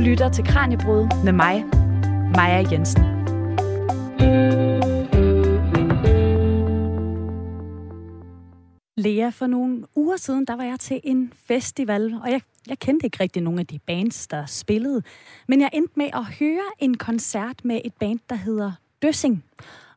lytter 0.00 0.28
til 0.28 0.44
Kranjebrud 0.44 1.24
med 1.24 1.32
mig, 1.32 1.64
Maja 2.36 2.64
Jensen. 2.72 3.02
Lea, 8.96 9.28
for 9.28 9.46
nogle 9.46 9.84
uger 9.96 10.16
siden, 10.16 10.44
der 10.44 10.56
var 10.56 10.64
jeg 10.64 10.80
til 10.80 11.00
en 11.04 11.32
festival, 11.46 12.14
og 12.22 12.30
jeg, 12.30 12.40
jeg 12.68 12.78
kendte 12.78 13.06
ikke 13.06 13.16
rigtig 13.20 13.42
nogen 13.42 13.58
af 13.58 13.66
de 13.66 13.78
bands, 13.78 14.26
der 14.26 14.46
spillede. 14.46 15.02
Men 15.48 15.60
jeg 15.60 15.70
endte 15.72 15.92
med 15.96 16.08
at 16.12 16.24
høre 16.24 16.70
en 16.78 16.96
koncert 16.96 17.64
med 17.64 17.80
et 17.84 17.94
band, 18.00 18.18
der 18.30 18.36
hedder 18.36 18.72
Døssing. 19.02 19.44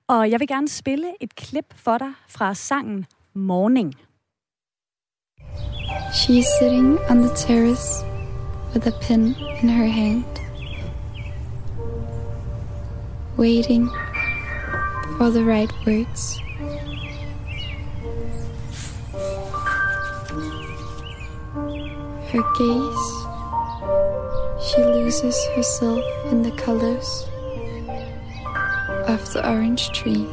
Og 0.07 0.31
jeg 0.31 0.39
vil 0.39 0.47
gerne 0.47 0.67
spille 0.67 1.07
et 1.21 1.35
klip 1.35 1.73
for 1.75 1.97
dig 1.97 2.11
fra 2.27 2.53
sangen 2.53 3.05
Morning. 3.33 3.93
She's 6.13 6.59
sitting 6.59 6.99
on 7.09 7.17
the 7.17 7.35
terrace 7.35 8.12
with 8.73 8.87
a 8.87 8.91
pen 8.91 9.35
in 9.61 9.69
her 9.69 9.85
hand, 9.85 10.25
waiting 13.37 13.87
for 15.17 15.29
the 15.29 15.43
right 15.43 15.71
words. 15.85 16.39
Her 22.31 22.43
gaze, 22.57 23.05
she 24.65 24.83
loses 24.83 25.37
herself 25.55 26.03
in 26.31 26.41
the 26.41 26.51
colors 26.57 27.27
of 29.07 29.33
the 29.33 29.47
orange 29.47 29.91
tree. 29.91 30.27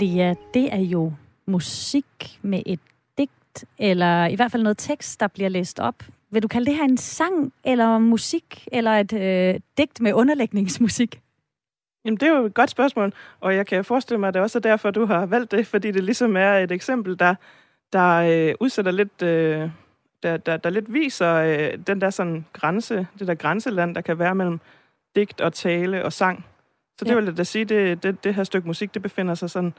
Lea, 0.00 0.34
det 0.54 0.74
er 0.74 0.80
jo 0.80 1.12
musik 1.46 2.38
med 2.42 2.62
et 2.66 2.80
digt, 3.18 3.64
eller 3.78 4.26
i 4.26 4.34
hvert 4.34 4.52
fald 4.52 4.62
noget 4.62 4.78
tekst, 4.78 5.20
der 5.20 5.28
bliver 5.28 5.48
læst 5.48 5.80
op. 5.80 6.02
Vil 6.30 6.42
du 6.42 6.48
kalde 6.48 6.66
det 6.66 6.74
her 6.74 6.84
en 6.84 6.96
sang, 6.96 7.52
eller 7.64 7.98
musik, 7.98 8.68
eller 8.72 8.90
et 8.90 9.12
øh, 9.12 9.60
digt 9.78 10.00
med 10.00 10.12
underlægningsmusik? 10.12 11.20
Jamen, 12.04 12.16
det 12.16 12.28
er 12.28 12.38
jo 12.38 12.44
et 12.44 12.54
godt 12.54 12.70
spørgsmål, 12.70 13.12
og 13.40 13.54
jeg 13.54 13.66
kan 13.66 13.84
forestille 13.84 14.20
mig, 14.20 14.28
at 14.28 14.34
det 14.34 14.42
også 14.42 14.58
er 14.58 14.60
derfor, 14.60 14.90
du 14.90 15.06
har 15.06 15.26
valgt 15.26 15.50
det, 15.50 15.66
fordi 15.66 15.90
det 15.90 16.04
ligesom 16.04 16.36
er 16.36 16.52
et 16.52 16.72
eksempel, 16.72 17.18
der, 17.18 17.34
der 17.92 18.14
øh, 18.14 18.54
udsætter 18.60 18.92
lidt, 18.92 19.22
øh, 19.22 19.70
der, 20.22 20.36
der, 20.36 20.56
der 20.56 20.70
lidt 20.70 20.92
viser 20.92 21.34
øh, 21.34 21.78
den 21.86 22.00
der 22.00 22.10
sådan 22.10 22.44
grænse, 22.52 23.06
det 23.18 23.26
der 23.26 23.34
grænseland, 23.34 23.94
der 23.94 24.00
kan 24.00 24.18
være 24.18 24.34
mellem 24.34 24.60
digt 25.16 25.40
og 25.40 25.52
tale 25.52 26.04
og 26.04 26.12
sang. 26.12 26.44
Så 26.98 27.04
det 27.04 27.10
ja. 27.10 27.14
vil 27.14 27.24
jeg 27.24 27.36
da 27.36 27.44
sige, 27.44 27.64
det, 27.64 28.02
det, 28.02 28.24
det 28.24 28.34
her 28.34 28.44
stykke 28.44 28.68
musik, 28.68 28.94
det 28.94 29.02
befinder 29.02 29.34
sig 29.34 29.50
sådan 29.50 29.74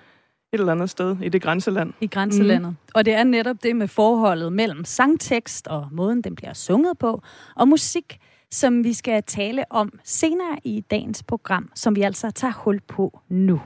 et 0.54 0.60
eller 0.60 0.72
andet 0.72 0.90
sted 0.90 1.18
i 1.22 1.30
det 1.30 1.42
grænseland. 1.42 1.94
I 2.02 2.08
grænselandet. 2.08 2.70
Mm. 2.70 2.92
Og 2.94 3.06
det 3.06 3.14
er 3.14 3.24
netop 3.24 3.64
det 3.64 3.76
med 3.76 3.88
forholdet 3.88 4.54
mellem 4.54 4.86
sangtekst 4.86 5.68
og 5.68 5.88
måden, 5.92 6.22
den 6.22 6.36
bliver 6.36 6.54
sunget 6.54 6.98
på, 6.98 7.22
og 7.56 7.68
musik, 7.68 8.20
som 8.52 8.84
vi 8.84 8.94
skal 8.94 9.24
tale 9.24 9.64
om 9.70 10.00
senere 10.04 10.58
i 10.64 10.82
dagens 10.92 11.24
program, 11.24 11.72
som 11.76 11.96
vi 11.96 12.02
altså 12.02 12.32
tager 12.32 12.54
hul 12.54 12.80
på 12.88 13.20
nu. 13.30 13.62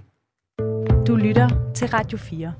Du 1.08 1.16
lytter 1.16 1.74
til 1.76 1.88
Radio 1.88 2.18
4. 2.18 2.54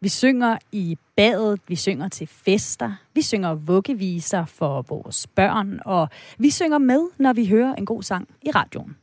Vi 0.00 0.08
synger 0.08 0.58
i 0.72 0.98
badet, 1.16 1.60
vi 1.68 1.76
synger 1.76 2.08
til 2.08 2.26
fester, 2.26 2.92
vi 3.14 3.22
synger 3.22 3.54
vuggeviser 3.54 4.44
for 4.44 4.82
vores 4.82 5.26
børn, 5.26 5.80
og 5.84 6.08
vi 6.38 6.50
synger 6.50 6.78
med, 6.78 7.08
når 7.18 7.32
vi 7.32 7.46
hører 7.46 7.74
en 7.74 7.86
god 7.86 8.02
sang 8.02 8.28
i 8.42 8.50
radioen. 8.50 8.96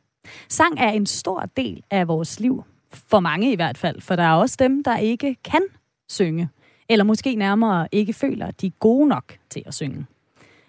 Sang 0.49 0.79
er 0.79 0.89
en 0.89 1.05
stor 1.05 1.49
del 1.57 1.83
af 1.91 2.07
vores 2.07 2.39
liv, 2.39 2.63
for 2.93 3.19
mange 3.19 3.51
i 3.51 3.55
hvert 3.55 3.77
fald, 3.77 4.01
for 4.01 4.15
der 4.15 4.23
er 4.23 4.33
også 4.33 4.55
dem, 4.59 4.83
der 4.83 4.97
ikke 4.97 5.35
kan 5.43 5.63
synge, 6.09 6.49
eller 6.89 7.03
måske 7.03 7.35
nærmere 7.35 7.87
ikke 7.91 8.13
føler, 8.13 8.47
at 8.47 8.61
de 8.61 8.67
er 8.67 8.71
gode 8.79 9.07
nok 9.07 9.37
til 9.49 9.63
at 9.65 9.73
synge. 9.73 10.05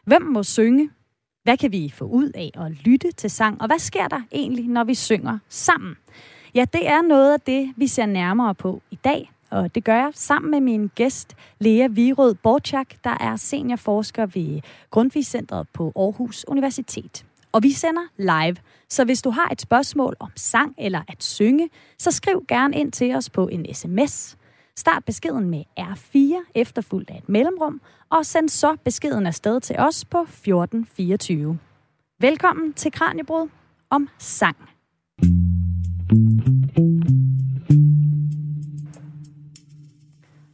Hvem 0.04 0.22
må 0.22 0.42
synge? 0.42 0.90
Hvad 1.42 1.56
kan 1.56 1.72
vi 1.72 1.92
få 1.94 2.04
ud 2.04 2.30
af 2.34 2.50
at 2.54 2.70
lytte 2.70 3.12
til 3.12 3.30
sang? 3.30 3.60
Og 3.60 3.66
hvad 3.66 3.78
sker 3.78 4.08
der 4.08 4.20
egentlig, 4.32 4.68
når 4.68 4.84
vi 4.84 4.94
synger 4.94 5.38
sammen? 5.48 5.96
Ja, 6.54 6.64
det 6.72 6.88
er 6.88 7.02
noget 7.02 7.32
af 7.32 7.40
det, 7.40 7.72
vi 7.76 7.86
ser 7.86 8.06
nærmere 8.06 8.54
på 8.54 8.82
i 8.90 8.98
dag. 9.04 9.30
Og 9.50 9.74
det 9.74 9.84
gør 9.84 9.96
jeg 9.96 10.10
sammen 10.14 10.50
med 10.50 10.60
min 10.60 10.90
gæst, 10.94 11.36
Lea 11.58 11.86
Virød 11.86 12.34
Borchak, 12.34 12.86
der 13.04 13.16
er 13.20 13.36
seniorforsker 13.36 14.26
ved 14.26 14.60
Grundtvig 14.90 15.24
på 15.72 15.92
Aarhus 15.96 16.44
Universitet. 16.48 17.24
Og 17.52 17.62
vi 17.62 17.72
sender 17.72 18.02
live, 18.16 18.56
så 18.88 19.04
hvis 19.04 19.22
du 19.22 19.30
har 19.30 19.48
et 19.52 19.60
spørgsmål 19.60 20.16
om 20.20 20.30
sang 20.36 20.74
eller 20.78 21.02
at 21.08 21.22
synge, 21.22 21.70
så 21.98 22.10
skriv 22.10 22.44
gerne 22.48 22.76
ind 22.76 22.92
til 22.92 23.14
os 23.14 23.30
på 23.30 23.48
en 23.48 23.74
sms. 23.74 24.36
Start 24.76 25.04
beskeden 25.04 25.50
med 25.50 25.64
R4 25.80 26.50
efterfulgt 26.54 27.10
af 27.10 27.18
et 27.18 27.28
mellemrum, 27.28 27.80
og 28.10 28.26
send 28.26 28.48
så 28.48 28.76
beskeden 28.84 29.26
afsted 29.26 29.60
til 29.60 29.76
os 29.78 30.04
på 30.04 30.20
1424. 30.20 31.58
Velkommen 32.20 32.72
til 32.72 32.92
Kranjebrud 32.92 33.48
om 33.90 34.08
sang. 34.18 34.56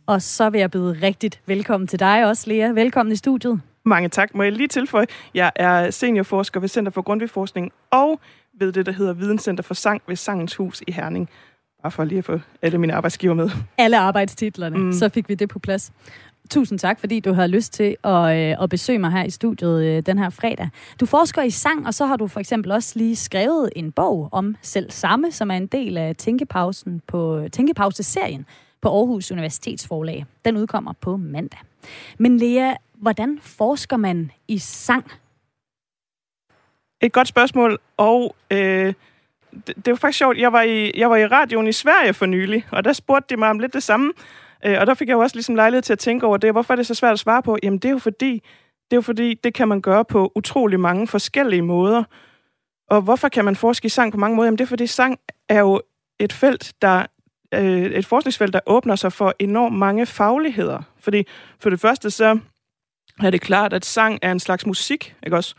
Og 0.07 0.23
så 0.23 0.51
vil 0.51 0.59
jeg 0.59 0.71
byde 0.71 0.93
rigtigt 1.03 1.41
velkommen 1.47 1.87
til 1.87 1.99
dig 1.99 2.27
også, 2.27 2.51
Lea. 2.51 2.69
Velkommen 2.73 3.13
i 3.13 3.17
studiet. 3.17 3.61
Mange 3.89 4.09
tak. 4.09 4.35
Må 4.35 4.43
jeg 4.43 4.53
lige 4.53 4.69
tilføje, 4.69 5.07
jeg 5.35 5.53
er 5.57 5.91
seniorforsker 5.91 6.61
ved 6.61 6.69
Center 6.69 6.93
for 6.93 7.03
Grundtvig 7.03 7.31
Forskning 7.31 7.73
og 7.91 8.21
ved 8.59 8.73
det, 8.73 8.87
der 8.87 8.93
hedder 8.93 9.13
Videnscenter 9.13 9.63
for 9.63 9.75
Sang 9.75 10.03
ved 10.09 10.17
Sangens 10.17 10.55
Hus 10.55 10.83
i 10.87 10.93
Herning. 10.93 11.29
Bare 11.83 11.91
for 11.91 12.05
lige 12.05 12.19
at 12.19 12.25
få 12.25 12.41
alle 12.63 12.79
mine 12.79 12.95
arbejdsgiver 12.95 13.35
med. 13.35 13.51
Alle 13.79 13.99
arbejdstitlerne, 13.99 14.79
mm. 14.79 14.93
så 14.93 15.09
fik 15.09 15.29
vi 15.29 15.35
det 15.35 15.49
på 15.49 15.59
plads. 15.59 15.93
Tusind 16.51 16.79
tak, 16.79 17.01
fordi 17.01 17.21
du 17.21 17.33
havde 17.33 17.49
lyst 17.49 17.73
til 17.73 17.97
at, 18.05 18.37
øh, 18.37 18.63
at 18.63 18.71
besøge 18.71 18.99
mig 18.99 19.13
her 19.13 19.25
i 19.25 19.31
studiet 19.31 19.85
øh, 19.85 20.03
den 20.07 20.19
her 20.19 20.31
fredag. 20.31 20.69
Du 21.01 21.07
forsker 21.07 21.43
i 21.43 21.51
sang, 21.51 21.87
og 21.87 21.95
så 21.95 22.07
har 22.07 22.17
du 22.17 22.27
for 22.27 22.41
eksempel 22.41 22.73
også 22.73 22.93
lige 22.99 23.17
skrevet 23.17 23.71
en 23.77 23.93
bog 23.93 24.29
om 24.33 24.57
selv 24.63 24.91
samme, 24.91 25.33
som 25.33 25.51
er 25.51 25.55
en 25.55 25.67
del 25.67 25.97
af 25.97 26.17
Tænkepausen 26.17 27.03
på 27.07 27.47
Tænkepause-serien 27.53 28.47
på 28.83 28.89
Aarhus 28.89 29.33
Universitetsforlag. 29.33 30.27
Den 30.45 30.57
udkommer 30.57 30.93
på 31.01 31.17
mandag. 31.17 31.61
Men 32.19 32.39
Lea, 32.39 32.75
hvordan 33.01 33.39
forsker 33.43 33.97
man 33.97 34.31
i 34.49 34.59
sang? 34.59 35.13
Et 37.01 37.13
godt 37.13 37.29
spørgsmål, 37.29 37.79
og 37.97 38.37
øh, 38.51 38.95
det, 39.67 39.77
det 39.77 39.91
var 39.91 39.95
faktisk 39.95 40.19
sjovt. 40.19 40.39
Jeg 40.39 40.53
var, 40.53 40.63
i, 40.63 40.93
jeg 40.99 41.11
var 41.11 41.17
i 41.17 41.27
radioen 41.27 41.67
i 41.67 41.73
Sverige 41.73 42.15
for 42.15 42.27
nylig, 42.27 42.67
og 42.71 42.85
der 42.85 42.93
spurgte 42.93 43.35
de 43.35 43.39
mig 43.39 43.51
om 43.51 43.59
lidt 43.59 43.73
det 43.73 43.83
samme. 43.83 44.13
Øh, 44.65 44.77
og 44.81 44.87
der 44.87 44.95
fik 44.95 45.09
jeg 45.09 45.15
jo 45.15 45.21
også 45.21 45.37
ligesom 45.37 45.55
lejlighed 45.55 45.83
til 45.83 45.93
at 45.93 45.99
tænke 45.99 46.27
over 46.27 46.37
det. 46.37 46.53
Hvorfor 46.53 46.75
er 46.75 46.77
det 46.77 46.87
så 46.87 46.95
svært 46.95 47.13
at 47.13 47.19
svare 47.19 47.43
på? 47.43 47.59
Jamen, 47.63 47.79
det 47.79 47.89
er 47.89 47.93
jo 47.93 47.99
fordi, 47.99 48.33
det 48.91 48.93
er 48.93 48.97
jo 48.97 49.01
fordi, 49.01 49.35
det 49.35 49.55
kan 49.55 49.69
man 49.69 49.81
gøre 49.81 50.05
på 50.05 50.33
utrolig 50.35 50.81
mange 50.81 51.07
forskellige 51.07 51.63
måder. 51.63 52.05
Og 52.91 53.03
hvorfor 53.03 53.29
kan 53.29 53.45
man 53.45 53.57
forske 53.57 53.87
i 53.87 53.89
sang 53.89 54.13
på 54.13 54.19
mange 54.19 54.37
måder? 54.37 54.47
Jamen, 54.47 54.59
det 54.59 54.65
er 54.65 54.69
fordi, 54.69 54.87
sang 54.87 55.19
er 55.49 55.61
jo 55.61 55.81
et 56.19 56.33
felt, 56.33 56.73
der 56.83 57.07
øh, 57.55 57.83
et 57.83 58.07
forskningsfelt, 58.07 58.53
der 58.53 58.61
åbner 58.67 58.97
sig 58.97 59.13
for 59.13 59.35
enormt 59.39 59.79
mange 59.79 60.07
fagligheder. 60.07 60.83
Fordi 60.99 61.27
for 61.61 61.71
det 61.71 61.81
første 61.81 62.11
så 62.11 62.39
er 63.27 63.31
det 63.31 63.41
klart, 63.41 63.73
at 63.73 63.85
sang 63.85 64.19
er 64.23 64.33
en 64.33 64.41
slags 64.41 64.67
musik, 64.67 65.15
ikke 65.23 65.37
også? 65.37 65.55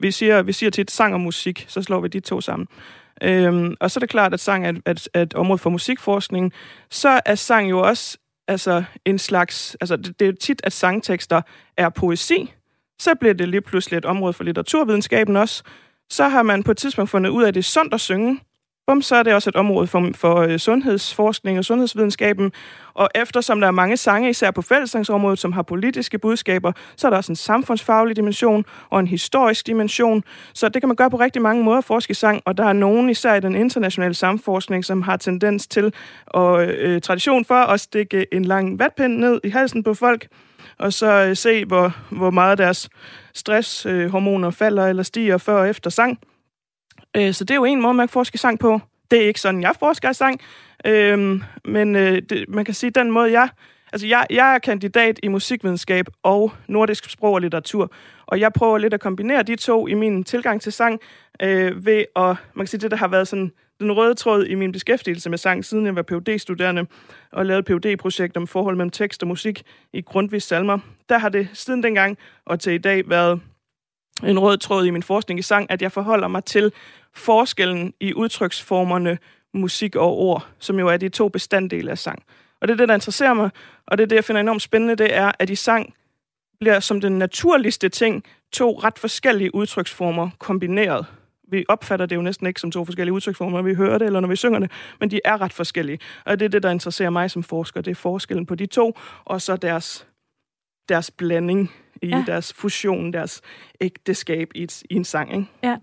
Vi 0.00 0.10
siger, 0.10 0.42
vi 0.42 0.52
siger 0.52 0.70
tit 0.70 0.90
sang 0.90 1.14
og 1.14 1.20
musik, 1.20 1.64
så 1.68 1.82
slår 1.82 2.00
vi 2.00 2.08
de 2.08 2.20
to 2.20 2.40
sammen. 2.40 2.68
Øhm, 3.22 3.74
og 3.80 3.90
så 3.90 3.98
er 3.98 4.00
det 4.00 4.08
klart, 4.08 4.34
at 4.34 4.40
sang 4.40 4.66
er 4.66 4.70
et, 4.70 4.82
et, 4.86 5.08
et 5.14 5.34
område 5.34 5.58
for 5.58 5.70
musikforskning. 5.70 6.52
Så 6.90 7.20
er 7.26 7.34
sang 7.34 7.70
jo 7.70 7.80
også 7.80 8.18
altså, 8.48 8.84
en 9.04 9.18
slags... 9.18 9.76
Altså, 9.80 9.96
det, 9.96 10.20
det 10.20 10.28
er 10.28 10.32
tit, 10.32 10.60
at 10.64 10.72
sangtekster 10.72 11.42
er 11.76 11.88
poesi. 11.88 12.52
Så 12.98 13.14
bliver 13.14 13.34
det 13.34 13.48
lige 13.48 13.60
pludselig 13.60 13.96
et 13.96 14.04
område 14.04 14.32
for 14.32 14.44
litteraturvidenskaben 14.44 15.36
også. 15.36 15.62
Så 16.10 16.28
har 16.28 16.42
man 16.42 16.62
på 16.62 16.70
et 16.70 16.76
tidspunkt 16.76 17.10
fundet 17.10 17.30
ud 17.30 17.42
af, 17.42 17.48
at 17.48 17.54
det 17.54 17.60
er 17.60 17.64
sundt 17.64 17.94
at 17.94 18.00
synge 18.00 18.40
bum, 18.86 19.02
så 19.02 19.16
er 19.16 19.22
det 19.22 19.34
også 19.34 19.50
et 19.50 19.56
område 19.56 19.86
for, 19.86 20.10
for 20.14 20.36
øh, 20.36 20.58
sundhedsforskning 20.58 21.58
og 21.58 21.64
sundhedsvidenskaben. 21.64 22.52
Og 22.94 23.08
eftersom 23.14 23.60
der 23.60 23.66
er 23.66 23.70
mange 23.70 23.96
sange, 23.96 24.30
især 24.30 24.50
på 24.50 24.62
fællessangsområdet, 24.62 25.38
som 25.38 25.52
har 25.52 25.62
politiske 25.62 26.18
budskaber, 26.18 26.72
så 26.96 27.06
er 27.06 27.10
der 27.10 27.16
også 27.16 27.32
en 27.32 27.36
samfundsfaglig 27.36 28.16
dimension 28.16 28.64
og 28.90 29.00
en 29.00 29.06
historisk 29.06 29.66
dimension. 29.66 30.24
Så 30.54 30.68
det 30.68 30.82
kan 30.82 30.88
man 30.88 30.96
gøre 30.96 31.10
på 31.10 31.16
rigtig 31.16 31.42
mange 31.42 31.64
måder, 31.64 31.78
at 31.78 31.84
forske 31.84 32.10
i 32.10 32.14
sang, 32.14 32.42
og 32.44 32.58
der 32.58 32.64
er 32.64 32.72
nogen, 32.72 33.10
især 33.10 33.34
i 33.34 33.40
den 33.40 33.54
internationale 33.54 34.14
samforskning, 34.14 34.84
som 34.84 35.02
har 35.02 35.16
tendens 35.16 35.66
til 35.66 35.94
og 36.26 36.64
øh, 36.64 37.00
tradition 37.00 37.44
for 37.44 37.54
at 37.54 37.80
stikke 37.80 38.26
en 38.32 38.44
lang 38.44 38.78
vatpind 38.78 39.16
ned 39.16 39.40
i 39.44 39.48
halsen 39.48 39.82
på 39.82 39.94
folk, 39.94 40.26
og 40.78 40.92
så 40.92 41.26
øh, 41.28 41.36
se, 41.36 41.64
hvor, 41.64 41.96
hvor 42.10 42.30
meget 42.30 42.58
deres 42.58 42.88
stresshormoner 43.34 44.48
øh, 44.48 44.54
falder 44.54 44.86
eller 44.86 45.02
stiger 45.02 45.38
før 45.38 45.60
og 45.60 45.68
efter 45.68 45.90
sang. 45.90 46.18
Øh, 47.16 47.34
så 47.34 47.44
det 47.44 47.50
er 47.50 47.54
jo 47.54 47.64
en 47.64 47.80
måde, 47.80 47.94
man 47.94 48.06
kan 48.08 48.12
forske 48.12 48.38
sang 48.38 48.58
på. 48.58 48.80
Det 49.10 49.22
er 49.22 49.26
ikke 49.26 49.40
sådan, 49.40 49.62
jeg 49.62 49.74
forsker 49.78 50.10
i 50.10 50.14
sang, 50.14 50.40
øh, 50.86 51.40
men 51.64 51.96
øh, 51.96 52.22
det, 52.30 52.44
man 52.48 52.64
kan 52.64 52.74
sige, 52.74 52.90
den 52.90 53.10
måde, 53.10 53.32
jeg 53.32 53.48
Altså, 53.94 54.06
jeg, 54.06 54.26
jeg 54.30 54.54
er 54.54 54.58
kandidat 54.58 55.20
i 55.22 55.28
musikvidenskab 55.28 56.06
og 56.22 56.52
nordisk 56.68 57.10
sprog 57.10 57.32
og 57.32 57.40
litteratur, 57.40 57.92
og 58.26 58.40
jeg 58.40 58.52
prøver 58.52 58.78
lidt 58.78 58.94
at 58.94 59.00
kombinere 59.00 59.42
de 59.42 59.56
to 59.56 59.86
i 59.86 59.94
min 59.94 60.24
tilgang 60.24 60.60
til 60.60 60.72
sang, 60.72 61.00
øh, 61.42 61.86
ved 61.86 62.04
at, 62.16 62.36
man 62.54 62.66
kan 62.66 62.66
sige, 62.66 62.80
det 62.80 62.90
der 62.90 62.96
har 62.96 63.08
været 63.08 63.28
sådan 63.28 63.52
den 63.80 63.92
røde 63.92 64.14
tråd 64.14 64.44
i 64.44 64.54
min 64.54 64.72
beskæftigelse 64.72 65.30
med 65.30 65.38
sang, 65.38 65.64
siden 65.64 65.86
jeg 65.86 65.96
var 65.96 66.02
phd 66.02 66.38
studerende 66.38 66.86
og 67.32 67.46
lavede 67.46 67.62
phd 67.62 67.96
projekt 67.96 68.36
om 68.36 68.46
forhold 68.46 68.76
mellem 68.76 68.90
tekst 68.90 69.22
og 69.22 69.28
musik 69.28 69.62
i 69.92 70.00
Grundtvigs 70.00 70.46
salmer. 70.46 70.78
Der 71.08 71.18
har 71.18 71.28
det 71.28 71.48
siden 71.52 71.82
dengang 71.82 72.18
og 72.46 72.60
til 72.60 72.72
i 72.72 72.78
dag 72.78 73.08
været 73.08 73.40
en 74.22 74.38
rød 74.38 74.58
tråd 74.58 74.86
i 74.86 74.90
min 74.90 75.02
forskning 75.02 75.38
i 75.38 75.42
sang, 75.42 75.70
at 75.70 75.82
jeg 75.82 75.92
forholder 75.92 76.28
mig 76.28 76.44
til 76.44 76.72
forskellen 77.12 77.94
i 78.00 78.14
udtryksformerne 78.14 79.18
musik 79.54 79.96
og 79.96 80.18
ord, 80.18 80.46
som 80.58 80.78
jo 80.78 80.88
er 80.88 80.96
de 80.96 81.08
to 81.08 81.28
bestanddele 81.28 81.90
af 81.90 81.98
sang. 81.98 82.22
Og 82.60 82.68
det 82.68 82.74
er 82.74 82.78
det, 82.78 82.88
der 82.88 82.94
interesserer 82.94 83.34
mig, 83.34 83.50
og 83.86 83.98
det 83.98 84.04
er 84.04 84.08
det, 84.08 84.16
jeg 84.16 84.24
finder 84.24 84.40
enormt 84.40 84.62
spændende, 84.62 84.96
det 84.96 85.16
er, 85.16 85.32
at 85.38 85.50
i 85.50 85.54
sang 85.54 85.94
bliver 86.60 86.80
som 86.80 87.00
den 87.00 87.18
naturligste 87.18 87.88
ting 87.88 88.24
to 88.52 88.80
ret 88.84 88.98
forskellige 88.98 89.54
udtryksformer 89.54 90.30
kombineret. 90.38 91.06
Vi 91.48 91.64
opfatter 91.68 92.06
det 92.06 92.16
jo 92.16 92.22
næsten 92.22 92.46
ikke 92.46 92.60
som 92.60 92.70
to 92.70 92.84
forskellige 92.84 93.12
udtryksformer, 93.12 93.58
når 93.58 93.62
vi 93.62 93.74
hører 93.74 93.98
det 93.98 94.06
eller 94.06 94.20
når 94.20 94.28
vi 94.28 94.36
synger 94.36 94.58
det, 94.58 94.70
men 95.00 95.10
de 95.10 95.20
er 95.24 95.40
ret 95.40 95.52
forskellige. 95.52 95.98
Og 96.24 96.38
det 96.38 96.44
er 96.44 96.48
det, 96.48 96.62
der 96.62 96.70
interesserer 96.70 97.10
mig 97.10 97.30
som 97.30 97.42
forsker, 97.42 97.80
det 97.80 97.90
er 97.90 97.94
forskellen 97.94 98.46
på 98.46 98.54
de 98.54 98.66
to, 98.66 98.98
og 99.24 99.42
så 99.42 99.56
deres, 99.56 100.06
deres 100.88 101.10
blanding 101.10 101.70
i 102.02 102.08
ja. 102.08 102.24
deres 102.26 102.52
fusion, 102.52 103.12
deres 103.12 103.40
ægteskab 103.80 104.50
i, 104.54 104.62
et, 104.62 104.82
i 104.90 104.94
en 104.94 105.04
sang. 105.04 105.32
Ikke? 105.32 105.46
Ja, 105.62 105.76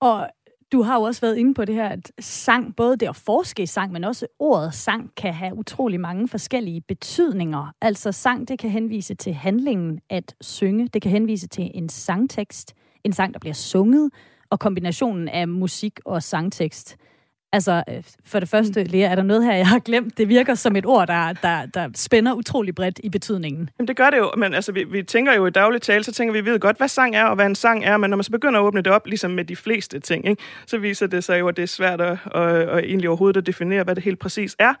og 0.00 0.28
du 0.72 0.82
har 0.82 0.96
jo 0.96 1.02
også 1.02 1.20
været 1.20 1.36
inde 1.36 1.54
på 1.54 1.64
det 1.64 1.74
her, 1.74 1.88
at 1.88 2.12
sang, 2.20 2.76
både 2.76 2.96
det 2.96 3.08
at 3.08 3.16
forske 3.16 3.62
i 3.62 3.66
sang, 3.66 3.92
men 3.92 4.04
også 4.04 4.26
ordet 4.38 4.74
sang, 4.74 5.10
kan 5.16 5.34
have 5.34 5.54
utrolig 5.54 6.00
mange 6.00 6.28
forskellige 6.28 6.80
betydninger. 6.80 7.74
Altså 7.80 8.12
sang, 8.12 8.48
det 8.48 8.58
kan 8.58 8.70
henvise 8.70 9.14
til 9.14 9.34
handlingen 9.34 10.00
at 10.10 10.34
synge, 10.40 10.88
det 10.88 11.02
kan 11.02 11.10
henvise 11.10 11.48
til 11.48 11.70
en 11.74 11.88
sangtekst, 11.88 12.74
en 13.04 13.12
sang, 13.12 13.34
der 13.34 13.40
bliver 13.40 13.54
sunget, 13.54 14.10
og 14.50 14.60
kombinationen 14.60 15.28
af 15.28 15.48
musik 15.48 16.00
og 16.04 16.22
sangtekst. 16.22 16.96
Altså, 17.54 17.82
øh, 17.88 18.02
for 18.24 18.40
det 18.40 18.48
første, 18.48 18.84
Lea, 18.84 19.10
er 19.10 19.14
der 19.14 19.22
noget 19.22 19.44
her, 19.44 19.54
jeg 19.54 19.68
har 19.68 19.78
glemt? 19.78 20.18
Det 20.18 20.28
virker 20.28 20.54
som 20.54 20.76
et 20.76 20.86
ord, 20.86 21.06
der, 21.06 21.32
der, 21.32 21.66
der 21.66 21.88
spænder 21.94 22.32
utrolig 22.32 22.74
bredt 22.74 23.00
i 23.04 23.08
betydningen. 23.08 23.70
Jamen, 23.78 23.88
det 23.88 23.96
gør 23.96 24.10
det 24.10 24.18
jo, 24.18 24.30
men 24.36 24.54
altså, 24.54 24.72
vi, 24.72 24.84
vi 24.84 25.02
tænker 25.02 25.34
jo 25.34 25.46
i 25.46 25.50
daglig 25.50 25.82
tale, 25.82 26.04
så 26.04 26.12
tænker 26.12 26.32
vi, 26.32 26.40
vi 26.40 26.50
ved 26.50 26.60
godt, 26.60 26.76
hvad 26.76 26.88
sang 26.88 27.16
er, 27.16 27.24
og 27.24 27.34
hvad 27.34 27.46
en 27.46 27.54
sang 27.54 27.84
er, 27.84 27.96
men 27.96 28.10
når 28.10 28.16
man 28.16 28.24
så 28.24 28.30
begynder 28.30 28.60
at 28.60 28.64
åbne 28.64 28.82
det 28.82 28.92
op, 28.92 29.06
ligesom 29.06 29.30
med 29.30 29.44
de 29.44 29.56
fleste 29.56 30.00
ting, 30.00 30.28
ikke, 30.28 30.42
så 30.66 30.78
viser 30.78 31.06
det 31.06 31.24
sig 31.24 31.40
jo, 31.40 31.48
at 31.48 31.56
det 31.56 31.62
er 31.62 31.66
svært 31.66 32.00
at, 32.00 32.18
at, 32.34 32.42
at 32.48 32.84
egentlig 32.84 33.08
overhovedet 33.08 33.36
at 33.36 33.46
definere, 33.46 33.84
hvad 33.84 33.94
det 33.94 34.04
helt 34.04 34.18
præcis 34.18 34.56
er. 34.58 34.74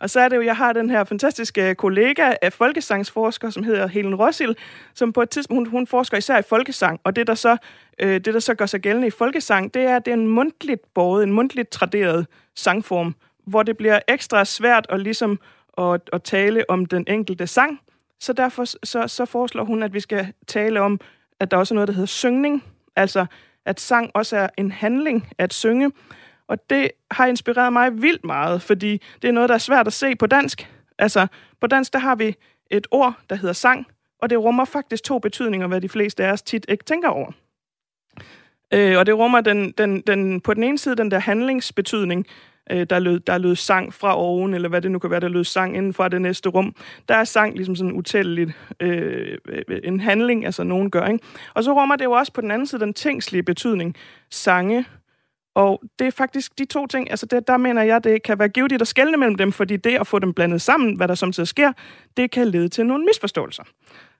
Og 0.00 0.10
så 0.10 0.20
er 0.20 0.28
det 0.28 0.36
jo, 0.36 0.42
jeg 0.42 0.56
har 0.56 0.72
den 0.72 0.90
her 0.90 1.04
fantastiske 1.04 1.74
kollega 1.74 2.32
af 2.42 2.52
folkesangsforsker, 2.52 3.50
som 3.50 3.64
hedder 3.64 3.86
Helen 3.86 4.14
Rosil, 4.14 4.56
som 4.94 5.12
på 5.12 5.22
et 5.22 5.30
tidspunkt, 5.30 5.68
hun, 5.68 5.78
hun 5.78 5.86
forsker 5.86 6.16
især 6.16 6.38
i 6.38 6.42
folkesang, 6.48 7.00
og 7.04 7.16
det 7.16 7.26
der 7.26 7.34
så, 7.34 7.56
øh, 7.98 8.14
det, 8.14 8.34
der 8.34 8.40
så 8.40 8.54
gør 8.54 8.66
sig 8.66 8.80
gældende 8.80 9.06
i 9.06 9.10
folkesang, 9.10 9.74
det 9.74 9.82
er, 9.82 9.96
at 9.96 10.04
det 10.04 10.10
er 10.10 10.16
en 10.16 10.28
mundtligt 10.28 10.94
båret, 10.94 11.22
en 11.22 11.32
mundtligt 11.32 11.70
traderet 11.70 12.26
sangform, 12.56 13.14
hvor 13.46 13.62
det 13.62 13.76
bliver 13.76 13.98
ekstra 14.08 14.44
svært 14.44 14.86
at 14.88 15.00
ligesom 15.00 15.40
at, 15.78 16.00
at 16.12 16.22
tale 16.22 16.70
om 16.70 16.86
den 16.86 17.04
enkelte 17.08 17.46
sang. 17.46 17.80
Så 18.20 18.32
derfor 18.32 18.64
så, 18.64 19.08
så 19.08 19.24
foreslår 19.24 19.64
hun, 19.64 19.82
at 19.82 19.94
vi 19.94 20.00
skal 20.00 20.32
tale 20.46 20.80
om, 20.80 21.00
at 21.40 21.50
der 21.50 21.56
også 21.56 21.74
er 21.74 21.76
noget, 21.76 21.88
der 21.88 21.94
hedder 21.94 22.06
syngning, 22.06 22.64
altså 22.96 23.26
at 23.66 23.80
sang 23.80 24.10
også 24.14 24.36
er 24.36 24.48
en 24.58 24.72
handling 24.72 25.28
at 25.38 25.54
synge. 25.54 25.92
Og 26.48 26.70
det 26.70 26.90
har 27.10 27.26
inspireret 27.26 27.72
mig 27.72 28.02
vildt 28.02 28.24
meget, 28.24 28.62
fordi 28.62 29.02
det 29.22 29.28
er 29.28 29.32
noget, 29.32 29.48
der 29.48 29.54
er 29.54 29.58
svært 29.58 29.86
at 29.86 29.92
se 29.92 30.16
på 30.16 30.26
dansk. 30.26 30.70
Altså, 30.98 31.26
på 31.60 31.66
dansk, 31.66 31.92
der 31.92 31.98
har 31.98 32.14
vi 32.14 32.36
et 32.70 32.86
ord, 32.90 33.14
der 33.30 33.36
hedder 33.36 33.52
sang, 33.52 33.86
og 34.18 34.30
det 34.30 34.38
rummer 34.38 34.64
faktisk 34.64 35.04
to 35.04 35.18
betydninger, 35.18 35.66
hvad 35.66 35.80
de 35.80 35.88
fleste 35.88 36.24
af 36.24 36.32
os 36.32 36.42
tit 36.42 36.66
ikke 36.68 36.84
tænker 36.84 37.08
over. 37.08 37.32
Øh, 38.74 38.98
og 38.98 39.06
det 39.06 39.14
rummer 39.14 39.40
den, 39.40 39.70
den, 39.78 40.00
den, 40.00 40.40
på 40.40 40.54
den 40.54 40.64
ene 40.64 40.78
side 40.78 40.96
den 40.96 41.10
der 41.10 41.18
handlingsbetydning, 41.18 42.26
øh, 42.70 42.86
der, 42.90 42.98
lød, 42.98 43.20
der 43.20 43.38
lød 43.38 43.56
sang 43.56 43.94
fra 43.94 44.16
oven, 44.16 44.54
eller 44.54 44.68
hvad 44.68 44.82
det 44.82 44.90
nu 44.90 44.98
kan 44.98 45.10
være, 45.10 45.20
der 45.20 45.28
lød 45.28 45.44
sang 45.44 45.76
inden 45.76 45.94
fra 45.94 46.08
det 46.08 46.22
næste 46.22 46.48
rum. 46.48 46.74
Der 47.08 47.14
er 47.14 47.24
sang 47.24 47.54
ligesom 47.56 47.76
sådan 47.76 47.92
utælleligt 47.92 48.50
øh, 48.80 49.38
en 49.84 50.00
handling, 50.00 50.44
altså 50.44 50.64
nogen 50.64 50.90
gør. 50.90 51.06
Ikke? 51.06 51.24
Og 51.54 51.64
så 51.64 51.72
rummer 51.72 51.96
det 51.96 52.04
jo 52.04 52.12
også 52.12 52.32
på 52.32 52.40
den 52.40 52.50
anden 52.50 52.66
side 52.66 52.80
den 52.80 52.94
tingslige 52.94 53.42
betydning. 53.42 53.96
Sange, 54.30 54.84
og 55.54 55.82
det 55.98 56.06
er 56.06 56.10
faktisk 56.10 56.58
de 56.58 56.64
to 56.64 56.86
ting, 56.86 57.10
altså 57.10 57.26
det, 57.26 57.48
der 57.48 57.56
mener 57.56 57.82
jeg, 57.82 58.04
det 58.04 58.22
kan 58.22 58.38
være 58.38 58.48
givet 58.48 58.82
at 58.82 58.88
skelne 58.88 59.16
mellem 59.16 59.34
dem, 59.36 59.52
fordi 59.52 59.76
det 59.76 60.00
at 60.00 60.06
få 60.06 60.18
dem 60.18 60.32
blandet 60.34 60.62
sammen, 60.62 60.96
hvad 60.96 61.08
der 61.08 61.14
samtidig 61.14 61.48
sker, 61.48 61.72
det 62.16 62.30
kan 62.30 62.48
lede 62.48 62.68
til 62.68 62.86
nogle 62.86 63.04
misforståelser. 63.04 63.62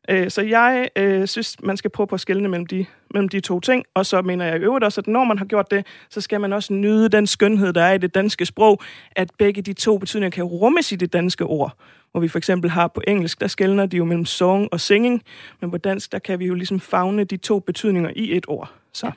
Øh, 0.08 0.30
så 0.30 0.42
jeg 0.42 0.88
øh, 0.96 1.26
synes, 1.26 1.56
man 1.62 1.76
skal 1.76 1.90
prøve 1.90 2.06
på 2.06 2.14
at 2.14 2.20
skille 2.20 2.48
mellem 2.48 2.66
de, 2.66 2.86
mellem 3.14 3.28
de 3.28 3.40
to 3.40 3.60
ting, 3.60 3.84
og 3.94 4.06
så 4.06 4.22
mener 4.22 4.44
jeg 4.44 4.56
i 4.56 4.60
øvrigt 4.60 4.84
også, 4.84 5.00
at 5.00 5.06
når 5.06 5.24
man 5.24 5.38
har 5.38 5.44
gjort 5.44 5.70
det, 5.70 5.86
så 6.10 6.20
skal 6.20 6.40
man 6.40 6.52
også 6.52 6.72
nyde 6.72 7.08
den 7.08 7.26
skønhed, 7.26 7.72
der 7.72 7.82
er 7.82 7.92
i 7.92 7.98
det 7.98 8.14
danske 8.14 8.46
sprog, 8.46 8.80
at 9.16 9.30
begge 9.38 9.62
de 9.62 9.72
to 9.72 9.98
betydninger 9.98 10.34
kan 10.34 10.44
rummes 10.44 10.92
i 10.92 10.96
det 10.96 11.12
danske 11.12 11.44
ord. 11.44 11.76
Hvor 12.12 12.20
vi 12.20 12.28
for 12.28 12.38
eksempel 12.38 12.70
har 12.70 12.88
på 12.88 13.00
engelsk, 13.06 13.40
der 13.40 13.46
skældner 13.46 13.86
de 13.86 13.96
jo 13.96 14.04
mellem 14.04 14.24
song 14.24 14.68
og 14.72 14.80
singing, 14.80 15.22
men 15.60 15.70
på 15.70 15.78
dansk, 15.78 16.12
der 16.12 16.18
kan 16.18 16.38
vi 16.38 16.46
jo 16.46 16.54
ligesom 16.54 16.80
fagne 16.80 17.24
de 17.24 17.36
to 17.36 17.58
betydninger 17.58 18.10
i 18.16 18.36
et 18.36 18.44
ord. 18.48 18.72
Så. 18.92 19.06
Ja. 19.06 19.12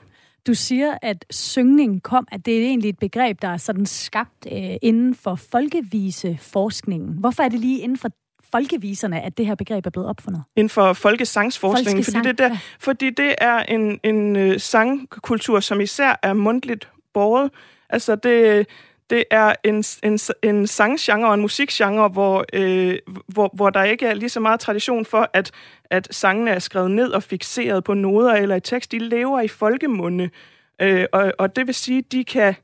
Du 0.47 0.53
siger, 0.53 0.97
at 1.01 1.25
syngning 1.29 2.03
kom, 2.03 2.27
at 2.31 2.45
det 2.45 2.57
er 2.57 2.61
egentlig 2.61 2.89
et 2.89 2.99
begreb, 2.99 3.41
der 3.41 3.47
er 3.47 3.57
sådan 3.57 3.85
skabt 3.85 4.47
øh, 4.51 4.75
inden 4.81 5.15
for 5.15 5.35
folkeviseforskningen. 5.35 7.17
Hvorfor 7.19 7.43
er 7.43 7.49
det 7.49 7.59
lige 7.59 7.79
inden 7.79 7.97
for 7.97 8.09
folkeviserne, 8.51 9.21
at 9.21 9.37
det 9.37 9.45
her 9.45 9.55
begreb 9.55 9.85
er 9.85 9.89
blevet 9.89 10.09
opfundet? 10.09 10.43
Inden 10.55 10.69
for 10.69 10.93
folkesangsforskningen, 10.93 12.03
fordi, 12.03 12.19
det 12.23 12.37
der, 12.37 12.47
ja. 12.47 12.59
fordi 12.79 13.09
det 13.09 13.35
er 13.37 13.57
en, 13.59 13.99
en 14.03 14.35
uh, 14.35 14.57
sangkultur, 14.57 15.59
som 15.59 15.81
især 15.81 16.19
er 16.23 16.33
mundtligt 16.33 16.89
båret. 17.13 17.51
Altså 17.89 18.15
det, 18.15 18.67
det 19.09 19.23
er 19.31 19.53
en, 19.63 19.83
en, 20.03 20.19
en 20.43 20.67
sanggenre 20.67 21.27
og 21.27 21.33
en 21.33 21.41
musikgenre, 21.41 22.07
hvor, 22.07 22.45
øh, 22.53 22.97
hvor, 23.27 23.51
hvor 23.53 23.69
der 23.69 23.83
ikke 23.83 24.05
er 24.05 24.13
lige 24.13 24.29
så 24.29 24.39
meget 24.39 24.59
tradition 24.59 25.05
for, 25.05 25.29
at, 25.33 25.51
at 25.89 26.07
sangene 26.11 26.51
er 26.51 26.59
skrevet 26.59 26.91
ned 26.91 27.11
og 27.11 27.23
fixeret 27.23 27.83
på 27.83 27.93
noder 27.93 28.33
eller 28.33 28.55
i 28.55 28.59
tekst. 28.59 28.91
De 28.91 28.99
lever 28.99 29.41
i 29.41 29.47
folkemunde, 29.47 30.29
øh, 30.81 31.05
og, 31.11 31.33
og 31.39 31.55
det 31.55 31.67
vil 31.67 31.75
sige, 31.75 32.01
de 32.01 32.23
kan 32.23 32.55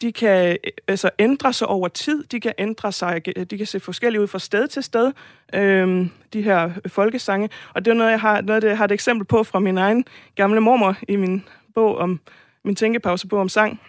de 0.00 0.12
kan 0.12 0.50
øh, 0.50 0.70
altså, 0.88 1.10
ændre 1.18 1.52
sig 1.52 1.66
over 1.66 1.88
tid, 1.88 2.24
de 2.24 2.40
kan 2.40 2.52
ændre 2.58 2.92
sig, 2.92 3.22
øh, 3.36 3.44
de 3.44 3.58
kan 3.58 3.66
se 3.66 3.80
forskellige 3.80 4.22
ud 4.22 4.26
fra 4.26 4.38
sted 4.38 4.68
til 4.68 4.82
sted, 4.82 5.12
øh, 5.54 6.06
de 6.32 6.42
her 6.42 6.70
folkesange. 6.86 7.48
Og 7.74 7.84
det 7.84 7.90
er 7.90 7.94
noget, 7.94 8.10
jeg 8.10 8.20
har, 8.20 8.40
noget, 8.40 8.64
jeg 8.64 8.78
har 8.78 8.84
et 8.84 8.92
eksempel 8.92 9.26
på 9.26 9.44
fra 9.44 9.58
min 9.58 9.78
egen 9.78 10.04
gamle 10.34 10.60
mormor 10.60 10.96
i 11.08 11.16
min 11.16 11.44
bog 11.74 11.98
om 11.98 12.20
min 12.64 12.76
tænkepausebog 12.76 13.40
om 13.40 13.48
sang. 13.48 13.80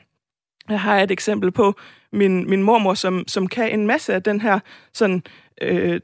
Jeg 0.69 0.81
har 0.81 0.99
et 0.99 1.11
eksempel 1.11 1.51
på 1.51 1.75
min, 2.11 2.49
min 2.49 2.63
mormor, 2.63 2.93
som, 2.93 3.23
som 3.27 3.47
kan 3.47 3.71
en 3.71 3.87
masse 3.87 4.13
af 4.13 4.23
den 4.23 4.41
her 4.41 4.59
sådan, 4.93 5.23
øh, 5.61 5.99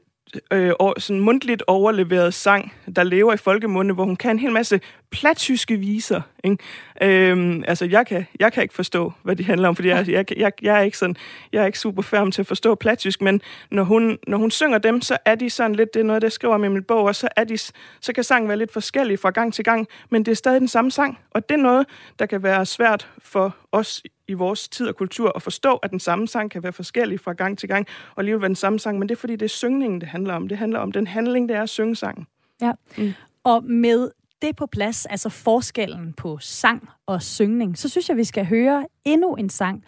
øh, 0.52 0.72
sådan 0.98 1.20
mundtligt 1.20 1.62
overleveret 1.66 2.34
sang, 2.34 2.72
der 2.96 3.02
lever 3.02 3.32
i 3.32 3.36
folkemunde, 3.36 3.94
hvor 3.94 4.04
hun 4.04 4.16
kan 4.16 4.30
en 4.30 4.38
hel 4.38 4.52
masse 4.52 4.80
plattyske 5.10 5.76
viser. 5.76 6.20
Ikke? 6.44 6.58
Øhm, 7.02 7.64
altså, 7.68 7.84
jeg 7.84 8.06
kan, 8.06 8.26
jeg 8.40 8.52
kan 8.52 8.62
ikke 8.62 8.74
forstå, 8.74 9.12
hvad 9.22 9.36
de 9.36 9.44
handler 9.44 9.68
om, 9.68 9.76
fordi 9.76 9.88
jeg, 9.88 10.08
jeg, 10.08 10.38
jeg, 10.38 10.52
jeg, 10.62 10.78
er 10.78 10.82
ikke 10.82 10.98
sådan, 10.98 11.16
jeg 11.52 11.62
er 11.62 11.66
ikke 11.66 11.78
super 11.78 12.02
færm 12.02 12.32
til 12.32 12.42
at 12.42 12.46
forstå 12.46 12.74
plattysk, 12.74 13.22
men 13.22 13.40
når 13.70 13.82
hun, 13.82 14.18
når 14.26 14.38
hun 14.38 14.50
synger 14.50 14.78
dem, 14.78 15.00
så 15.00 15.18
er 15.24 15.34
de 15.34 15.50
sådan 15.50 15.74
lidt, 15.74 15.94
det 15.94 16.00
er 16.00 16.04
noget, 16.04 16.22
jeg 16.22 16.32
skriver 16.32 16.54
om 16.54 16.64
i 16.64 16.68
min 16.68 16.84
bog, 16.84 17.04
og 17.04 17.14
så, 17.14 17.28
er 17.36 17.44
de, 17.44 17.58
så 18.00 18.12
kan 18.14 18.24
sangen 18.24 18.48
være 18.48 18.58
lidt 18.58 18.72
forskellig 18.72 19.18
fra 19.18 19.30
gang 19.30 19.54
til 19.54 19.64
gang, 19.64 19.86
men 20.10 20.24
det 20.24 20.32
er 20.32 20.36
stadig 20.36 20.60
den 20.60 20.68
samme 20.68 20.90
sang, 20.90 21.18
og 21.30 21.48
det 21.48 21.54
er 21.54 21.62
noget, 21.62 21.86
der 22.18 22.26
kan 22.26 22.42
være 22.42 22.66
svært 22.66 23.08
for 23.18 23.56
os 23.72 24.02
i 24.28 24.32
vores 24.32 24.68
tid 24.68 24.88
og 24.88 24.96
kultur 24.96 25.32
at 25.36 25.42
forstå, 25.42 25.76
at 25.76 25.90
den 25.90 26.00
samme 26.00 26.28
sang 26.28 26.50
kan 26.50 26.62
være 26.62 26.72
forskellig 26.72 27.20
fra 27.20 27.32
gang 27.32 27.58
til 27.58 27.68
gang, 27.68 27.86
og 28.10 28.20
alligevel 28.20 28.40
være 28.40 28.48
den 28.48 28.56
samme 28.56 28.78
sang, 28.78 28.98
men 28.98 29.08
det 29.08 29.14
er 29.14 29.18
fordi, 29.18 29.32
det 29.32 29.42
er 29.42 29.48
syngningen, 29.48 30.00
det 30.00 30.08
handler 30.08 30.34
om. 30.34 30.48
Det 30.48 30.58
handler 30.58 30.78
om 30.78 30.92
den 30.92 31.06
handling, 31.06 31.48
det 31.48 31.56
er 31.56 31.62
at 31.62 31.68
synge 31.68 31.96
sangen. 31.96 32.26
Ja, 32.60 32.72
mm. 32.98 33.14
og 33.44 33.64
med 33.64 34.10
det 34.42 34.56
på 34.56 34.66
plads, 34.66 35.06
altså 35.06 35.28
forskellen 35.28 36.12
på 36.12 36.38
sang 36.40 36.88
og 37.06 37.22
syngning, 37.22 37.78
så 37.78 37.88
synes 37.88 38.08
jeg, 38.08 38.16
vi 38.16 38.24
skal 38.24 38.46
høre 38.46 38.86
endnu 39.04 39.34
en 39.34 39.50
sang. 39.50 39.84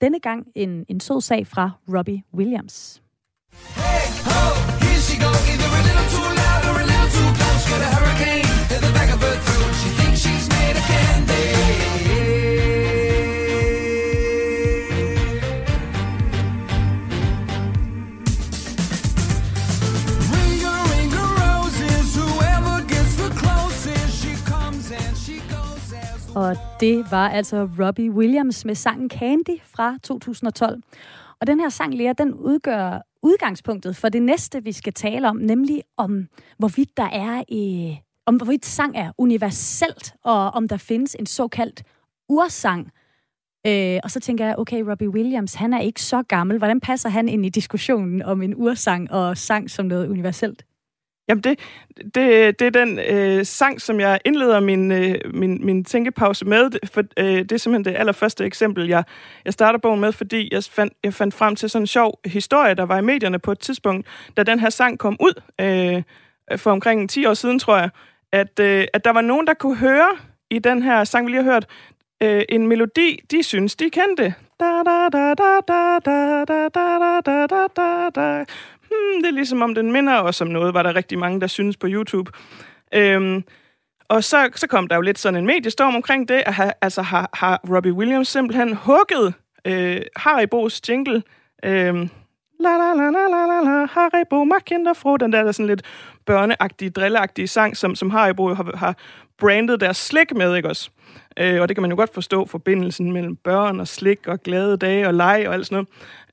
Denne 0.00 0.20
gang 0.20 0.46
en, 0.54 0.84
en 0.88 1.00
sød 1.00 1.20
sag 1.20 1.46
fra 1.46 1.70
Robbie 1.88 2.22
Williams. 2.34 3.02
Hey, 3.52 4.06
ho, 4.24 4.54
here 4.80 5.00
she 5.00 5.16
go, 5.20 5.75
det 26.86 27.10
var 27.10 27.28
altså 27.28 27.68
Robbie 27.78 28.10
Williams 28.10 28.64
med 28.64 28.74
sangen 28.74 29.10
Candy 29.10 29.60
fra 29.62 29.98
2012. 30.02 30.82
Og 31.40 31.46
den 31.46 31.60
her 31.60 31.68
sang, 31.68 31.94
Lea, 31.94 32.12
den 32.18 32.34
udgør 32.34 33.06
udgangspunktet 33.22 33.96
for 33.96 34.08
det 34.08 34.22
næste, 34.22 34.64
vi 34.64 34.72
skal 34.72 34.92
tale 34.92 35.28
om, 35.28 35.36
nemlig 35.36 35.82
om, 35.96 36.28
hvorvidt 36.58 36.96
der 36.96 37.08
er, 37.12 37.42
øh, 37.52 37.96
om 38.26 38.36
hvorvidt 38.36 38.66
sang 38.66 38.96
er 38.96 39.12
universelt, 39.18 40.14
og 40.24 40.50
om 40.50 40.68
der 40.68 40.76
findes 40.76 41.16
en 41.18 41.26
såkaldt 41.26 41.82
ursang. 42.28 42.90
Øh, 43.66 44.00
og 44.04 44.10
så 44.10 44.20
tænker 44.20 44.46
jeg, 44.46 44.58
okay, 44.58 44.82
Robbie 44.82 45.10
Williams, 45.10 45.54
han 45.54 45.72
er 45.72 45.80
ikke 45.80 46.02
så 46.02 46.22
gammel. 46.22 46.58
Hvordan 46.58 46.80
passer 46.80 47.08
han 47.08 47.28
ind 47.28 47.46
i 47.46 47.48
diskussionen 47.48 48.22
om 48.22 48.42
en 48.42 48.54
ursang 48.56 49.10
og 49.10 49.36
sang 49.36 49.70
som 49.70 49.86
noget 49.86 50.08
universelt? 50.08 50.64
Jamen, 51.28 51.42
det, 51.42 51.58
det, 52.14 52.58
det 52.58 52.66
er 52.66 52.70
den 52.70 52.98
øh, 52.98 53.46
sang, 53.46 53.80
som 53.80 54.00
jeg 54.00 54.20
indleder 54.24 54.60
min, 54.60 54.92
øh, 54.92 55.14
min, 55.34 55.66
min 55.66 55.84
tænkepause 55.84 56.44
med. 56.44 56.70
For, 56.92 57.02
øh, 57.16 57.26
det 57.26 57.52
er 57.52 57.56
simpelthen 57.56 57.94
det 57.94 57.98
allerførste 57.98 58.44
eksempel, 58.44 58.88
jeg, 58.88 59.04
jeg 59.44 59.52
starter 59.52 59.78
bogen 59.78 60.00
med, 60.00 60.12
fordi 60.12 60.48
jeg 60.52 60.64
fandt, 60.64 60.92
jeg 61.04 61.14
fandt 61.14 61.34
frem 61.34 61.56
til 61.56 61.70
sådan 61.70 61.82
en 61.82 61.86
sjov 61.86 62.20
historie, 62.24 62.74
der 62.74 62.86
var 62.86 62.98
i 62.98 63.02
medierne 63.02 63.38
på 63.38 63.52
et 63.52 63.58
tidspunkt, 63.58 64.06
da 64.36 64.42
den 64.42 64.60
her 64.60 64.70
sang 64.70 64.98
kom 64.98 65.16
ud, 65.20 65.42
øh, 65.60 66.02
for 66.58 66.70
omkring 66.70 67.10
10 67.10 67.26
år 67.26 67.34
siden, 67.34 67.58
tror 67.58 67.76
jeg, 67.76 67.90
at, 68.32 68.60
øh, 68.60 68.86
at 68.92 69.04
der 69.04 69.10
var 69.10 69.20
nogen, 69.20 69.46
der 69.46 69.54
kunne 69.54 69.76
høre 69.76 70.08
i 70.50 70.58
den 70.58 70.82
her 70.82 71.04
sang, 71.04 71.26
vi 71.26 71.32
lige 71.32 71.42
har 71.42 71.52
hørt, 71.52 71.66
øh, 72.22 72.44
en 72.48 72.66
melodi, 72.66 73.20
de 73.30 73.42
synes, 73.42 73.76
de 73.76 73.90
kendte. 73.90 74.34
Da, 74.60 74.82
da, 74.86 75.08
da, 75.12 75.34
da, 75.34 75.60
da, 75.68 75.98
da, 76.04 76.44
da, 76.44 76.68
da, 76.74 77.20
da, 77.24 77.46
da, 77.46 77.66
da, 77.76 78.10
da 78.14 78.44
hmm, 78.90 79.22
det 79.22 79.28
er 79.28 79.32
ligesom 79.32 79.62
om, 79.62 79.74
den 79.74 79.92
minder 79.92 80.20
os 80.20 80.40
om 80.40 80.48
noget, 80.48 80.74
var 80.74 80.82
der 80.82 80.94
rigtig 80.94 81.18
mange, 81.18 81.40
der 81.40 81.46
synes 81.46 81.76
på 81.76 81.86
YouTube. 81.90 82.32
Øhm, 82.94 83.44
og 84.08 84.24
så, 84.24 84.50
så 84.54 84.66
kom 84.66 84.86
der 84.86 84.94
jo 84.94 85.00
lidt 85.00 85.18
sådan 85.18 85.38
en 85.38 85.46
mediestorm 85.46 85.94
omkring 85.94 86.28
det, 86.28 86.42
at 86.46 86.54
ha, 86.54 86.70
altså 86.80 87.02
har, 87.02 87.30
har 87.32 87.60
Robbie 87.74 87.92
Williams 87.92 88.28
simpelthen 88.28 88.74
hugget 88.74 89.34
øh, 89.64 90.02
Haribos 90.16 90.80
jingle. 90.88 91.22
Øh, 91.64 92.08
la 92.60 92.70
la 92.70 92.94
la 92.94 93.10
la 93.10 93.28
la 93.28 93.46
la 93.46 93.60
la, 93.60 93.86
Haribo 93.86 94.44
Makinderfro, 94.44 95.16
den 95.16 95.32
der, 95.32 95.42
der 95.42 95.52
sådan 95.52 95.66
lidt 95.66 95.82
børneagtige, 96.26 96.90
drilleagtige 96.90 97.46
sang, 97.46 97.76
som, 97.76 97.94
som 97.94 98.10
Haribo 98.10 98.54
har, 98.54 98.76
har 98.76 98.96
brandet 99.38 99.80
deres 99.80 99.96
slik 99.96 100.34
med, 100.34 100.56
ikke 100.56 100.68
også? 100.68 100.90
Øh, 101.36 101.60
og 101.60 101.68
det 101.68 101.76
kan 101.76 101.82
man 101.82 101.90
jo 101.90 101.96
godt 101.96 102.14
forstå, 102.14 102.46
forbindelsen 102.46 103.12
mellem 103.12 103.36
børn 103.36 103.80
og 103.80 103.88
slik 103.88 104.26
og 104.26 104.42
glade 104.42 104.76
dage 104.76 105.06
og 105.06 105.14
leg 105.14 105.44
og 105.48 105.54
alt 105.54 105.66
sådan 105.66 105.74
noget. 105.74 105.88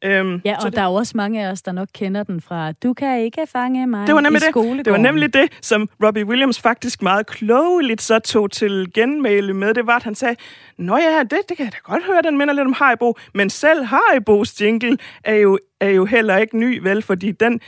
Øhm, 0.06 0.42
ja, 0.46 0.56
og 0.56 0.62
så 0.62 0.70
der 0.70 0.82
er 0.82 0.86
jo 0.86 0.94
også 0.94 1.14
mange 1.16 1.46
af 1.46 1.52
os, 1.52 1.62
der 1.62 1.72
nok 1.72 1.88
kender 1.94 2.24
den 2.24 2.42
fra, 2.42 2.72
du 2.72 2.94
kan 2.94 3.22
ikke 3.22 3.48
fange 3.48 3.88
mig 3.88 4.08
det 4.08 4.16
var 4.16 4.22
nemlig 4.22 4.42
i 4.42 4.46
det. 4.46 4.86
Det 4.86 4.92
var 4.94 4.98
nemlig 4.98 5.34
det, 5.34 5.50
som 5.62 5.90
Robbie 6.04 6.26
Williams 6.26 6.62
faktisk 6.62 7.02
meget 7.02 7.28
klogeligt 7.28 8.02
så 8.02 8.20
tog 8.20 8.52
til 8.52 8.94
genmæle 8.94 9.54
med. 9.54 9.74
Det 9.74 9.88
var, 9.88 9.96
at 9.96 10.04
han 10.04 10.16
sagde, 10.16 10.36
Nå 10.78 10.98
ja, 10.98 11.20
det, 11.24 11.40
det 11.50 11.58
kan 11.58 11.66
jeg 11.66 11.74
da 11.74 11.78
godt 11.84 12.04
høre, 12.06 12.22
den 12.22 12.38
minder 12.38 12.54
lidt 12.54 12.68
om 12.68 12.74
Haribo, 12.74 13.16
men 13.34 13.50
selv 13.50 13.84
Haribos 13.84 14.62
jingle 14.62 14.98
er 15.24 15.36
jo, 15.36 15.60
er 15.80 15.90
jo 15.90 16.06
heller 16.06 16.38
ikke 16.38 16.58
ny, 16.58 16.80
vel, 16.84 17.02
fordi 17.02 17.32
den, 17.32 17.60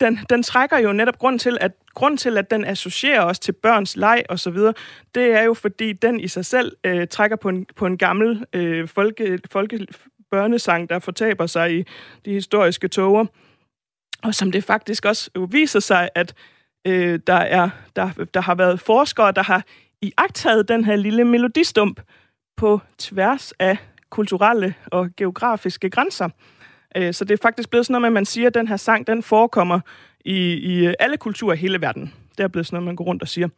den, 0.00 0.18
den 0.30 0.42
trækker 0.42 0.78
jo 0.78 0.92
netop 0.92 1.18
grund 1.18 1.38
til, 1.38 1.58
at 1.60 1.72
grund 1.94 2.18
til, 2.18 2.38
at 2.38 2.50
den 2.50 2.64
associerer 2.64 3.24
os 3.24 3.38
til 3.38 3.52
børns 3.52 3.96
leg 3.96 4.24
og 4.28 4.38
så 4.38 4.50
videre, 4.50 4.74
det 5.14 5.32
er 5.32 5.42
jo 5.42 5.54
fordi 5.54 5.92
den 5.92 6.20
i 6.20 6.28
sig 6.28 6.44
selv 6.44 6.76
øh, 6.84 7.08
trækker 7.08 7.36
på 7.36 7.48
en, 7.48 7.66
på 7.76 7.86
en 7.86 7.98
gammel 7.98 8.44
øh, 8.52 8.88
folke, 8.88 9.38
folke, 9.50 9.86
børnesang, 10.30 10.90
der 10.90 10.98
fortaber 10.98 11.46
sig 11.46 11.78
i 11.78 11.84
de 12.24 12.32
historiske 12.32 12.88
toger. 12.88 13.26
Og 14.22 14.34
som 14.34 14.52
det 14.52 14.64
faktisk 14.64 15.04
også 15.04 15.30
viser 15.50 15.80
sig, 15.80 16.08
at 16.14 16.34
øh, 16.86 17.20
der, 17.26 17.34
er, 17.34 17.70
der, 17.96 18.10
der 18.34 18.40
har 18.40 18.54
været 18.54 18.80
forskere, 18.80 19.32
der 19.32 19.42
har 19.42 19.64
iagtaget 20.02 20.68
den 20.68 20.84
her 20.84 20.96
lille 20.96 21.24
melodistump 21.24 22.00
på 22.56 22.80
tværs 22.98 23.52
af 23.52 23.76
kulturelle 24.10 24.74
og 24.86 25.10
geografiske 25.16 25.90
grænser. 25.90 26.28
Øh, 26.96 27.14
så 27.14 27.24
det 27.24 27.34
er 27.34 27.42
faktisk 27.42 27.70
blevet 27.70 27.86
sådan 27.86 27.92
noget 27.92 28.02
med, 28.02 28.08
at 28.08 28.12
man 28.12 28.24
siger, 28.24 28.46
at 28.46 28.54
den 28.54 28.68
her 28.68 28.76
sang, 28.76 29.06
den 29.06 29.22
forekommer 29.22 29.80
i, 30.24 30.52
i 30.52 30.94
alle 30.98 31.16
kulturer 31.16 31.54
i 31.54 31.56
hele 31.56 31.80
verden. 31.80 32.12
Det 32.38 32.44
er 32.44 32.48
blevet 32.48 32.66
sådan 32.66 32.76
noget, 32.76 32.86
man 32.86 32.96
går 32.96 33.04
rundt 33.04 33.22
og 33.22 33.28
siger. 33.28 33.48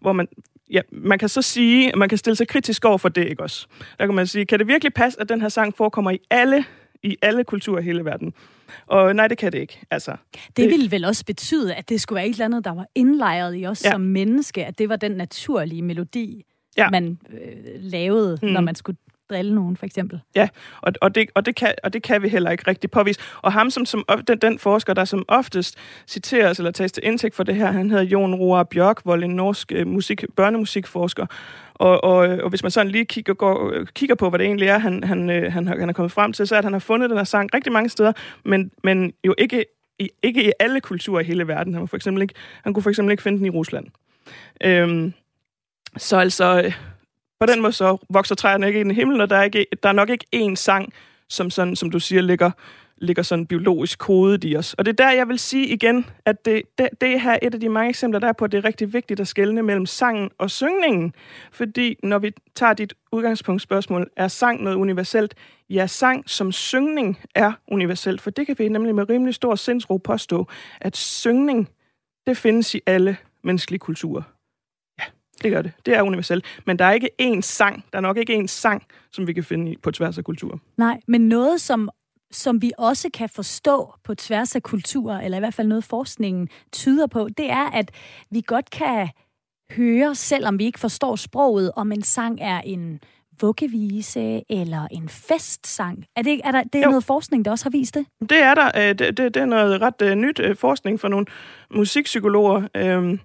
Hvor 0.00 0.12
man, 0.12 0.28
ja, 0.70 0.80
man 0.92 1.18
kan 1.18 1.28
så 1.28 1.42
sige, 1.42 1.88
at 1.92 1.98
man 1.98 2.08
kan 2.08 2.18
stille 2.18 2.36
sig 2.36 2.48
kritisk 2.48 2.84
over 2.84 2.98
for 2.98 3.08
det, 3.08 3.28
ikke 3.28 3.42
også? 3.42 3.66
Der 3.98 4.06
kan 4.06 4.14
man 4.14 4.26
sige, 4.26 4.46
kan 4.46 4.58
det 4.58 4.66
virkelig 4.66 4.94
passe, 4.94 5.20
at 5.20 5.28
den 5.28 5.40
her 5.40 5.48
sang 5.48 5.76
forekommer 5.76 6.10
i 6.10 6.18
alle 6.30 6.64
i 7.02 7.16
alle 7.22 7.44
kulturer 7.44 7.80
i 7.80 7.84
hele 7.84 8.04
verden. 8.04 8.34
Og 8.86 9.16
nej, 9.16 9.28
det 9.28 9.38
kan 9.38 9.52
det 9.52 9.58
ikke. 9.58 9.80
Altså, 9.90 10.16
det, 10.46 10.56
det 10.56 10.68
ville 10.68 10.90
vel 10.90 11.04
også 11.04 11.24
betyde, 11.24 11.74
at 11.74 11.88
det 11.88 12.00
skulle 12.00 12.16
være 12.16 12.26
et 12.26 12.32
eller 12.32 12.44
andet, 12.44 12.64
der 12.64 12.74
var 12.74 12.86
indlejret 12.94 13.56
i 13.56 13.66
os 13.66 13.84
ja. 13.84 13.90
som 13.90 14.00
menneske, 14.00 14.64
at 14.64 14.78
det 14.78 14.88
var 14.88 14.96
den 14.96 15.12
naturlige 15.12 15.82
melodi, 15.82 16.44
ja. 16.76 16.90
man 16.90 17.18
øh, 17.32 17.38
lavede, 17.76 18.38
mm. 18.42 18.48
når 18.48 18.60
man 18.60 18.74
skulle 18.74 18.98
drille 19.30 19.54
nogen, 19.54 19.76
for 19.76 19.86
eksempel. 19.86 20.20
Ja, 20.34 20.48
og, 20.80 20.92
og, 21.00 21.14
det, 21.14 21.30
og, 21.34 21.46
det 21.46 21.56
kan, 21.56 21.74
og 21.82 21.92
det 21.92 22.02
kan 22.02 22.22
vi 22.22 22.28
heller 22.28 22.50
ikke 22.50 22.64
rigtig 22.66 22.90
påvise. 22.90 23.20
Og 23.42 23.52
ham, 23.52 23.70
som, 23.70 23.86
som 23.86 24.04
den, 24.28 24.38
den 24.38 24.58
forsker, 24.58 24.94
der 24.94 25.04
som 25.04 25.24
oftest 25.28 25.78
citeres 26.06 26.58
eller 26.58 26.70
tages 26.70 26.92
til 26.92 27.02
indtægt 27.06 27.34
for 27.34 27.42
det 27.42 27.54
her, 27.54 27.72
han 27.72 27.90
hedder 27.90 28.04
Jon 28.04 28.34
Roar 28.34 28.62
Bjørkvold, 28.62 29.24
en 29.24 29.30
norsk 29.30 29.72
øh, 29.72 29.86
musik, 29.86 30.24
børnemusikforsker. 30.36 31.26
Og, 31.74 32.04
og, 32.04 32.16
og 32.18 32.48
hvis 32.48 32.62
man 32.62 32.70
sådan 32.70 32.92
lige 32.92 33.04
kigger, 33.04 33.34
går, 33.34 33.70
øh, 33.72 33.86
kigger 33.86 34.14
på, 34.14 34.30
hvad 34.30 34.38
det 34.38 34.44
egentlig 34.44 34.68
er, 34.68 34.78
han, 34.78 35.04
han, 35.04 35.30
øh, 35.30 35.52
han, 35.52 35.68
han 35.68 35.88
er 35.88 35.92
kommet 35.92 36.12
frem 36.12 36.32
til, 36.32 36.46
så 36.46 36.54
er, 36.54 36.58
at 36.58 36.64
han 36.64 36.72
har 36.72 36.80
fundet 36.80 37.10
den 37.10 37.18
her 37.18 37.24
sang 37.24 37.54
rigtig 37.54 37.72
mange 37.72 37.88
steder, 37.88 38.12
men, 38.44 38.70
men 38.84 39.12
jo 39.26 39.34
ikke 39.38 39.64
i, 39.98 40.10
ikke 40.22 40.48
i 40.48 40.52
alle 40.60 40.80
kulturer 40.80 41.20
i 41.20 41.24
hele 41.24 41.48
verden. 41.48 41.74
Han, 41.74 41.88
for 41.88 41.96
eksempel 41.96 42.22
ikke, 42.22 42.34
han 42.64 42.74
kunne 42.74 42.82
for 42.82 42.90
eksempel 42.90 43.10
ikke 43.10 43.22
finde 43.22 43.38
den 43.38 43.46
i 43.46 43.50
Rusland. 43.50 43.86
Øhm, 44.64 45.12
så 45.96 46.16
altså, 46.16 46.62
øh, 46.64 46.72
på 47.42 47.46
den 47.46 47.62
måde 47.62 47.72
så 47.72 47.96
vokser 48.10 48.34
træerne 48.34 48.66
ikke 48.66 48.80
ind 48.80 48.92
i 48.92 48.94
himlen, 48.94 49.20
og 49.20 49.30
der 49.30 49.36
er, 49.36 49.42
ikke, 49.42 49.66
der 49.82 49.88
er 49.88 49.92
nok 49.92 50.10
ikke 50.10 50.26
én 50.36 50.54
sang, 50.54 50.92
som, 51.28 51.50
sådan, 51.50 51.76
som 51.76 51.90
du 51.90 52.00
siger, 52.00 52.22
ligger, 52.22 52.50
ligger 52.96 53.22
sådan 53.22 53.46
biologisk 53.46 53.98
kodet 53.98 54.44
i 54.44 54.56
os. 54.56 54.74
Og 54.74 54.84
det 54.84 54.92
er 55.00 55.04
der, 55.04 55.12
jeg 55.12 55.28
vil 55.28 55.38
sige 55.38 55.66
igen, 55.66 56.06
at 56.24 56.44
det, 56.44 56.62
det, 56.78 56.88
det 57.00 57.20
her 57.20 57.32
er 57.32 57.38
et 57.42 57.54
af 57.54 57.60
de 57.60 57.68
mange 57.68 57.88
eksempler, 57.88 58.20
der 58.20 58.28
er 58.28 58.32
på, 58.32 58.44
at 58.44 58.52
det 58.52 58.58
er 58.58 58.64
rigtig 58.64 58.92
vigtigt 58.92 59.20
at 59.20 59.28
skelne 59.28 59.62
mellem 59.62 59.86
sangen 59.86 60.30
og 60.38 60.50
syngningen. 60.50 61.14
Fordi 61.52 61.96
når 62.02 62.18
vi 62.18 62.32
tager 62.54 62.72
dit 62.72 62.94
udgangspunktspørgsmål, 63.12 64.10
er 64.16 64.28
sang 64.28 64.62
noget 64.62 64.76
universelt? 64.76 65.34
Ja, 65.70 65.86
sang 65.86 66.30
som 66.30 66.52
syngning 66.52 67.20
er 67.34 67.52
universelt, 67.68 68.20
for 68.20 68.30
det 68.30 68.46
kan 68.46 68.56
vi 68.58 68.68
nemlig 68.68 68.94
med 68.94 69.10
rimelig 69.10 69.34
stor 69.34 69.54
sindsro 69.54 69.96
påstå, 69.96 70.46
at 70.80 70.96
syngning, 70.96 71.68
det 72.26 72.36
findes 72.36 72.74
i 72.74 72.80
alle 72.86 73.16
menneskelige 73.44 73.78
kulturer. 73.78 74.22
Det 75.42 75.50
gør 75.50 75.62
det. 75.62 75.72
Det 75.86 75.96
er 75.96 76.02
universelt. 76.02 76.44
Men 76.66 76.78
der 76.78 76.84
er 76.84 76.92
ikke 76.92 77.10
én 77.22 77.40
sang. 77.40 77.84
Der 77.92 77.98
er 77.98 78.02
nok 78.02 78.16
ikke 78.16 78.34
én 78.34 78.46
sang, 78.46 78.82
som 79.12 79.26
vi 79.26 79.32
kan 79.32 79.44
finde 79.44 79.76
på 79.82 79.90
tværs 79.90 80.18
af 80.18 80.24
kultur. 80.24 80.60
Nej, 80.76 81.00
men 81.08 81.28
noget, 81.28 81.60
som 81.60 81.90
som 82.32 82.62
vi 82.62 82.72
også 82.78 83.10
kan 83.14 83.28
forstå 83.28 83.94
på 84.04 84.14
tværs 84.14 84.56
af 84.56 84.62
kulturer, 84.62 85.20
eller 85.20 85.38
i 85.38 85.40
hvert 85.40 85.54
fald 85.54 85.68
noget 85.68 85.84
forskningen 85.84 86.48
tyder 86.72 87.06
på, 87.06 87.28
det 87.36 87.50
er, 87.50 87.70
at 87.70 87.90
vi 88.30 88.42
godt 88.46 88.70
kan 88.70 89.08
høre, 89.72 90.14
selvom 90.14 90.58
vi 90.58 90.64
ikke 90.64 90.78
forstår 90.78 91.16
sproget, 91.16 91.72
om 91.76 91.92
en 91.92 92.02
sang 92.02 92.38
er 92.40 92.60
en 92.60 93.00
vuggevise 93.40 94.42
eller 94.48 94.88
en 94.90 95.08
festsang. 95.08 96.04
Er 96.16 96.22
det, 96.22 96.40
er 96.44 96.52
der, 96.52 96.62
det 96.62 96.74
er 96.74 96.82
jo. 96.82 96.90
noget 96.90 97.04
forskning, 97.04 97.44
der 97.44 97.50
også 97.50 97.64
har 97.64 97.70
vist 97.70 97.94
det? 97.94 98.06
Det 98.20 98.38
er 98.38 98.54
der. 98.54 98.70
Øh, 98.76 98.88
det, 98.88 98.98
det, 98.98 99.34
det 99.34 99.36
er 99.36 99.46
noget 99.46 99.80
ret 99.80 100.02
uh, 100.02 100.08
nyt 100.08 100.40
uh, 100.40 100.56
forskning 100.56 101.00
fra 101.00 101.08
nogle 101.08 101.26
musikpsykologer. 101.74 102.56
Uh, 102.56 103.18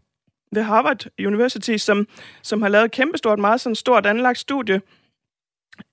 ved 0.52 0.64
Harvard 0.64 1.06
University, 1.20 1.78
som, 1.78 2.08
som 2.42 2.62
har 2.62 2.70
lavet 2.70 2.86
et 2.86 2.92
kæmpestort, 2.92 3.40
meget 3.40 3.62
sådan 3.62 3.76
stort 3.76 4.06
anlagt 4.06 4.40
studie, 4.40 4.82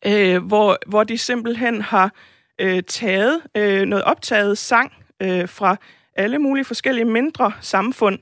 øh, 0.07 0.47
hvor, 0.47 0.79
hvor 0.87 1.05
de 1.05 1.19
simpelthen 1.19 1.81
har 1.81 2.13
øh, 2.59 2.83
taget 2.83 3.41
øh, 3.57 3.83
noget 3.83 4.05
optaget 4.05 4.59
sang 4.59 4.93
øh, 5.23 5.49
fra 5.49 5.77
alle 6.17 6.39
mulige 6.39 6.65
forskellige 6.65 7.05
mindre 7.05 7.53
samfund, 7.61 8.19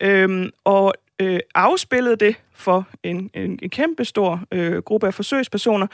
øh, 0.00 0.50
og 0.64 0.94
øh, 1.20 1.40
afspillet 1.54 2.20
det 2.20 2.36
for 2.54 2.88
en, 3.02 3.30
en, 3.34 3.58
en 3.62 3.70
kæmpestor 3.70 4.42
øh, 4.52 4.76
gruppe 4.76 5.06
af 5.06 5.14
forsøgspersoner, 5.14 5.86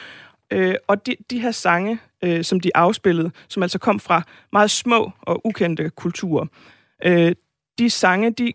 øh, 0.50 0.74
og 0.86 1.06
de, 1.06 1.16
de 1.30 1.40
her 1.40 1.50
sange, 1.50 1.98
øh, 2.24 2.44
som 2.44 2.60
de 2.60 2.76
afspillede, 2.76 3.30
som 3.48 3.62
altså 3.62 3.78
kom 3.78 4.00
fra 4.00 4.22
meget 4.52 4.70
små 4.70 5.10
og 5.22 5.46
ukendte 5.46 5.90
kulturer, 5.90 6.46
øh, 7.04 7.32
de 7.78 7.90
sange, 7.90 8.30
de 8.30 8.52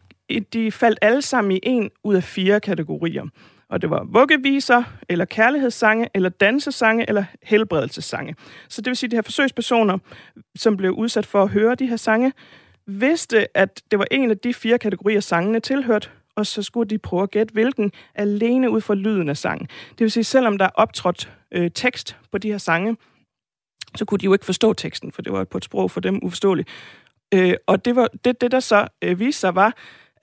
de 0.53 0.71
faldt 0.71 0.99
alle 1.01 1.21
sammen 1.21 1.51
i 1.51 1.59
en 1.63 1.89
ud 2.03 2.15
af 2.15 2.23
fire 2.23 2.59
kategorier. 2.59 3.25
Og 3.69 3.81
det 3.81 3.89
var 3.89 4.03
vuggeviser, 4.03 4.83
eller 5.09 5.25
kærlighedssange, 5.25 6.09
eller 6.13 6.29
dansesange, 6.29 7.05
eller 7.07 7.23
helbredelsessange. 7.43 8.35
Så 8.69 8.81
det 8.81 8.89
vil 8.89 8.95
sige, 8.95 9.07
at 9.07 9.11
de 9.11 9.17
her 9.17 9.21
forsøgspersoner, 9.21 9.97
som 10.55 10.77
blev 10.77 10.91
udsat 10.91 11.25
for 11.25 11.43
at 11.43 11.49
høre 11.49 11.75
de 11.75 11.87
her 11.87 11.97
sange, 11.97 12.33
vidste, 12.87 13.57
at 13.57 13.81
det 13.91 13.99
var 13.99 14.07
en 14.11 14.31
af 14.31 14.37
de 14.37 14.53
fire 14.53 14.77
kategorier, 14.77 15.19
sangene 15.19 15.59
tilhørte, 15.59 16.09
og 16.35 16.45
så 16.45 16.63
skulle 16.63 16.89
de 16.89 16.97
prøve 16.97 17.23
at 17.23 17.31
gætte, 17.31 17.53
hvilken 17.53 17.91
alene 18.15 18.69
ud 18.69 18.81
fra 18.81 18.95
lyden 18.95 19.29
af 19.29 19.37
sangen. 19.37 19.67
Det 19.89 19.99
vil 19.99 20.11
sige, 20.11 20.23
selvom 20.23 20.57
der 20.57 20.65
er 20.65 20.71
optrådt 20.75 21.33
øh, 21.51 21.71
tekst 21.71 22.17
på 22.31 22.37
de 22.37 22.51
her 22.51 22.57
sange, 22.57 22.97
så 23.95 24.05
kunne 24.05 24.17
de 24.17 24.25
jo 24.25 24.33
ikke 24.33 24.45
forstå 24.45 24.73
teksten, 24.73 25.11
for 25.11 25.21
det 25.21 25.33
var 25.33 25.43
på 25.43 25.57
et 25.57 25.65
sprog 25.65 25.91
for 25.91 25.99
dem 25.99 26.19
uforståeligt. 26.23 26.69
Øh, 27.33 27.53
og 27.67 27.85
det, 27.85 27.95
var, 27.95 28.07
det, 28.25 28.41
det, 28.41 28.51
der 28.51 28.59
så 28.59 28.87
øh, 29.01 29.19
viste 29.19 29.39
sig, 29.39 29.55
var, 29.55 29.73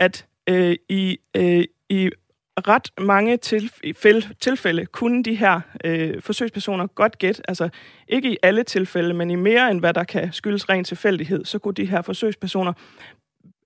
at 0.02 0.26
øh, 0.48 0.76
i, 0.88 1.18
øh, 1.36 1.64
i 1.88 2.10
ret 2.56 2.90
mange 3.00 3.36
tilfælde, 3.36 4.34
tilfælde 4.40 4.86
kunne 4.86 5.22
de 5.22 5.34
her 5.34 5.60
øh, 5.84 6.22
forsøgspersoner 6.22 6.86
godt 6.86 7.18
gætte, 7.18 7.42
altså 7.48 7.68
ikke 8.08 8.32
i 8.32 8.36
alle 8.42 8.62
tilfælde, 8.62 9.14
men 9.14 9.30
i 9.30 9.34
mere 9.34 9.70
end 9.70 9.80
hvad 9.80 9.94
der 9.94 10.04
kan 10.04 10.32
skyldes 10.32 10.68
ren 10.68 10.84
tilfældighed, 10.84 11.44
så 11.44 11.58
kunne 11.58 11.74
de 11.74 11.84
her 11.84 12.02
forsøgspersoner 12.02 12.72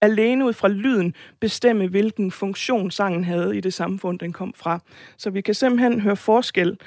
alene 0.01 0.45
ud 0.45 0.53
fra 0.53 0.69
lyden 0.69 1.15
bestemme, 1.41 1.89
hvilken 1.89 2.31
funktion 2.31 2.91
sangen 2.91 3.25
havde 3.25 3.57
i 3.57 3.61
det 3.61 3.75
samfund, 3.75 4.19
den 4.19 4.33
kom 4.33 4.55
fra. 4.57 4.81
Så 5.17 5.31
vi 5.31 5.41
kan 5.41 5.55
simpelthen 5.55 6.01
høre 6.01 6.17
forskel 6.17 6.79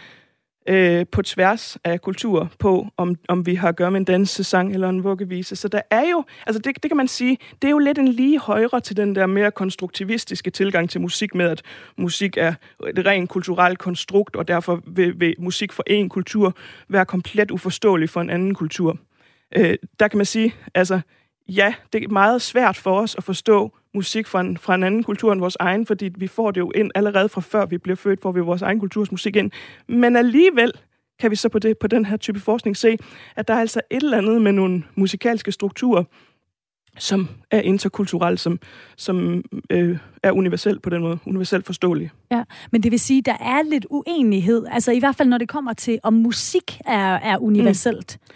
øh, 0.69 1.05
på 1.11 1.21
tværs 1.21 1.77
af 1.83 2.01
kultur 2.01 2.51
på, 2.59 2.87
om, 2.97 3.15
om 3.27 3.45
vi 3.45 3.55
har 3.55 3.69
at 3.69 3.75
gøre 3.75 3.91
med 3.91 3.99
en 3.99 4.05
dansesang 4.05 4.73
eller 4.73 4.89
en 4.89 5.03
vuggevise. 5.03 5.55
Så 5.55 5.67
der 5.67 5.81
er 5.89 6.09
jo, 6.09 6.23
altså 6.47 6.61
det, 6.61 6.83
det 6.83 6.89
kan 6.91 6.97
man 6.97 7.07
sige, 7.07 7.37
det 7.61 7.67
er 7.67 7.71
jo 7.71 7.77
lidt 7.77 7.97
en 7.97 8.07
lige 8.07 8.39
højre 8.39 8.79
til 8.79 8.97
den 8.97 9.15
der 9.15 9.25
mere 9.25 9.51
konstruktivistiske 9.51 10.49
tilgang 10.49 10.89
til 10.89 11.01
musik 11.01 11.35
med, 11.35 11.45
at 11.45 11.61
musik 11.97 12.37
er 12.37 12.53
et 12.97 13.05
rent 13.05 13.29
kulturelt 13.29 13.79
konstrukt, 13.79 14.35
og 14.35 14.47
derfor 14.47 14.81
vil, 14.87 15.19
vil 15.19 15.35
musik 15.39 15.71
for 15.71 15.83
en 15.87 16.09
kultur 16.09 16.53
være 16.89 17.05
komplet 17.05 17.51
uforståelig 17.51 18.09
for 18.09 18.21
en 18.21 18.29
anden 18.29 18.55
kultur. 18.55 18.97
Øh, 19.57 19.77
der 19.99 20.07
kan 20.07 20.17
man 20.17 20.25
sige, 20.25 20.55
altså 20.75 20.99
ja, 21.49 21.73
det 21.93 22.03
er 22.03 22.07
meget 22.07 22.41
svært 22.41 22.77
for 22.77 22.99
os 22.99 23.15
at 23.15 23.23
forstå 23.23 23.71
musik 23.93 24.27
fra 24.27 24.41
en, 24.41 24.57
fra 24.57 24.75
en 24.75 24.83
anden 24.83 25.03
kultur 25.03 25.33
end 25.33 25.39
vores 25.39 25.57
egen, 25.59 25.85
fordi 25.85 26.09
vi 26.17 26.27
får 26.27 26.51
det 26.51 26.61
jo 26.61 26.71
ind 26.75 26.91
allerede 26.95 27.29
fra 27.29 27.41
før 27.41 27.65
vi 27.65 27.77
bliver 27.77 27.95
født, 27.95 28.21
får 28.21 28.31
vi 28.31 28.39
vores 28.39 28.61
egen 28.61 28.79
kulturs 28.79 29.11
musik 29.11 29.35
ind. 29.35 29.51
Men 29.87 30.15
alligevel 30.15 30.71
kan 31.19 31.31
vi 31.31 31.35
så 31.35 31.49
på, 31.49 31.59
det, 31.59 31.77
på 31.77 31.87
den 31.87 32.05
her 32.05 32.17
type 32.17 32.39
forskning 32.39 32.77
se, 32.77 32.97
at 33.35 33.47
der 33.47 33.53
er 33.53 33.59
altså 33.59 33.81
et 33.91 34.03
eller 34.03 34.17
andet 34.17 34.41
med 34.41 34.51
nogle 34.51 34.83
musikalske 34.95 35.51
strukturer, 35.51 36.03
som 36.97 37.29
er 37.51 37.61
interkulturelle, 37.61 38.37
som, 38.37 38.59
som 38.97 39.43
øh, 39.69 39.97
er 40.23 40.31
universelt 40.31 40.81
på 40.81 40.89
den 40.89 41.01
måde, 41.01 41.19
universelt 41.25 41.65
forståelig. 41.65 42.11
Ja, 42.31 42.43
men 42.71 42.83
det 42.83 42.91
vil 42.91 42.99
sige, 42.99 43.21
der 43.21 43.37
er 43.41 43.63
lidt 43.69 43.85
uenighed, 43.89 44.65
altså 44.71 44.91
i 44.91 44.99
hvert 44.99 45.15
fald 45.15 45.29
når 45.29 45.37
det 45.37 45.49
kommer 45.49 45.73
til, 45.73 45.99
om 46.03 46.13
musik 46.13 46.79
er, 46.85 47.15
er 47.15 47.37
universelt. 47.37 48.17
Mm 48.21 48.35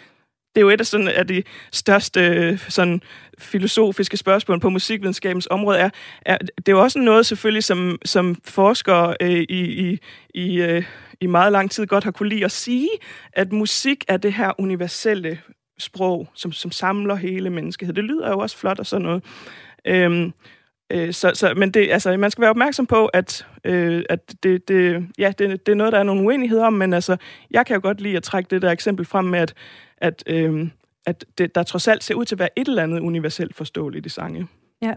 det 0.54 0.60
er 0.60 0.60
jo 0.60 0.70
et 0.70 0.80
af, 0.80 0.86
sådan, 0.86 1.08
af 1.08 1.26
de 1.26 1.42
største 1.72 2.20
øh, 2.20 2.58
sådan, 2.68 3.02
filosofiske 3.38 4.16
spørgsmål 4.16 4.60
på 4.60 4.70
musikvidenskabens 4.70 5.48
område. 5.50 5.78
Er, 5.78 5.90
er, 6.26 6.38
det 6.38 6.68
er 6.68 6.72
jo 6.72 6.82
også 6.82 6.98
noget 6.98 7.26
selvfølgelig, 7.26 7.64
som, 7.64 7.98
som 8.04 8.36
forskere 8.44 9.16
øh, 9.20 9.30
i, 9.30 9.90
i, 9.90 9.98
i, 10.34 10.60
øh, 10.60 10.84
i 11.20 11.26
meget 11.26 11.52
lang 11.52 11.70
tid 11.70 11.86
godt 11.86 12.04
har 12.04 12.10
kunne 12.10 12.28
lide 12.28 12.44
at 12.44 12.52
sige, 12.52 12.88
at 13.32 13.52
musik 13.52 14.04
er 14.08 14.16
det 14.16 14.32
her 14.32 14.52
universelle 14.60 15.40
sprog, 15.78 16.28
som, 16.34 16.52
som 16.52 16.70
samler 16.70 17.14
hele 17.14 17.50
menneskeheden. 17.50 17.96
Det 17.96 18.04
lyder 18.04 18.30
jo 18.30 18.38
også 18.38 18.56
flot 18.56 18.78
og 18.78 18.86
sådan 18.86 19.06
noget. 19.06 19.24
Øhm, 19.86 20.32
øh, 20.92 21.12
så, 21.12 21.30
så, 21.34 21.54
men 21.56 21.70
det, 21.70 21.90
altså, 21.90 22.16
man 22.16 22.30
skal 22.30 22.42
være 22.42 22.50
opmærksom 22.50 22.86
på, 22.86 23.06
at, 23.06 23.46
øh, 23.64 24.02
at 24.08 24.34
det, 24.42 24.68
det, 24.68 25.06
ja, 25.18 25.32
det, 25.38 25.66
det 25.66 25.72
er 25.72 25.76
noget, 25.76 25.92
der 25.92 25.98
er 25.98 26.02
nogle 26.02 26.22
uenigheder 26.22 26.66
om, 26.66 26.72
men 26.72 26.94
altså, 26.94 27.16
jeg 27.50 27.66
kan 27.66 27.74
jo 27.74 27.80
godt 27.82 28.00
lide 28.00 28.16
at 28.16 28.22
trække 28.22 28.50
det 28.50 28.62
der 28.62 28.70
eksempel 28.70 29.06
frem 29.06 29.24
med, 29.24 29.40
at 29.40 29.54
at, 29.98 30.22
øh, 30.26 30.68
at 31.06 31.24
det, 31.38 31.54
der 31.54 31.62
trods 31.62 31.88
alt 31.88 32.04
ser 32.04 32.14
ud 32.14 32.24
til 32.24 32.34
at 32.34 32.38
være 32.38 32.58
et 32.58 32.68
eller 32.68 32.82
andet 32.82 33.00
universelt 33.00 33.54
forståeligt 33.56 34.06
i 34.06 34.08
sange. 34.08 34.46
Ja. 34.82 34.94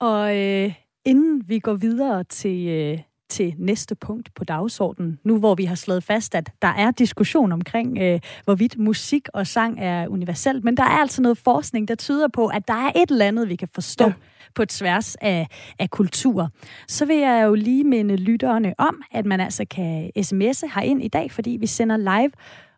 Og 0.00 0.38
øh, 0.38 0.74
inden 1.04 1.48
vi 1.48 1.58
går 1.58 1.74
videre 1.74 2.24
til, 2.24 2.68
øh, 2.68 2.98
til 3.28 3.54
næste 3.58 3.94
punkt 3.94 4.34
på 4.34 4.44
dagsordenen, 4.44 5.18
nu 5.24 5.38
hvor 5.38 5.54
vi 5.54 5.64
har 5.64 5.74
slået 5.74 6.04
fast, 6.04 6.34
at 6.34 6.50
der 6.62 6.68
er 6.68 6.90
diskussion 6.90 7.52
omkring, 7.52 7.98
øh, 7.98 8.20
hvorvidt 8.44 8.78
musik 8.78 9.28
og 9.34 9.46
sang 9.46 9.80
er 9.80 10.08
universelt, 10.08 10.64
men 10.64 10.76
der 10.76 10.82
er 10.82 10.98
altså 11.00 11.22
noget 11.22 11.38
forskning, 11.38 11.88
der 11.88 11.94
tyder 11.94 12.28
på, 12.28 12.46
at 12.46 12.68
der 12.68 12.74
er 12.74 12.92
et 12.96 13.10
eller 13.10 13.26
andet, 13.26 13.48
vi 13.48 13.56
kan 13.56 13.68
forstå 13.74 14.04
ja. 14.04 14.12
på 14.54 14.64
tværs 14.64 15.14
af, 15.14 15.46
af 15.78 15.90
kultur. 15.90 16.50
Så 16.88 17.06
vil 17.06 17.16
jeg 17.16 17.44
jo 17.46 17.54
lige 17.54 17.84
minde 17.84 18.16
lytterne 18.16 18.74
om, 18.78 19.02
at 19.10 19.26
man 19.26 19.40
altså 19.40 19.64
kan 19.70 20.10
sms'e 20.18 20.80
ind 20.80 21.02
i 21.02 21.08
dag, 21.08 21.30
fordi 21.30 21.56
vi 21.60 21.66
sender 21.66 21.96
live 21.96 22.30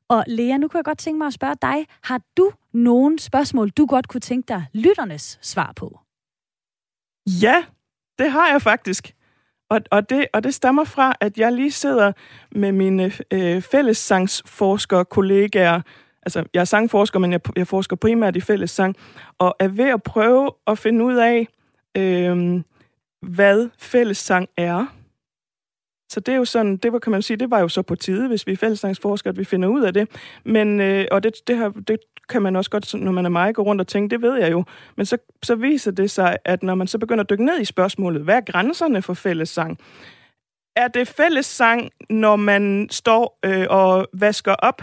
og 0.09 0.25
Lea, 0.27 0.57
nu 0.57 0.69
kunne 0.69 0.79
jeg 0.79 0.85
godt 0.85 0.99
tænke 0.99 1.19
mig 1.19 1.27
at 1.27 1.33
spørge 1.33 1.57
dig, 1.63 1.87
har 2.03 2.21
du 2.37 2.53
nogle 2.73 3.19
spørgsmål, 3.19 3.71
du 3.71 3.87
godt 3.87 4.09
kunne 4.09 4.21
tænke 4.21 4.49
dig 4.49 4.67
lytternes 4.73 5.39
svar 5.43 5.73
på? 5.77 6.01
Ja, 7.43 7.65
det 8.19 8.31
har 8.31 8.49
jeg 8.49 8.63
faktisk. 8.63 9.15
Og, 9.71 9.81
og, 9.91 10.11
det, 10.11 10.27
og 10.33 10.45
det 10.45 10.55
stammer 10.55 10.85
fra, 10.85 11.15
at 11.21 11.39
jeg 11.39 11.53
lige 11.53 11.73
sidder 11.73 12.13
med 12.53 12.73
mine 12.73 13.13
øh, 13.31 13.63
fællessangsforskere 13.63 15.05
kollegaer. 15.05 15.81
Altså, 16.23 16.45
jeg 16.55 16.61
er 16.61 16.65
sangforsker, 16.65 17.19
men 17.19 17.33
jeg, 17.33 17.41
jeg 17.57 17.67
forsker 17.67 17.97
primært 17.97 18.37
i 18.37 18.41
fællessang, 18.41 18.97
og 19.39 19.57
er 19.59 19.69
ved 19.69 19.89
at 19.89 20.03
prøve 20.03 20.51
at 20.67 20.79
finde 20.79 21.05
ud 21.05 21.15
af, 21.15 21.49
øh, 21.97 22.63
hvad 23.23 23.69
fællessang 23.79 24.49
er. 24.57 24.96
Så 26.09 26.21
det 26.21 26.33
er 26.33 26.37
jo 26.37 26.45
sådan, 26.45 26.77
det 26.77 26.93
var, 26.93 26.99
kan 26.99 27.13
man 27.13 27.23
sige, 27.23 27.37
det 27.37 27.51
var 27.51 27.61
jo 27.61 27.69
så 27.69 27.83
på 27.83 27.95
tide, 27.95 28.29
hvis 28.29 28.47
vi 28.47 28.53
er 28.53 28.57
fællessangsforskere, 28.57 29.31
at 29.31 29.39
vi 29.39 29.45
finder 29.45 29.69
ud 29.69 29.83
af 29.83 29.95
det. 29.95 30.09
Men, 30.45 30.81
øh, 30.81 31.07
og 31.11 31.23
det, 31.23 31.33
det, 31.47 31.59
her, 31.59 31.71
det 31.71 31.99
kan 32.29 32.43
man 32.43 32.57
også 32.57 32.71
godt, 32.71 32.95
når 32.95 33.13
man 33.13 33.25
er 33.25 33.31
mig, 33.31 33.55
gå 33.55 33.63
rundt 33.63 33.81
og 33.81 33.87
tænke, 33.87 34.15
det 34.15 34.23
ved 34.23 34.35
jeg 34.35 34.51
jo. 34.51 34.65
Men 34.97 35.07
så, 35.07 35.19
så 35.43 35.55
viser 35.55 35.91
det 35.91 36.11
sig, 36.11 36.37
at 36.45 36.63
når 36.63 36.75
man 36.75 36.87
så 36.87 36.99
begynder 36.99 37.25
at 37.25 37.31
dykke 37.31 37.45
ned 37.45 37.61
i 37.61 37.65
spørgsmålet, 37.65 38.23
hvad 38.23 38.37
er 38.37 38.41
grænserne 38.41 39.03
for 39.03 39.15
fællessang? 39.15 39.79
Er 40.77 40.89
det 40.89 41.09
fællessang, 41.09 41.91
når 42.11 42.37
man 42.37 42.89
står 42.91 43.39
øh, 43.45 43.67
og 43.71 44.09
vasker 44.13 44.55
op 44.55 44.83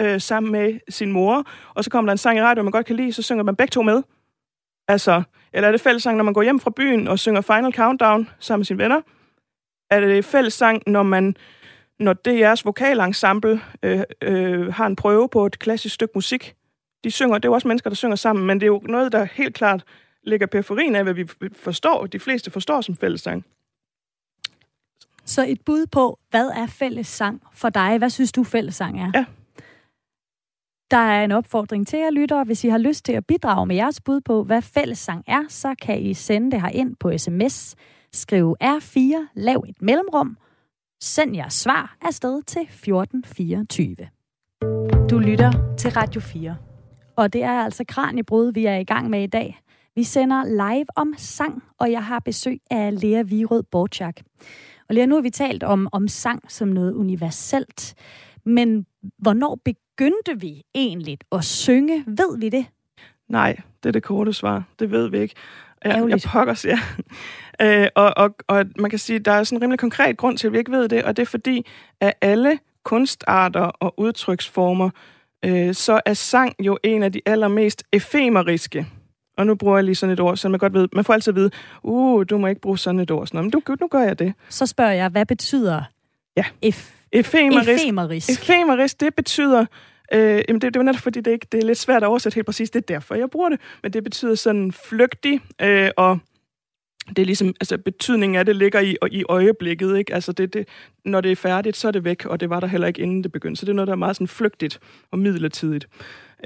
øh, 0.00 0.20
sammen 0.20 0.52
med 0.52 0.80
sin 0.88 1.12
mor, 1.12 1.44
og 1.74 1.84
så 1.84 1.90
kommer 1.90 2.08
der 2.08 2.12
en 2.12 2.18
sang 2.18 2.38
i 2.38 2.42
radio, 2.42 2.62
man 2.62 2.72
godt 2.72 2.86
kan 2.86 2.96
lide, 2.96 3.12
så 3.12 3.22
synger 3.22 3.44
man 3.44 3.56
begge 3.56 3.70
to 3.70 3.82
med? 3.82 4.02
Altså, 4.88 5.22
eller 5.52 5.68
er 5.68 5.72
det 5.72 5.80
fællessang, 5.80 6.16
når 6.16 6.24
man 6.24 6.34
går 6.34 6.42
hjem 6.42 6.60
fra 6.60 6.70
byen 6.76 7.08
og 7.08 7.18
synger 7.18 7.40
Final 7.40 7.72
Countdown 7.72 8.28
sammen 8.38 8.60
med 8.60 8.64
sine 8.64 8.78
venner? 8.78 9.00
Er 9.90 10.00
det 10.00 10.24
fællessang, 10.24 10.82
når 10.86 11.02
man 11.02 11.36
når 11.98 12.14
DR's 12.28 12.62
vokalensemble 12.64 13.60
øh, 13.82 14.00
øh, 14.22 14.74
har 14.74 14.86
en 14.86 14.96
prøve 14.96 15.28
på 15.28 15.46
et 15.46 15.58
klassisk 15.58 15.94
stykke 15.94 16.12
musik. 16.14 16.54
De 17.04 17.10
synger, 17.10 17.38
det 17.38 17.44
er 17.44 17.48
jo 17.48 17.54
også 17.54 17.68
mennesker, 17.68 17.90
der 17.90 17.94
synger 17.94 18.16
sammen, 18.16 18.46
men 18.46 18.60
det 18.60 18.66
er 18.66 18.68
jo 18.68 18.82
noget, 18.88 19.12
der 19.12 19.24
helt 19.24 19.54
klart 19.54 19.84
ligger 20.22 20.46
periferien 20.46 20.96
af, 20.96 21.02
hvad 21.02 21.14
vi 21.14 21.26
forstår, 21.56 22.06
de 22.06 22.18
fleste 22.18 22.50
forstår 22.50 22.80
som 22.80 22.96
fællessang. 22.96 23.44
Så 25.24 25.46
et 25.48 25.60
bud 25.66 25.86
på, 25.86 26.18
hvad 26.30 26.48
er 26.48 26.66
fællessang 26.66 27.42
for 27.54 27.68
dig? 27.68 27.98
Hvad 27.98 28.10
synes 28.10 28.32
du, 28.32 28.44
fællessang 28.44 29.00
er? 29.00 29.10
Ja. 29.14 29.24
Der 30.90 30.96
er 30.96 31.24
en 31.24 31.32
opfordring 31.32 31.86
til 31.86 31.98
jer 31.98 32.10
lyttere. 32.10 32.44
Hvis 32.44 32.64
I 32.64 32.68
har 32.68 32.78
lyst 32.78 33.04
til 33.04 33.12
at 33.12 33.26
bidrage 33.26 33.66
med 33.66 33.76
jeres 33.76 34.00
bud 34.00 34.20
på, 34.20 34.42
hvad 34.44 34.62
fællessang 34.62 35.24
er, 35.26 35.42
så 35.48 35.74
kan 35.82 36.02
I 36.02 36.14
sende 36.14 36.50
det 36.50 36.60
her 36.60 36.68
ind 36.68 36.96
på 36.96 37.18
sms 37.18 37.76
Skriv 38.12 38.56
R4, 38.62 39.26
lav 39.34 39.64
et 39.68 39.82
mellemrum, 39.82 40.36
send 41.00 41.36
jeres 41.36 41.54
svar 41.54 41.96
afsted 42.00 42.42
til 42.42 42.62
1424. 42.62 43.96
Du 45.10 45.18
lytter 45.18 45.76
til 45.78 45.90
Radio 45.90 46.20
4. 46.20 46.56
Og 47.16 47.32
det 47.32 47.42
er 47.42 47.64
altså 47.64 47.84
Kranjebrud, 47.88 48.52
vi 48.52 48.66
er 48.66 48.76
i 48.76 48.84
gang 48.84 49.10
med 49.10 49.22
i 49.22 49.26
dag. 49.26 49.60
Vi 49.94 50.02
sender 50.02 50.44
live 50.44 50.86
om 50.96 51.14
sang, 51.16 51.62
og 51.78 51.92
jeg 51.92 52.04
har 52.04 52.18
besøg 52.18 52.60
af 52.70 53.02
Lea 53.02 53.22
Virød 53.22 53.62
Borchak. 53.62 54.20
Og 54.88 54.94
Lea, 54.94 55.06
nu 55.06 55.14
har 55.14 55.22
vi 55.22 55.30
talt 55.30 55.62
om, 55.62 55.88
om 55.92 56.08
sang 56.08 56.52
som 56.52 56.68
noget 56.68 56.92
universelt. 56.92 57.94
Men 58.44 58.86
hvornår 59.18 59.58
begyndte 59.64 60.40
vi 60.40 60.62
egentlig 60.74 61.18
at 61.32 61.44
synge? 61.44 62.04
Ved 62.06 62.38
vi 62.38 62.48
det? 62.48 62.66
Nej, 63.28 63.60
det 63.82 63.88
er 63.88 63.92
det 63.92 64.02
korte 64.02 64.32
svar. 64.32 64.64
Det 64.78 64.90
ved 64.90 65.08
vi 65.08 65.18
ikke. 65.18 65.34
Ja, 65.84 66.06
jeg 66.06 66.20
pokkers, 66.26 66.64
ja. 66.64 66.78
Øh, 67.62 67.86
og, 67.94 68.12
og, 68.16 68.34
og 68.48 68.64
man 68.78 68.90
kan 68.90 68.98
sige, 68.98 69.18
der 69.18 69.32
er 69.32 69.44
sådan 69.44 69.58
en 69.58 69.62
rimelig 69.62 69.78
konkret 69.78 70.16
grund 70.16 70.38
til, 70.38 70.46
at 70.46 70.52
vi 70.52 70.58
ikke 70.58 70.72
ved 70.72 70.88
det, 70.88 71.04
og 71.04 71.16
det 71.16 71.22
er 71.22 71.26
fordi, 71.26 71.66
at 72.00 72.12
alle 72.20 72.58
kunstarter 72.84 73.60
og 73.60 73.94
udtryksformer, 73.96 74.90
øh, 75.44 75.74
så 75.74 76.00
er 76.06 76.14
sang 76.14 76.54
jo 76.60 76.78
en 76.82 77.02
af 77.02 77.12
de 77.12 77.20
allermest 77.26 77.84
efemeriske. 77.92 78.86
Og 79.38 79.46
nu 79.46 79.54
bruger 79.54 79.76
jeg 79.76 79.84
lige 79.84 79.94
sådan 79.94 80.12
et 80.12 80.20
ord, 80.20 80.36
så 80.36 80.48
man 80.48 80.58
godt 80.58 80.74
ved, 80.74 80.88
man 80.92 81.04
får 81.04 81.14
altid 81.14 81.30
at 81.30 81.36
vide, 81.36 81.50
uh, 81.82 82.24
du 82.30 82.38
må 82.38 82.46
ikke 82.46 82.60
bruge 82.60 82.78
sådan 82.78 83.00
et 83.00 83.10
ord. 83.10 83.26
Sådan, 83.26 83.40
men 83.40 83.50
du, 83.50 83.62
nu 83.80 83.88
gør 83.88 84.02
jeg 84.02 84.18
det. 84.18 84.34
Så 84.48 84.66
spørger 84.66 84.92
jeg, 84.92 85.08
hvad 85.08 85.26
betyder 85.26 85.82
ja. 86.36 86.44
ef- 86.66 87.08
efemerisk? 87.12 87.70
Efemerisk. 87.70 88.30
Efemerisk, 88.30 89.00
det 89.00 89.14
betyder, 89.14 89.66
Øh, 90.12 90.42
jamen 90.48 90.60
det, 90.60 90.62
det 90.62 90.76
er 90.76 90.80
jo 90.80 90.84
netop 90.84 91.00
fordi, 91.00 91.20
det, 91.20 91.30
ikke, 91.30 91.46
det 91.52 91.62
er 91.62 91.66
lidt 91.66 91.78
svært 91.78 92.02
at 92.02 92.06
oversætte 92.06 92.34
helt 92.34 92.46
præcis. 92.46 92.70
Det 92.70 92.78
er 92.78 92.94
derfor, 92.94 93.14
jeg 93.14 93.30
bruger 93.30 93.48
det. 93.48 93.60
Men 93.82 93.92
det 93.92 94.04
betyder 94.04 94.34
sådan 94.34 94.72
flygtig, 94.72 95.40
øh, 95.62 95.90
og 95.96 96.18
det 97.08 97.18
er 97.18 97.26
ligesom, 97.26 97.48
altså 97.60 97.78
betydningen 97.78 98.36
af 98.36 98.46
det 98.46 98.56
ligger 98.56 98.80
i, 98.80 98.96
i 99.10 99.24
øjeblikket, 99.28 99.98
ikke? 99.98 100.14
Altså 100.14 100.32
det, 100.32 100.54
det, 100.54 100.68
når 101.04 101.20
det 101.20 101.32
er 101.32 101.36
færdigt, 101.36 101.76
så 101.76 101.88
er 101.88 101.92
det 101.92 102.04
væk, 102.04 102.24
og 102.24 102.40
det 102.40 102.50
var 102.50 102.60
der 102.60 102.66
heller 102.66 102.86
ikke 102.86 103.02
inden 103.02 103.22
det 103.22 103.32
begyndte. 103.32 103.60
Så 103.60 103.66
det 103.66 103.72
er 103.72 103.76
noget, 103.76 103.86
der 103.86 103.92
er 103.92 103.96
meget 103.96 104.16
sådan 104.16 104.28
flygtigt 104.28 104.80
og 105.10 105.18
midlertidigt. 105.18 105.88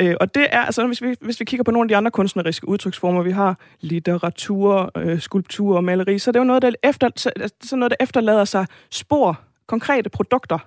Øh, 0.00 0.14
og 0.20 0.34
det 0.34 0.46
er, 0.50 0.60
altså 0.60 0.86
hvis 0.86 1.02
vi, 1.02 1.16
hvis 1.20 1.40
vi 1.40 1.44
kigger 1.44 1.64
på 1.64 1.70
nogle 1.70 1.84
af 1.84 1.88
de 1.88 1.96
andre 1.96 2.10
kunstneriske 2.10 2.68
udtryksformer, 2.68 3.22
vi 3.22 3.30
har 3.30 3.58
litteratur, 3.80 4.90
øh, 4.96 5.20
skulptur 5.20 5.76
og 5.76 5.84
maleri, 5.84 6.18
så 6.18 6.32
det 6.32 6.36
er 6.36 6.40
jo 6.40 6.44
noget, 6.44 6.62
der, 6.62 6.72
efter, 6.82 7.10
så, 7.16 7.32
altså, 7.36 7.56
så 7.62 7.76
noget, 7.76 7.90
der 7.90 7.96
efterlader 8.00 8.44
sig 8.44 8.66
spor, 8.90 9.40
konkrete 9.66 10.10
produkter, 10.10 10.58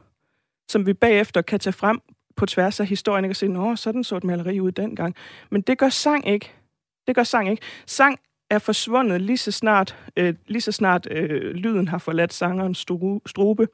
som 0.69 0.86
vi 0.86 0.93
bagefter 0.93 1.41
kan 1.41 1.60
tage 1.60 1.73
frem 1.73 2.00
på 2.36 2.45
tværs 2.45 2.80
af 2.80 2.86
historien, 2.86 3.26
ikke? 3.26 3.32
og 3.32 3.36
sige, 3.36 3.54
nå, 3.54 3.76
sådan 3.76 4.04
så 4.04 4.15
et 4.17 4.23
maleri 4.23 4.60
ud 4.60 4.71
dengang. 4.71 5.15
Men 5.52 5.62
det 5.62 5.78
gør 5.78 5.89
sang 5.89 6.28
ikke. 6.28 6.52
Det 7.08 7.15
gør 7.15 7.23
sang 7.23 7.50
ikke. 7.50 7.62
Sang 7.86 8.19
er 8.50 8.60
forsvundet 8.60 9.22
lige 9.22 9.38
så 9.38 9.52
snart, 9.52 9.96
øh, 10.18 10.36
lige 10.48 10.62
så 10.62 10.72
snart 10.72 11.08
øh, 11.12 11.54
lyden 11.54 11.88
har 11.88 11.98
forladt 11.98 12.34
sangerens 12.34 12.86
strube. 13.26 13.68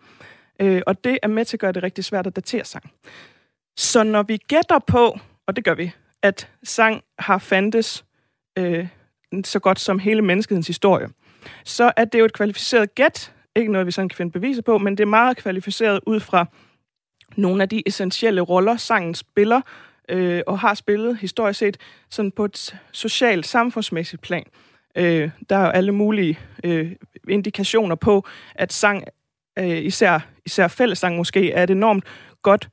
Øh, 0.60 0.82
og 0.88 1.04
det 1.04 1.20
er 1.24 1.28
med 1.28 1.46
til 1.46 1.56
at 1.56 1.60
gøre 1.60 1.72
det 1.72 1.84
rigtig 1.84 2.04
svært 2.04 2.28
at 2.28 2.36
datere 2.36 2.66
sang. 2.66 2.92
Så 3.78 4.04
når 4.04 4.24
vi 4.24 4.38
gætter 4.38 4.80
på, 4.88 5.20
og 5.48 5.56
det 5.56 5.64
gør 5.64 5.74
vi, 5.74 5.92
at 6.22 6.50
sang 6.64 7.04
har 7.20 7.38
fandtes 7.38 8.06
øh, 8.58 8.88
så 9.44 9.60
godt 9.60 9.80
som 9.80 10.00
hele 10.00 10.22
menneskehedens 10.22 10.68
historie, 10.68 11.10
så 11.64 11.92
er 11.98 12.06
det 12.06 12.20
jo 12.20 12.26
et 12.26 12.34
kvalificeret 12.34 12.96
gæt. 12.96 13.34
Ikke 13.56 13.72
noget, 13.72 13.88
vi 13.88 13.92
sådan 13.92 14.10
kan 14.10 14.18
finde 14.18 14.32
beviser 14.32 14.62
på, 14.62 14.78
men 14.78 14.98
det 14.98 15.04
er 15.04 15.08
meget 15.08 15.38
kvalificeret 15.38 16.00
ud 16.08 16.20
fra 16.20 16.46
nogle 17.38 17.64
af 17.64 17.70
de 17.70 17.84
essentielle 17.86 18.42
roller, 18.42 18.78
sangen 18.78 19.16
spiller, 19.16 19.62
øh, 20.10 20.42
og 20.48 20.60
har 20.60 20.74
spillet 20.74 21.18
historisk 21.18 21.60
set 21.60 21.78
sådan 22.10 22.32
på 22.32 22.46
et 22.46 22.76
socialt, 22.92 23.48
samfundsmæssigt 23.48 24.22
plan. 24.22 24.44
Øh, 24.96 25.30
der 25.50 25.56
er 25.56 25.66
jo 25.66 25.70
alle 25.70 25.92
mulige 25.92 26.40
øh, 26.64 26.92
indikationer 27.30 27.96
på, 27.96 28.26
at 28.56 28.74
sang, 28.74 29.04
øh, 29.60 29.78
især, 29.78 30.20
især 30.46 30.68
fællesang 30.68 31.16
måske, 31.16 31.52
er 31.52 31.64
et 31.64 31.70
enormt 31.70 32.06
godt 32.42 32.70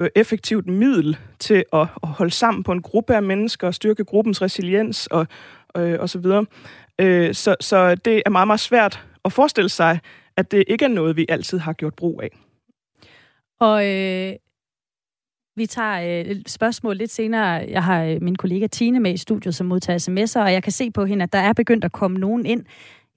øh, 0.00 0.08
effektivt 0.14 0.66
middel 0.66 1.16
til 1.38 1.64
at, 1.72 1.80
at 2.02 2.08
holde 2.08 2.30
sammen 2.32 2.62
på 2.62 2.72
en 2.72 2.82
gruppe 2.82 3.14
af 3.14 3.22
mennesker 3.22 3.66
og 3.66 3.74
styrke 3.74 4.04
gruppens 4.04 4.42
resiliens 4.42 5.06
og, 5.06 5.26
øh, 5.76 6.00
og 6.00 6.08
så 6.08 6.18
videre. 6.18 6.46
Øh, 6.98 7.34
så, 7.34 7.56
så 7.60 7.94
det 7.94 8.22
er 8.26 8.30
meget, 8.30 8.46
meget 8.46 8.60
svært 8.60 9.04
at 9.24 9.32
forestille 9.32 9.68
sig, 9.68 10.00
at 10.36 10.50
det 10.50 10.64
ikke 10.68 10.84
er 10.84 10.88
noget, 10.88 11.16
vi 11.16 11.26
altid 11.28 11.58
har 11.58 11.72
gjort 11.72 11.94
brug 11.94 12.22
af. 12.22 12.30
Og 13.60 13.86
øh, 13.86 14.32
vi 15.56 15.66
tager 15.66 16.20
øh, 16.20 16.30
et 16.30 16.50
spørgsmål 16.50 16.96
lidt 16.96 17.10
senere. 17.10 17.44
Jeg 17.68 17.84
har 17.84 18.04
øh, 18.04 18.22
min 18.22 18.36
kollega 18.36 18.66
Tine 18.66 19.00
med 19.00 19.14
i 19.14 19.16
studiet, 19.16 19.54
som 19.54 19.66
modtager 19.66 19.98
sms'er, 19.98 20.40
og 20.40 20.52
jeg 20.52 20.62
kan 20.62 20.72
se 20.72 20.90
på 20.90 21.04
hende, 21.04 21.22
at 21.22 21.32
der 21.32 21.38
er 21.38 21.52
begyndt 21.52 21.84
at 21.84 21.92
komme 21.92 22.18
nogen 22.18 22.46
ind. 22.46 22.64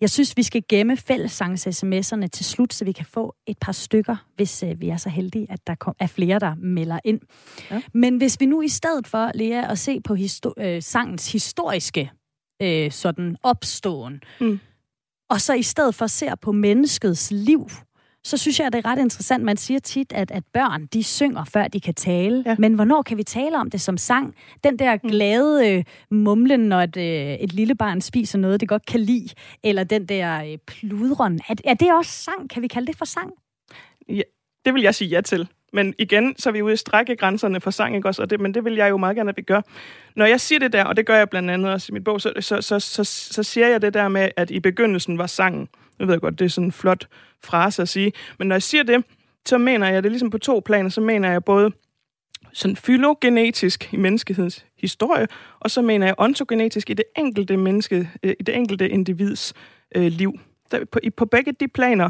Jeg 0.02 0.10
synes, 0.10 0.38
vi 0.38 0.44
skal 0.44 0.64
gemme 0.70 0.98
fællessangs 0.98 1.68
sms'erne 1.68 2.28
til 2.28 2.46
slut, 2.46 2.74
så 2.74 2.86
vi 2.86 2.92
kan 2.92 3.06
få 3.06 3.36
et 3.48 3.58
par 3.62 3.72
stykker, 3.72 4.16
hvis 4.36 4.64
øh, 4.64 4.82
vi 4.82 4.90
er 4.90 4.98
så 4.98 5.10
heldige, 5.10 5.48
at 5.50 5.68
der 5.68 5.76
kom, 5.76 5.96
er 6.00 6.08
flere, 6.08 6.40
der 6.40 6.56
melder 6.56 7.00
ind. 7.06 7.20
Ja. 7.72 7.82
Men 7.94 8.18
hvis 8.18 8.38
vi 8.40 8.46
nu 8.46 8.62
i 8.62 8.68
stedet 8.68 9.08
for, 9.08 9.32
Lea, 9.36 9.72
at 9.72 9.80
se 9.80 10.02
på 10.02 10.14
histo- 10.14 10.54
øh, 10.64 10.82
sangens 10.82 11.32
historiske 11.32 12.12
øh, 12.62 12.92
sådan 12.92 13.38
opståen, 13.44 14.22
mm. 14.42 14.60
og 15.30 15.42
så 15.42 15.54
i 15.54 15.64
stedet 15.64 15.96
for 15.96 16.08
ser 16.08 16.36
på 16.36 16.52
menneskets 16.52 17.32
liv, 17.32 17.68
så 18.26 18.38
synes 18.38 18.60
jeg, 18.60 18.68
at 18.68 18.74
det 18.74 18.86
er 18.86 18.90
ret 18.90 19.00
interessant. 19.00 19.44
Man 19.44 19.58
siger 19.58 19.80
tit, 19.80 20.14
at, 20.14 20.32
at 20.32 20.44
børn, 20.54 20.86
de 20.86 21.04
synger, 21.04 21.46
før 21.46 21.68
de 21.68 21.80
kan 21.80 21.94
tale. 21.94 22.44
Ja. 22.46 22.56
Men 22.60 22.74
hvornår 22.74 23.02
kan 23.02 23.18
vi 23.18 23.24
tale 23.24 23.58
om 23.58 23.70
det 23.70 23.82
som 23.82 23.98
sang? 23.98 24.36
Den 24.64 24.80
der 24.80 24.98
mm. 25.04 25.10
glade 25.10 25.70
øh, 25.70 25.84
mumlen, 26.12 26.60
når 26.60 26.82
et, 26.82 26.98
øh, 26.98 27.34
et 27.34 27.54
lille 27.54 27.76
barn 27.76 28.02
spiser 28.02 28.40
noget, 28.40 28.60
det 28.60 28.70
godt 28.70 28.86
kan 28.86 29.00
lide. 29.00 29.30
Eller 29.64 29.84
den 29.84 30.06
der 30.06 30.44
øh, 30.44 30.58
pludron. 30.68 31.40
Er, 31.50 31.56
er 31.64 31.74
det 31.74 31.94
også 31.94 32.12
sang? 32.12 32.50
Kan 32.50 32.62
vi 32.62 32.68
kalde 32.68 32.88
det 32.88 32.98
for 32.98 33.06
sang? 33.06 33.32
Ja, 34.10 34.22
det 34.66 34.74
vil 34.74 34.82
jeg 34.82 34.96
sige 34.96 35.08
ja 35.08 35.22
til. 35.22 35.48
Men 35.74 35.94
igen, 36.00 36.36
så 36.38 36.50
er 36.50 36.54
vi 36.54 36.62
ude 36.62 36.74
i 36.74 36.78
strække 36.78 37.16
grænserne 37.16 37.62
for 37.62 37.72
sang, 37.72 37.96
ikke 37.96 38.08
også? 38.08 38.22
Og 38.22 38.30
det, 38.30 38.40
men 38.40 38.54
det 38.54 38.66
vil 38.66 38.76
jeg 38.76 38.90
jo 38.90 38.98
meget 38.98 39.16
gerne, 39.16 39.30
at 39.30 39.38
vi 39.38 39.42
gør. 39.42 39.62
Når 40.16 40.26
jeg 40.26 40.42
siger 40.42 40.60
det 40.60 40.74
der, 40.74 40.84
og 40.84 40.98
det 40.98 41.06
gør 41.06 41.16
jeg 41.16 41.30
blandt 41.30 41.50
andet 41.50 41.72
også 41.72 41.88
i 41.90 41.94
mit 41.94 42.04
bog, 42.04 42.22
så, 42.22 42.34
så, 42.40 42.62
så, 42.62 42.80
så, 42.80 43.04
så 43.04 43.44
siger 43.44 43.68
jeg 43.68 43.82
det 43.82 43.94
der 43.94 44.08
med, 44.08 44.30
at 44.38 44.52
i 44.52 44.60
begyndelsen 44.60 45.18
var 45.18 45.28
sangen. 45.28 45.68
Jeg 46.00 46.08
ved 46.08 46.20
godt, 46.20 46.40
det 46.40 46.46
er 46.46 46.50
sådan 46.50 46.68
en 46.68 46.72
flot 46.72 47.08
frase 47.44 47.82
at 47.82 47.90
sige. 47.90 48.12
Men 48.40 48.48
når 48.48 48.56
jeg 48.56 48.64
siger 48.64 48.84
det, 48.84 49.04
så 49.46 49.58
mener 49.58 49.88
jeg 49.88 50.04
det 50.04 50.12
ligesom 50.12 50.30
på 50.30 50.38
to 50.38 50.62
planer. 50.66 50.90
Så 50.90 51.02
mener 51.02 51.32
jeg 51.32 51.44
både 51.44 51.72
sådan 52.54 52.76
fylogenetisk 52.76 53.94
i 53.94 53.98
menneskehedens 53.98 54.66
historie, 54.78 55.28
og 55.60 55.72
så 55.72 55.82
mener 55.82 56.06
jeg 56.06 56.16
ontogenetisk 56.18 56.90
i 56.90 56.94
det 56.94 57.06
enkelte 57.18 57.58
menneske, 57.58 58.10
øh, 58.24 58.34
i 58.40 58.44
det 58.44 58.56
enkelte 58.56 58.90
individs 58.90 59.54
øh, 59.96 60.12
liv. 60.12 60.40
Der, 60.72 60.86
på, 60.86 61.00
på 61.18 61.26
begge 61.26 61.52
de 61.52 61.68
planer, 61.68 62.10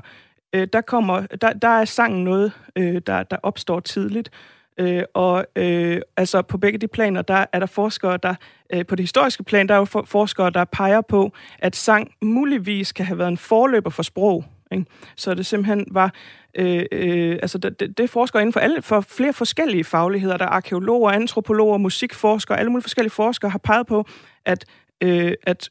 øh, 0.56 0.68
der, 0.74 0.82
kommer, 0.82 1.22
der, 1.22 1.54
der 1.54 1.68
er 1.68 1.86
sangen 1.86 2.24
noget, 2.24 2.52
øh, 2.76 3.02
der, 3.08 3.24
der 3.24 3.38
opstår 3.44 3.80
tidligt. 3.80 4.32
Øh, 4.78 5.04
og 5.14 5.46
øh, 5.56 6.02
altså 6.18 6.42
på 6.42 6.58
begge 6.58 6.80
de 6.80 6.88
planer, 6.88 7.22
der 7.22 7.46
er 7.54 7.60
der 7.60 7.66
forskere, 7.66 8.18
der 8.18 8.36
øh, 8.74 8.86
på 8.86 8.96
det 8.96 9.04
historiske 9.04 9.44
plan, 9.44 9.68
der 9.68 9.74
er 9.74 9.78
jo 9.78 9.86
for, 9.86 10.04
forskere, 10.08 10.50
der 10.50 10.66
peger 10.66 11.02
på, 11.02 11.32
at 11.60 11.76
sang 11.76 12.12
muligvis 12.22 12.92
kan 12.92 13.06
have 13.06 13.18
været 13.18 13.28
en 13.28 13.38
forløber 13.38 13.90
for 13.90 14.04
sprog. 14.04 14.46
Ikke? 14.72 14.86
Så 15.16 15.34
det 15.34 15.46
simpelthen 15.46 15.86
var, 15.92 16.14
øh, 16.56 16.86
øh, 16.92 17.40
altså 17.42 17.58
det, 17.58 17.80
det, 17.80 17.98
forsker 17.98 18.08
forskere 18.08 18.42
inden 18.42 18.54
for, 18.54 18.60
alle, 18.60 18.82
for 18.82 19.02
flere 19.02 19.34
forskellige 19.34 19.84
fagligheder, 19.84 20.38
der 20.38 20.46
er 20.46 20.50
arkeologer, 20.50 21.12
antropologer, 21.12 21.78
musikforskere, 21.78 22.60
alle 22.60 22.72
mulige 22.72 22.84
forskellige 22.84 23.12
forskere 23.12 23.52
har 23.52 23.60
peget 23.60 23.88
på, 23.88 24.06
at, 24.46 24.66
øh, 25.04 25.34
at 25.44 25.70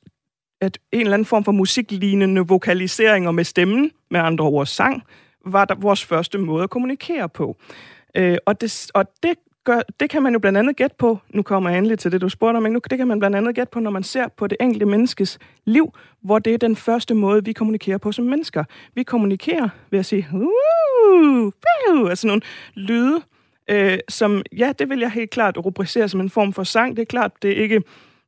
at 0.62 0.78
en 0.92 1.00
eller 1.00 1.14
anden 1.14 1.26
form 1.26 1.44
for 1.44 1.52
musiklignende 1.52 2.40
vokaliseringer 2.40 3.30
med 3.30 3.44
stemmen, 3.44 3.90
med 4.10 4.20
andre 4.20 4.44
ord 4.44 4.66
sang, 4.66 5.02
var 5.46 5.64
der 5.64 5.74
vores 5.74 6.04
første 6.04 6.38
måde 6.38 6.62
at 6.62 6.70
kommunikere 6.70 7.28
på. 7.28 7.56
Øh, 8.14 8.38
og 8.46 8.60
det, 8.60 8.90
og 8.94 9.04
det, 9.22 9.34
gør, 9.64 9.80
det 10.00 10.10
kan 10.10 10.22
man 10.22 10.32
jo 10.32 10.38
blandt 10.38 10.58
andet 10.58 10.76
gætte 10.76 10.96
på, 10.98 11.18
nu 11.30 11.42
kommer 11.42 11.70
jeg 11.70 11.78
endelig 11.78 11.98
til 11.98 12.12
det, 12.12 12.20
du 12.20 12.28
spurgte 12.28 12.56
om, 12.56 12.62
men 12.62 12.72
nu, 12.72 12.80
det 12.90 12.98
kan 12.98 13.08
man 13.08 13.18
blandt 13.18 13.36
andet 13.36 13.54
gætte 13.54 13.70
på, 13.70 13.80
når 13.80 13.90
man 13.90 14.02
ser 14.02 14.28
på 14.28 14.46
det 14.46 14.56
enkelte 14.60 14.86
menneskes 14.86 15.38
liv, 15.64 15.94
hvor 16.20 16.38
det 16.38 16.54
er 16.54 16.58
den 16.58 16.76
første 16.76 17.14
måde, 17.14 17.44
vi 17.44 17.52
kommunikerer 17.52 17.98
på 17.98 18.12
som 18.12 18.24
mennesker. 18.24 18.64
Vi 18.94 19.02
kommunikerer 19.02 19.68
ved 19.90 19.98
at 19.98 20.06
sige, 20.06 20.28
uh, 20.32 21.46
uh, 21.94 22.10
altså 22.10 22.26
nogle 22.26 22.42
lyde, 22.74 23.22
øh, 23.70 23.98
som, 24.08 24.42
ja, 24.56 24.72
det 24.78 24.88
vil 24.88 24.98
jeg 24.98 25.10
helt 25.10 25.30
klart 25.30 25.58
rubricere 25.58 26.08
som 26.08 26.20
en 26.20 26.30
form 26.30 26.52
for 26.52 26.64
sang. 26.64 26.96
Det 26.96 27.02
er 27.02 27.06
klart, 27.06 27.32
det 27.42 27.50
er 27.58 27.62
ikke, 27.62 27.82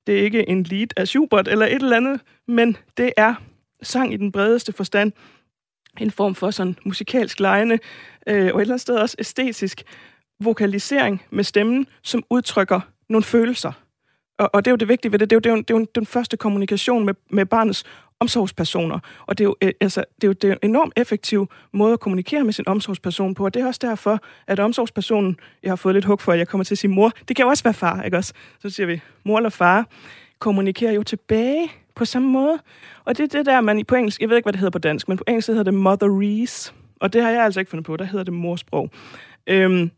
det 0.06 0.18
er 0.18 0.22
ikke 0.22 0.48
en 0.48 0.62
lead 0.62 0.88
af 0.96 1.08
Schubert 1.08 1.48
eller 1.48 1.66
et 1.66 1.72
eller 1.72 1.96
andet, 1.96 2.20
men 2.48 2.76
det 2.96 3.12
er 3.16 3.34
sang 3.82 4.12
i 4.12 4.16
den 4.16 4.32
bredeste 4.32 4.72
forstand 4.72 5.12
en 6.00 6.10
form 6.10 6.34
for 6.34 6.50
sådan 6.50 6.76
musikalsk 6.84 7.40
lejende, 7.40 7.78
øh, 8.26 8.36
og 8.36 8.40
et 8.40 8.48
eller 8.48 8.60
andet 8.60 8.80
sted 8.80 8.96
også 8.96 9.16
æstetisk 9.18 9.82
vokalisering 10.40 11.22
med 11.30 11.44
stemmen, 11.44 11.86
som 12.02 12.24
udtrykker 12.30 12.80
nogle 13.08 13.24
følelser. 13.24 13.72
Og, 14.38 14.50
og 14.52 14.64
det 14.64 14.70
er 14.70 14.72
jo 14.72 14.76
det 14.76 14.88
vigtige 14.88 15.12
ved 15.12 15.18
det. 15.18 15.30
Det 15.30 15.36
er 15.36 15.36
jo, 15.36 15.40
det 15.40 15.50
er 15.50 15.54
jo, 15.54 15.60
det 15.60 15.70
er 15.70 15.78
jo 15.78 15.86
den 15.94 16.06
første 16.06 16.36
kommunikation 16.36 17.04
med, 17.06 17.14
med 17.30 17.46
barnets 17.46 17.84
omsorgspersoner. 18.20 18.98
Og 19.26 19.38
det 19.38 19.44
er, 19.44 19.48
jo, 19.48 19.56
øh, 19.62 19.72
altså, 19.80 20.04
det 20.16 20.24
er 20.24 20.28
jo 20.28 20.32
det 20.32 20.50
er 20.50 20.52
en 20.52 20.70
enormt 20.70 20.92
effektiv 20.96 21.48
måde 21.72 21.92
at 21.92 22.00
kommunikere 22.00 22.44
med 22.44 22.52
sin 22.52 22.68
omsorgsperson 22.68 23.34
på. 23.34 23.44
Og 23.44 23.54
det 23.54 23.62
er 23.62 23.66
også 23.66 23.80
derfor, 23.82 24.18
at 24.46 24.60
omsorgspersonen, 24.60 25.36
jeg 25.62 25.70
har 25.70 25.76
fået 25.76 25.94
lidt 25.94 26.04
hug 26.04 26.20
for, 26.20 26.32
at 26.32 26.38
jeg 26.38 26.48
kommer 26.48 26.64
til 26.64 26.74
at 26.74 26.78
sige 26.78 26.90
mor, 26.90 27.12
det 27.28 27.36
kan 27.36 27.44
jo 27.44 27.48
også 27.48 27.64
være 27.64 27.74
far, 27.74 28.02
ikke 28.02 28.16
også? 28.16 28.32
Så 28.60 28.70
siger 28.70 28.86
vi 28.86 29.00
mor 29.24 29.36
eller 29.36 29.50
far, 29.50 29.86
kommunikerer 30.38 30.92
jo 30.92 31.02
tilbage 31.02 31.72
på 31.94 32.04
samme 32.04 32.28
måde. 32.28 32.58
Og 33.04 33.18
det 33.18 33.24
er 33.24 33.38
det 33.38 33.46
der, 33.46 33.60
man 33.60 33.84
på 33.84 33.94
engelsk, 33.94 34.20
jeg 34.20 34.28
ved 34.28 34.36
ikke, 34.36 34.44
hvad 34.44 34.52
det 34.52 34.60
hedder 34.60 34.70
på 34.70 34.78
dansk, 34.78 35.08
men 35.08 35.16
på 35.16 35.24
engelsk 35.28 35.48
hedder 35.48 35.62
det 35.62 35.74
motherese. 35.74 36.72
Og 37.00 37.12
det 37.12 37.22
har 37.22 37.30
jeg 37.30 37.44
altså 37.44 37.60
ikke 37.60 37.70
fundet 37.70 37.86
på, 37.86 37.96
der 37.96 38.04
hedder 38.04 38.24
det 38.24 38.32
morsprog. 38.32 38.90
Øhm, 39.46 39.90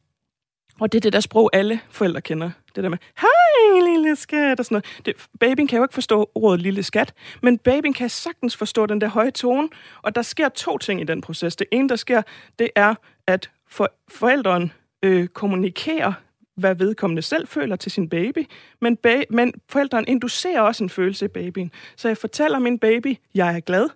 og 0.81 0.93
det 0.93 0.99
er 0.99 1.01
det 1.01 1.13
der 1.13 1.21
sprog, 1.21 1.51
alle 1.53 1.81
forældre 1.91 2.21
kender. 2.21 2.51
Det 2.75 2.85
der 2.85 2.91
med, 2.91 2.99
hej 3.21 3.91
lille 3.93 4.17
skat, 4.17 4.61
og 4.61 4.65
sådan 4.65 4.75
noget. 4.75 5.07
Det, 5.07 5.29
babyen 5.41 5.67
kan 5.67 5.77
jo 5.77 5.85
ikke 5.85 5.95
forstå 5.95 6.31
ordet 6.35 6.61
lille 6.61 6.83
skat, 6.83 7.15
men 7.43 7.59
babyen 7.59 7.93
kan 7.93 8.09
sagtens 8.09 8.57
forstå 8.57 8.87
den 8.87 9.01
der 9.01 9.09
høje 9.09 9.31
tone, 9.31 9.69
og 10.03 10.15
der 10.15 10.23
sker 10.23 10.49
to 10.49 10.79
ting 10.79 11.01
i 11.01 11.05
den 11.05 11.21
proces. 11.21 11.57
Det 11.57 11.67
ene, 11.73 11.89
der 11.89 11.97
sker, 11.97 12.23
det 12.59 12.71
er, 12.77 12.95
at 13.27 13.51
for, 13.69 13.93
forældren 14.09 14.73
øh, 15.03 15.29
kommunikerer 15.29 16.13
hvad 16.57 16.75
vedkommende 16.75 17.23
selv 17.23 17.49
føler 17.49 17.77
til 17.77 17.93
sin 17.93 18.09
baby, 18.09 18.47
men, 18.81 18.99
ba- 19.07 19.25
men 19.31 19.53
forældrene 19.69 20.07
inducerer 20.07 20.61
også 20.61 20.85
en 20.85 20.91
følelse 20.91 21.25
i 21.25 21.29
babyen. 21.29 21.71
Så 21.97 22.09
jeg 22.09 22.17
fortæller 22.17 22.59
min 22.59 22.79
baby, 22.79 23.17
jeg 23.35 23.57
er 23.57 23.61
glad, 23.61 23.89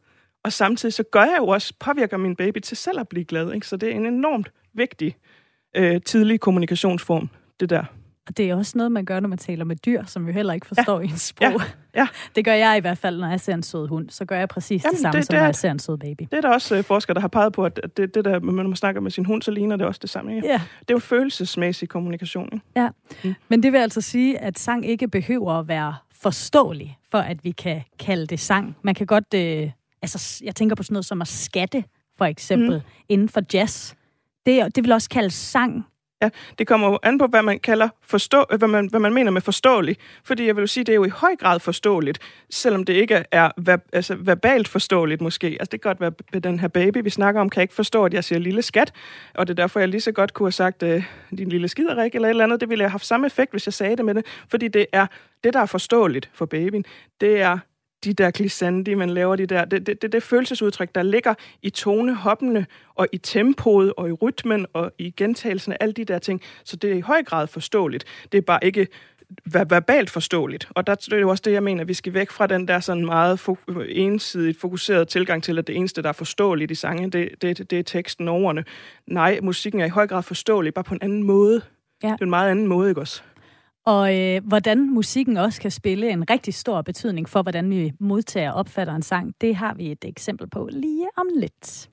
og 0.45 0.53
samtidig 0.53 0.93
så 0.93 1.03
gør 1.03 1.25
jeg 1.25 1.37
jo 1.39 1.47
også, 1.47 1.75
påvirker 1.81 2.17
min 2.17 2.37
baby 2.37 2.59
til 2.59 2.77
selv 2.77 3.01
at 3.01 3.09
blive 3.09 3.25
glad. 3.25 3.53
Ikke? 3.53 3.67
Så 3.67 3.77
det 3.77 3.89
er 3.89 3.93
en 3.93 4.07
enormt 4.07 4.53
vigtig 4.75 5.17
øh, 5.77 6.01
tidlig 6.03 6.41
kommunikationsform, 6.41 7.29
det 7.61 7.71
der. 7.71 7.85
Og 8.31 8.37
det 8.37 8.51
er 8.51 8.55
også 8.55 8.79
noget, 8.79 8.93
man 8.93 9.05
gør, 9.05 9.21
når 9.21 9.29
man 9.29 9.39
taler 9.39 9.65
med 9.65 9.77
dyr, 9.77 10.05
som 10.05 10.27
jo 10.27 10.33
heller 10.33 10.53
ikke 10.53 10.67
forstår 10.67 11.01
ja. 11.01 11.07
ens 11.07 11.21
sprog. 11.21 11.61
Ja. 11.95 12.01
ja. 12.01 12.09
Det 12.35 12.45
gør 12.45 12.53
jeg 12.53 12.77
i 12.77 12.81
hvert 12.81 12.99
fald, 12.99 13.21
når 13.21 13.29
jeg 13.29 13.41
ser 13.41 13.55
en 13.55 13.63
sød 13.63 13.89
hund. 13.89 14.11
Så 14.11 14.25
gør 14.25 14.39
jeg 14.39 14.49
præcis 14.49 14.85
Jamen, 14.85 14.93
det 14.93 15.01
samme, 15.01 15.19
det, 15.19 15.27
som 15.27 15.33
det 15.33 15.37
er, 15.37 15.41
når 15.41 15.47
jeg 15.47 15.55
ser 15.55 15.71
en 15.71 15.79
sød 15.79 15.97
baby. 15.97 16.23
Det 16.31 16.37
er 16.37 16.41
der 16.41 16.49
også 16.49 16.79
uh, 16.79 16.85
forskere, 16.85 17.15
der 17.15 17.21
har 17.21 17.29
peget 17.29 17.53
på, 17.53 17.65
at 17.65 17.81
det, 17.97 18.15
det 18.15 18.25
der, 18.25 18.41
når 18.41 18.53
man 18.53 18.77
snakker 18.77 19.01
med 19.01 19.11
sin 19.11 19.25
hund, 19.25 19.43
så 19.43 19.51
ligner 19.51 19.77
det 19.77 19.87
også 19.87 19.99
det 20.03 20.11
samme. 20.11 20.33
Ja. 20.33 20.41
ja. 20.45 20.61
Det 20.81 20.91
er 20.91 20.95
jo 20.95 20.99
følelsesmæssig 20.99 21.89
kommunikation. 21.89 22.49
Ikke? 22.53 22.65
Ja, 22.77 22.89
mm. 23.25 23.35
men 23.49 23.63
det 23.63 23.73
vil 23.73 23.79
altså 23.79 24.01
sige, 24.01 24.39
at 24.39 24.59
sang 24.59 24.87
ikke 24.87 25.09
behøver 25.09 25.53
at 25.53 25.69
være 25.69 25.95
forståelig, 26.23 26.99
for 27.11 27.19
at 27.19 27.45
vi 27.45 27.51
kan 27.51 27.83
kalde 27.99 28.27
det 28.27 28.41
sang. 28.41 28.77
Man 28.83 28.95
kan 28.95 29.07
godt, 29.07 29.35
øh, 29.35 29.71
altså 30.03 30.45
jeg 30.45 30.57
tænker 30.57 30.77
på 30.77 30.83
sådan 30.83 30.95
noget 30.95 31.07
som 31.07 31.23
at 31.23 31.29
skatte, 31.29 31.85
for 32.19 32.25
eksempel, 32.25 32.77
mm. 32.77 32.83
inden 33.09 33.29
for 33.29 33.41
jazz. 33.55 33.95
Det, 34.47 34.77
det 34.77 34.85
vil 34.85 34.93
også 34.93 35.09
kaldes 35.09 35.35
sang, 35.35 35.85
Ja, 36.23 36.31
det 36.59 36.67
kommer 36.67 36.89
jo 36.89 36.99
an 37.03 37.19
på, 37.19 37.27
hvad 37.27 37.43
man 37.43 37.59
kalder 37.59 37.89
forstå, 38.03 38.45
hvad 38.59 38.69
man, 38.69 38.87
hvad 38.87 39.01
man 39.01 39.15
mener 39.15 39.31
med 39.31 39.41
forståelig. 39.41 39.97
Fordi 40.25 40.47
jeg 40.47 40.57
vil 40.57 40.63
jo 40.63 40.67
sige, 40.67 40.85
det 40.85 40.93
er 40.93 40.97
jo 40.97 41.05
i 41.05 41.09
høj 41.09 41.37
grad 41.37 41.61
forståeligt, 41.61 42.19
selvom 42.51 42.85
det 42.85 42.93
ikke 42.93 43.25
er 43.31 43.51
ver, 43.57 43.77
altså, 43.93 44.15
verbalt 44.15 44.69
forståeligt 44.69 45.21
måske. 45.21 45.47
Altså 45.47 45.71
det 45.73 45.83
kan 45.83 45.89
godt 45.89 46.01
være, 46.01 46.13
at 46.33 46.45
den 46.45 46.61
her 46.61 46.69
baby, 46.69 46.99
vi 47.03 47.11
snakker 47.11 47.41
om, 47.41 47.51
kan 47.51 47.63
ikke 47.63 47.75
forstå, 47.75 48.05
at 48.05 48.15
jeg 48.15 48.25
siger 48.25 48.39
lille 48.39 48.63
skat, 48.63 48.93
og 49.35 49.47
det 49.47 49.53
er 49.53 49.63
derfor, 49.63 49.81
jeg 49.81 49.89
lige 49.89 50.01
så 50.01 50.13
godt 50.13 50.35
kunne 50.35 50.47
have 50.47 50.53
sagt, 50.53 50.83
øh, 50.83 51.05
din 51.31 51.49
lille 51.49 51.69
skiderik 51.69 52.15
eller 52.15 52.29
et 52.29 52.31
eller 52.31 52.45
andet. 52.45 52.61
Det 52.61 52.69
ville 52.69 52.85
have 52.85 52.91
haft 52.91 53.07
samme 53.07 53.27
effekt, 53.27 53.51
hvis 53.53 53.67
jeg 53.67 53.73
sagde 53.73 53.97
det 53.97 54.05
med 54.05 54.15
det. 54.15 54.27
Fordi 54.49 54.69
det 54.69 54.87
er 54.93 55.07
det, 55.45 55.55
der 55.55 55.61
er 55.61 55.67
forståeligt 55.67 56.31
for 56.33 56.47
babyen, 56.47 56.85
det 57.21 57.41
er 57.41 57.59
de 58.05 58.13
der 58.13 58.31
glissandi, 58.31 58.95
man 58.95 59.11
laver 59.11 59.37
de 59.37 59.47
der, 59.47 59.65
det, 59.65 59.87
det, 59.87 60.03
det, 60.03 60.13
det 60.13 60.23
følelsesudtryk, 60.23 60.95
der 60.95 61.03
ligger 61.03 61.35
i 61.63 61.71
tonehoppene, 61.71 62.67
og 62.95 63.07
i 63.13 63.19
tempoet, 63.19 63.93
og 63.97 64.09
i 64.09 64.13
rytmen, 64.13 64.67
og 64.73 64.93
i 64.99 65.15
gentagelsen 65.17 65.73
af 65.73 65.77
alle 65.81 65.93
de 65.93 66.05
der 66.05 66.19
ting. 66.19 66.43
Så 66.65 66.77
det 66.77 66.91
er 66.91 66.95
i 66.95 67.01
høj 67.01 67.23
grad 67.23 67.47
forståeligt. 67.47 68.05
Det 68.33 68.39
er 68.39 68.43
bare 68.43 68.65
ikke 68.65 68.87
verbalt 69.45 70.11
forståeligt. 70.11 70.69
Og 70.71 70.87
der 70.87 70.95
det 70.95 71.13
er 71.13 71.19
jo 71.19 71.29
også 71.29 71.43
det, 71.45 71.53
jeg 71.53 71.63
mener, 71.63 71.81
at 71.81 71.89
vi 71.89 71.95
skal 71.95 72.15
væk 72.15 72.31
fra 72.31 72.47
den 72.47 72.69
der 72.69 72.81
sådan 72.81 73.05
meget 73.07 73.49
fo- 73.49 73.83
ensidigt 73.89 74.61
fokuserede 74.61 75.05
tilgang 75.05 75.43
til, 75.43 75.59
at 75.59 75.67
det 75.67 75.77
eneste, 75.77 76.03
der 76.03 76.09
er 76.09 76.13
forståeligt 76.13 76.71
i 76.71 76.75
sange, 76.75 77.11
det, 77.11 77.29
det, 77.43 77.71
det 77.71 77.79
er 77.79 77.83
teksten 77.83 78.29
og 78.29 78.35
ordene. 78.35 78.65
Nej, 79.07 79.39
musikken 79.43 79.81
er 79.81 79.85
i 79.85 79.89
høj 79.89 80.07
grad 80.07 80.23
forståelig, 80.23 80.75
bare 80.75 80.85
på 80.85 80.95
en 80.95 81.01
anden 81.03 81.23
måde. 81.23 81.63
Ja. 82.03 82.09
Det 82.09 82.21
er 82.21 82.25
en 82.25 82.31
meget 82.31 82.51
anden 82.51 82.67
måde, 82.67 82.89
ikke 82.89 83.01
også? 83.01 83.23
Og 83.91 84.19
øh, 84.19 84.47
hvordan 84.47 84.91
musikken 84.91 85.37
også 85.37 85.61
kan 85.61 85.71
spille 85.71 86.11
en 86.11 86.31
rigtig 86.31 86.55
stor 86.55 86.83
betydning 86.83 87.29
for, 87.29 87.43
hvordan 87.43 87.71
vi 87.71 87.93
modtager 88.01 88.51
og 88.51 88.59
opfatter 88.59 88.95
en 88.95 89.03
sang, 89.03 89.35
det 89.41 89.57
har 89.57 89.75
vi 89.75 89.93
et 89.93 90.05
eksempel 90.05 90.49
på 90.49 90.69
lige 90.73 91.09
om 91.17 91.27
lidt. 91.37 91.91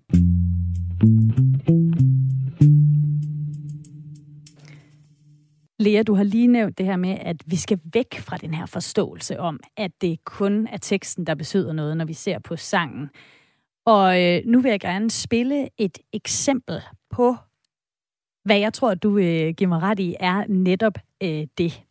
Lea, 5.80 6.04
du 6.04 6.16
har 6.16 6.24
lige 6.24 6.48
nævnt 6.48 6.78
det 6.78 6.86
her 6.86 6.96
med, 6.96 7.18
at 7.22 7.44
vi 7.46 7.56
skal 7.56 7.80
væk 7.94 8.20
fra 8.20 8.38
den 8.38 8.54
her 8.54 8.66
forståelse 8.66 9.40
om, 9.40 9.60
at 9.78 9.92
det 10.02 10.24
kun 10.24 10.68
er 10.68 10.78
teksten, 10.78 11.28
der 11.28 11.36
betyder 11.36 11.74
noget, 11.74 11.98
når 11.98 12.06
vi 12.06 12.14
ser 12.14 12.40
på 12.40 12.56
sangen. 12.56 13.10
Og 13.86 14.24
øh, 14.24 14.42
nu 14.46 14.62
vil 14.62 14.70
jeg 14.70 14.80
gerne 14.80 15.10
spille 15.12 15.70
et 15.78 15.98
eksempel 16.14 16.82
på, 17.10 17.36
hvad 18.46 18.58
jeg 18.58 18.74
tror, 18.74 18.94
du 18.94 19.18
øh, 19.18 19.54
giver 19.54 19.68
mig 19.68 19.82
ret 19.82 20.00
i, 20.00 20.16
er 20.20 20.44
netop 20.48 20.94
øh, 21.24 21.48
det. 21.58 21.87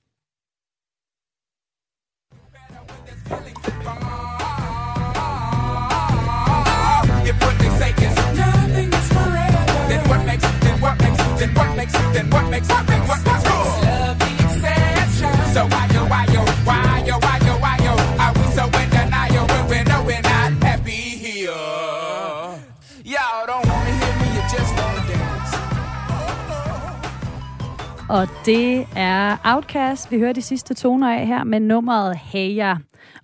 Og 28.08 28.28
det 28.44 28.86
er 28.96 29.36
Outcast, 29.44 30.10
vi 30.10 30.18
hører 30.18 30.32
de 30.32 30.42
sidste 30.42 30.74
toner 30.74 31.18
af 31.18 31.26
her 31.26 31.44
med 31.44 31.60
nummeret 31.60 32.16
Heya. 32.16 32.74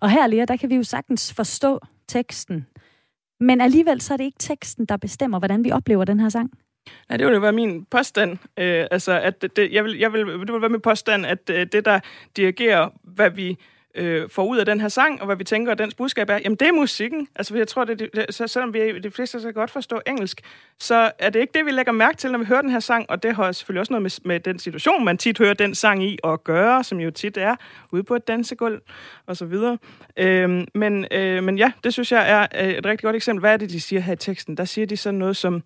Og 0.03 0.11
her, 0.11 0.27
Lea, 0.27 0.45
der 0.45 0.57
kan 0.57 0.71
vi 0.71 0.77
jo 0.77 0.83
sagtens 0.83 1.33
forstå 1.33 1.81
teksten. 2.09 2.67
Men 3.41 3.61
alligevel 3.61 4.01
så 4.01 4.13
er 4.13 4.17
det 4.17 4.25
ikke 4.25 4.39
teksten, 4.39 4.87
der 4.87 4.97
bestemmer, 4.97 5.39
hvordan 5.39 5.65
vi 5.65 5.71
oplever 5.71 6.05
den 6.05 6.21
her 6.21 6.29
sang. 6.29 6.51
Nej, 7.09 7.17
det 7.17 7.27
ville 7.27 7.35
jo 7.35 7.41
være 7.41 7.53
min 7.53 7.85
påstand. 7.85 8.39
Øh, 8.59 8.87
altså, 8.91 9.21
at 9.21 9.45
det, 9.57 9.73
jeg 9.73 9.85
vil, 9.85 9.99
jeg 9.99 10.13
vil, 10.13 10.27
det 10.27 10.53
vil 10.53 10.61
være 10.61 10.71
min 10.71 10.81
påstand, 10.81 11.27
at 11.27 11.51
øh, 11.51 11.67
det, 11.73 11.85
der 11.85 12.01
dirigerer, 12.37 12.89
hvad 13.03 13.31
vi 13.31 13.59
øh, 13.95 14.29
får 14.29 14.45
ud 14.45 14.59
af 14.59 14.67
den 14.67 14.81
her 14.81 14.89
sang, 14.89 15.21
og 15.21 15.27
hvad 15.27 15.37
vi 15.37 15.45
tænker, 15.45 15.73
at 15.73 15.79
dens 15.79 15.95
budskab 15.95 16.31
er, 16.31 16.39
jamen 16.45 16.57
det 16.57 16.69
er 16.69 16.73
musikken. 16.73 17.29
Altså 17.37 17.57
jeg 17.57 17.69
tror, 17.69 17.85
det, 17.85 17.99
det, 17.99 18.27
så, 18.31 18.47
selvom 18.47 18.75
vi 18.75 18.99
de 18.99 19.11
fleste 19.11 19.41
så 19.41 19.53
godt 19.53 19.71
forstå 19.71 20.01
engelsk, 20.07 20.41
så 20.79 21.11
er 21.19 21.31
det 21.31 21.41
ikke 21.41 21.53
det, 21.59 21.67
vi 21.67 21.71
lægger 21.71 21.93
mærke 21.93 22.17
til, 22.17 22.33
når 22.33 22.39
vi 22.39 22.45
hører 22.45 22.61
den 22.61 22.71
her 22.71 22.81
sang, 22.81 23.11
og 23.11 23.23
det 23.23 23.37
har 23.37 23.53
selvfølgelig 23.53 23.81
også 23.81 23.93
noget 23.93 24.03
med, 24.03 24.11
med 24.25 24.41
den 24.41 24.59
situation, 24.59 25.05
man 25.05 25.19
tit 25.19 25.39
hører 25.39 25.55
den 25.55 25.75
sang 25.75 26.05
i 26.05 26.19
og 26.23 26.45
gøre, 26.45 26.85
som 26.85 27.01
jo 27.01 27.11
tit 27.11 27.37
er 27.37 27.57
ude 27.93 28.03
på 28.03 28.15
et 28.15 28.29
dansegulv 28.29 28.81
og 29.27 29.37
så 29.37 29.45
videre. 29.45 29.79
Øhm, 30.17 30.67
men, 30.75 31.07
øh, 31.11 31.45
men 31.45 31.59
ja, 31.59 31.73
det 31.85 31.93
synes 31.93 32.13
jeg 32.13 32.31
er 32.31 32.65
øh, 32.65 32.73
et 32.73 32.87
rigtig 32.87 33.05
godt 33.05 33.17
eksempel. 33.17 33.41
Hvad 33.41 33.53
er 33.53 33.57
det, 33.57 33.71
de 33.71 33.81
siger 33.81 34.01
her 34.01 34.13
i 34.13 34.17
teksten? 34.17 34.57
Der 34.57 34.65
siger 34.65 34.87
de 34.87 34.97
sådan 34.97 35.19
noget 35.19 35.37
som, 35.37 35.63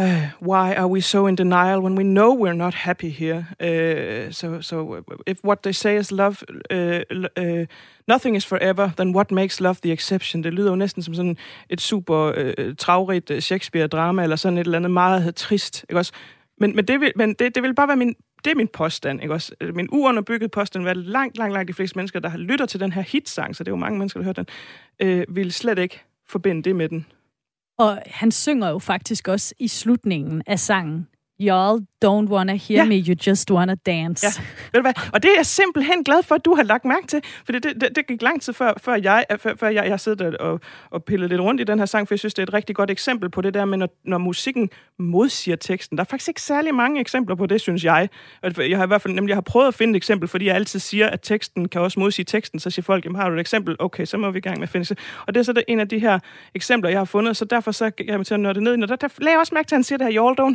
uh, 0.00 0.30
why 0.40 0.74
are 0.74 0.88
we 0.88 1.00
so 1.00 1.26
in 1.26 1.36
denial 1.36 1.80
when 1.80 1.94
we 1.98 2.02
know 2.02 2.34
we're 2.34 2.56
not 2.56 2.74
happy 2.74 3.10
here? 3.10 3.46
Uh, 3.60 4.32
so, 4.32 4.60
so 4.60 5.04
if 5.26 5.38
what 5.44 5.62
they 5.62 5.72
say 5.72 5.96
is 5.96 6.12
love, 6.12 6.36
uh, 6.70 7.00
uh, 7.36 7.66
nothing 8.08 8.36
is 8.36 8.46
forever, 8.46 8.92
then 8.96 9.12
what 9.12 9.30
makes 9.30 9.60
love 9.60 9.76
the 9.82 9.92
exception? 9.92 10.44
Det 10.44 10.54
lyder 10.54 10.70
jo 10.70 10.76
næsten 10.76 11.02
som 11.02 11.14
sådan 11.14 11.36
et 11.70 11.80
super 11.80 12.32
uh, 12.36 12.74
travrigt 12.78 13.30
Shakespeare-drama, 13.40 14.22
eller 14.22 14.36
sådan 14.36 14.58
et 14.58 14.64
eller 14.64 14.78
andet 14.78 14.90
meget 14.90 15.34
trist, 15.34 15.84
ikke 15.88 15.98
også? 15.98 16.12
Men, 16.60 16.76
men, 16.76 16.84
det, 16.84 17.00
vil, 17.00 17.12
men 17.16 17.34
det, 17.34 17.54
det 17.54 17.62
vil 17.62 17.74
bare 17.74 17.88
være 17.88 17.96
min, 17.96 18.14
det 18.44 18.50
er 18.50 18.54
min 18.54 18.68
påstand, 18.68 19.22
ikke 19.22 19.34
også? 19.34 19.54
Min 19.74 19.88
uunderbygget 19.92 20.50
påstand, 20.50 20.82
hvad 20.82 20.94
langt, 20.94 21.38
langt, 21.38 21.52
langt 21.52 21.68
de 21.68 21.74
fleste 21.74 21.98
mennesker, 21.98 22.20
der 22.20 22.28
har 22.28 22.66
til 22.66 22.80
den 22.80 22.92
her 22.92 23.02
hitsang, 23.02 23.56
så 23.56 23.64
det 23.64 23.68
er 23.68 23.72
jo 23.72 23.76
mange 23.76 23.98
mennesker, 23.98 24.20
der 24.20 24.24
har 24.24 24.28
hørt 24.28 24.36
den, 24.36 24.46
øh, 25.08 25.36
vil 25.36 25.52
slet 25.52 25.78
ikke 25.78 26.00
forbinde 26.28 26.62
det 26.62 26.76
med 26.76 26.88
den. 26.88 27.06
Og 27.80 28.02
han 28.06 28.30
synger 28.30 28.68
jo 28.68 28.78
faktisk 28.78 29.28
også 29.28 29.54
i 29.58 29.68
slutningen 29.68 30.42
af 30.46 30.58
sangen, 30.58 31.08
Y'all 31.42 31.89
don't 32.04 32.28
wanna 32.28 32.54
hear 32.54 32.82
ja. 32.82 32.84
me, 32.84 32.94
you 32.94 33.16
just 33.26 33.50
wanna 33.50 33.74
dance. 33.74 34.26
Ja. 34.26 34.42
Ved 34.72 34.80
du 34.80 34.80
hvad? 34.80 34.92
Og 35.12 35.22
det 35.22 35.30
er 35.30 35.34
jeg 35.36 35.46
simpelthen 35.46 36.04
glad 36.04 36.22
for, 36.22 36.34
at 36.34 36.44
du 36.44 36.54
har 36.54 36.62
lagt 36.62 36.84
mærke 36.84 37.06
til. 37.06 37.20
For 37.44 37.52
det, 37.52 37.62
det, 37.64 37.96
det 37.96 38.06
gik 38.06 38.22
lang 38.22 38.42
tid 38.42 38.52
før, 38.52 38.72
før, 38.82 38.94
jeg, 38.94 39.24
før, 39.38 39.54
før 39.56 39.68
jeg, 39.68 39.86
jeg 39.86 40.00
sidder 40.00 40.36
og, 40.36 40.60
og 40.90 41.04
pillet 41.04 41.30
lidt 41.30 41.40
rundt 41.40 41.60
i 41.60 41.64
den 41.64 41.78
her 41.78 41.86
sang, 41.86 42.08
for 42.08 42.14
jeg 42.14 42.18
synes, 42.18 42.34
det 42.34 42.42
er 42.42 42.46
et 42.46 42.54
rigtig 42.54 42.76
godt 42.76 42.90
eksempel 42.90 43.30
på 43.30 43.40
det 43.40 43.54
der 43.54 43.64
med, 43.64 43.78
når, 43.78 43.88
når 44.04 44.18
musikken 44.18 44.70
modsiger 44.98 45.56
teksten. 45.56 45.98
Der 45.98 46.04
er 46.04 46.06
faktisk 46.06 46.28
ikke 46.28 46.42
særlig 46.42 46.74
mange 46.74 47.00
eksempler 47.00 47.36
på 47.36 47.46
det, 47.46 47.60
synes 47.60 47.84
jeg. 47.84 48.08
Jeg 48.42 48.78
har 48.78 48.84
i 48.84 48.86
hvert 48.86 49.02
fald 49.02 49.14
nemlig 49.14 49.30
jeg 49.30 49.36
har 49.36 49.40
prøvet 49.40 49.68
at 49.68 49.74
finde 49.74 49.92
et 49.92 49.96
eksempel, 49.96 50.28
fordi 50.28 50.46
jeg 50.46 50.54
altid 50.54 50.78
siger, 50.78 51.06
at 51.06 51.20
teksten 51.22 51.68
kan 51.68 51.80
også 51.80 52.00
modsige 52.00 52.24
teksten. 52.24 52.60
Så 52.60 52.70
siger 52.70 52.82
folk, 52.82 53.04
jamen 53.04 53.20
har 53.20 53.28
du 53.28 53.34
et 53.34 53.40
eksempel? 53.40 53.76
Okay, 53.78 54.04
så 54.04 54.16
må 54.16 54.30
vi 54.30 54.38
i 54.38 54.40
gang 54.40 54.58
med 54.58 54.62
at 54.62 54.68
finde 54.68 54.86
det. 54.86 54.98
Og 55.26 55.34
det 55.34 55.40
er 55.40 55.44
så 55.44 55.52
det, 55.52 55.64
en 55.68 55.80
af 55.80 55.88
de 55.88 55.98
her 55.98 56.18
eksempler, 56.54 56.90
jeg 56.90 57.00
har 57.00 57.04
fundet. 57.04 57.36
Så 57.36 57.44
derfor 57.44 57.72
så 57.72 57.90
kan 57.90 58.06
jeg 58.06 58.26
til 58.26 58.46
at 58.46 58.54
det 58.54 58.62
ned. 58.62 58.82
Og 58.82 58.88
der, 58.88 58.96
der 58.96 59.08
lagde 59.18 59.32
jeg 59.32 59.40
også 59.40 59.54
mærke 59.54 59.68
til, 59.68 59.74
at 59.74 59.76
han 59.76 59.84
siger 59.84 59.98
det 59.98 60.06
her, 60.06 60.22
y'all 60.22 60.34
don't 60.40 60.54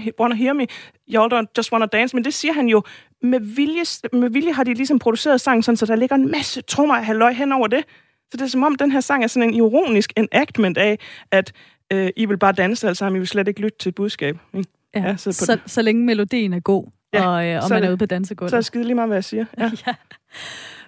don't 1.35 1.53
just 1.57 1.71
wanna 1.71 1.85
dance, 1.85 2.15
men 2.15 2.25
det 2.25 2.33
siger 2.33 2.53
han 2.53 2.67
jo 2.67 2.83
med 3.21 3.39
vilje, 3.39 3.83
med 4.13 4.29
vilje 4.29 4.53
har 4.53 4.63
de 4.63 4.73
ligesom 4.73 4.99
produceret 4.99 5.41
sangen 5.41 5.63
sådan, 5.63 5.77
så 5.77 5.85
der 5.85 5.95
ligger 5.95 6.15
en 6.15 6.31
masse 6.31 6.61
trommer 6.61 6.95
af 6.95 7.05
halvøj 7.05 7.33
hen 7.33 7.51
over 7.51 7.67
det. 7.67 7.83
Så 8.31 8.37
det 8.37 8.41
er 8.41 8.47
som 8.47 8.63
om, 8.63 8.75
den 8.75 8.91
her 8.91 8.99
sang 8.99 9.23
er 9.23 9.27
sådan 9.27 9.49
en 9.49 9.55
ironisk 9.55 10.13
enactment 10.17 10.77
af, 10.77 10.99
at 11.31 11.53
øh, 11.93 12.09
I 12.15 12.25
vil 12.25 12.37
bare 12.37 12.51
danse 12.51 12.87
alle 12.87 12.95
sammen, 12.95 13.17
I 13.17 13.19
vil 13.19 13.27
slet 13.27 13.47
ikke 13.47 13.61
lytte 13.61 13.77
til 13.77 13.89
et 13.89 13.95
budskab. 13.95 14.37
Ikke? 14.53 14.69
Ja, 14.95 15.01
ja 15.01 15.17
så, 15.17 15.31
så, 15.31 15.57
så 15.65 15.81
længe 15.81 16.05
melodien 16.05 16.53
er 16.53 16.59
god, 16.59 16.85
ja, 17.13 17.27
og, 17.27 17.47
øh, 17.47 17.63
og 17.63 17.69
man 17.69 17.83
er 17.83 17.89
ude 17.89 17.97
på 17.97 18.05
dansegulvet. 18.05 18.49
Så 18.49 18.55
er 18.55 18.59
det 18.59 18.65
skide 18.65 18.83
lige 18.83 18.95
meget, 18.95 19.09
hvad 19.09 19.17
jeg 19.17 19.23
siger. 19.23 19.45
Ja. 19.59 19.71
ja. 19.87 19.93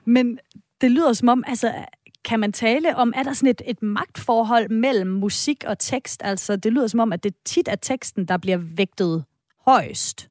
Men 0.06 0.40
det 0.82 0.92
lyder 0.92 1.14
som 1.14 1.28
om, 1.28 1.44
altså, 1.48 1.74
kan 2.26 2.40
man 2.40 2.52
tale 2.52 2.96
om, 2.96 3.14
er 3.16 3.24
der 3.24 3.34
sådan 3.34 3.50
et, 3.50 3.62
et 3.66 3.84
magtforhold 3.84 4.70
mellem 4.70 5.10
musik 5.12 5.64
og 5.68 5.80
tekst? 5.80 6.22
Altså, 6.24 6.56
det 6.56 6.74
lyder 6.74 6.88
som 6.88 7.00
om, 7.00 7.14
at 7.14 7.24
det 7.24 7.34
tit 7.46 7.68
er 7.68 7.76
teksten, 7.76 8.26
der 8.26 8.38
bliver 8.38 8.58
vægtet 8.58 9.24
højst. 9.66 10.30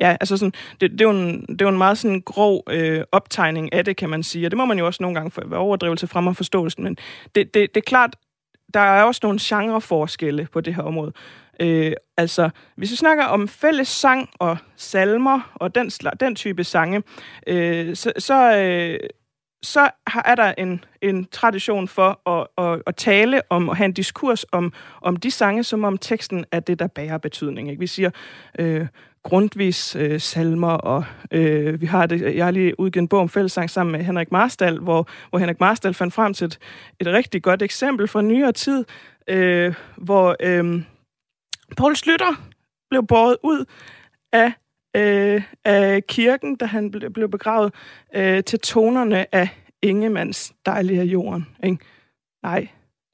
Ja, 0.00 0.16
altså 0.20 0.36
sådan, 0.36 0.52
det, 0.80 0.90
det, 0.90 1.00
er 1.00 1.04
jo 1.04 1.10
en, 1.10 1.40
det 1.40 1.60
er 1.60 1.64
jo 1.64 1.68
en 1.68 1.78
meget 1.78 1.98
sådan 1.98 2.20
grov 2.20 2.62
øh, 2.70 3.04
optegning 3.12 3.72
af 3.72 3.84
det, 3.84 3.96
kan 3.96 4.10
man 4.10 4.22
sige. 4.22 4.46
Og 4.46 4.50
det 4.50 4.56
må 4.56 4.64
man 4.64 4.78
jo 4.78 4.86
også 4.86 5.02
nogle 5.02 5.14
gange 5.14 5.30
for, 5.30 5.42
være 5.46 5.60
overdrivelse 5.60 6.06
frem 6.06 6.26
og 6.26 6.36
forståelsen. 6.36 6.84
Men 6.84 6.96
det, 7.34 7.54
det, 7.54 7.74
det 7.74 7.80
er 7.80 7.84
klart, 7.86 8.16
der 8.74 8.80
er 8.80 9.02
også 9.02 9.20
nogle 9.22 9.38
genreforskelle 9.42 10.48
på 10.52 10.60
det 10.60 10.74
her 10.74 10.82
område. 10.82 11.12
Øh, 11.60 11.92
altså, 12.16 12.50
hvis 12.76 12.90
vi 12.90 12.96
snakker 12.96 13.24
om 13.24 13.48
fælles 13.48 13.88
sang 13.88 14.30
og 14.38 14.56
salmer 14.76 15.52
og 15.54 15.74
den, 15.74 15.90
den 16.20 16.34
type 16.34 16.64
sange, 16.64 17.02
øh, 17.46 17.96
så, 17.96 18.12
så, 18.18 18.56
øh, 18.56 19.08
så 19.62 19.90
er 20.24 20.34
der 20.34 20.54
en, 20.58 20.84
en 21.02 21.24
tradition 21.24 21.88
for 21.88 22.30
at, 22.30 22.46
at, 22.58 22.82
at 22.86 22.96
tale 22.96 23.42
om 23.50 23.68
og 23.68 23.76
have 23.76 23.84
en 23.84 23.92
diskurs 23.92 24.44
om, 24.52 24.72
om 25.02 25.16
de 25.16 25.30
sange, 25.30 25.64
som 25.64 25.84
om 25.84 25.98
teksten 25.98 26.44
er 26.52 26.60
det, 26.60 26.78
der 26.78 26.86
bærer 26.86 27.18
betydning. 27.18 27.68
Ikke? 27.68 27.80
Vi 27.80 27.86
siger 27.86 28.10
øh, 28.58 28.86
grundvis 29.24 29.96
øh, 29.96 30.20
salmer, 30.20 30.72
og 30.72 31.04
øh, 31.30 31.80
vi 31.80 31.86
har 31.86 32.06
det, 32.06 32.36
jeg 32.36 32.44
har 32.44 32.50
lige 32.50 32.80
udgivet 32.80 33.02
en 33.02 33.08
bog 33.08 33.20
om 33.20 33.28
fællessang 33.28 33.70
sammen 33.70 33.92
med 33.92 34.04
Henrik 34.04 34.32
Marstal, 34.32 34.78
hvor, 34.78 35.08
hvor 35.30 35.38
Henrik 35.38 35.60
Marstal 35.60 35.94
fandt 35.94 36.14
frem 36.14 36.34
til 36.34 36.44
et, 36.44 36.58
et 37.00 37.06
rigtig 37.06 37.42
godt 37.42 37.62
eksempel 37.62 38.08
fra 38.08 38.22
nyere 38.22 38.52
tid, 38.52 38.84
øh, 39.28 39.74
hvor 39.96 40.36
øh, 40.40 40.82
Paul 41.76 41.96
Slytter 41.96 42.48
blev 42.90 43.06
båret 43.06 43.36
ud 43.42 43.64
af 44.32 44.52
øh, 44.96 45.42
af 45.64 46.06
kirken, 46.06 46.56
da 46.56 46.64
han 46.64 46.90
ble, 46.90 47.10
blev 47.10 47.28
begravet, 47.28 47.74
øh, 48.14 48.44
til 48.44 48.60
tonerne 48.60 49.34
af 49.34 49.48
Ingemands 49.82 50.52
Dejlige 50.66 51.00
af 51.00 51.04
jorden. 51.04 51.46
Ikke? 51.64 51.78
Nej, 52.42 52.68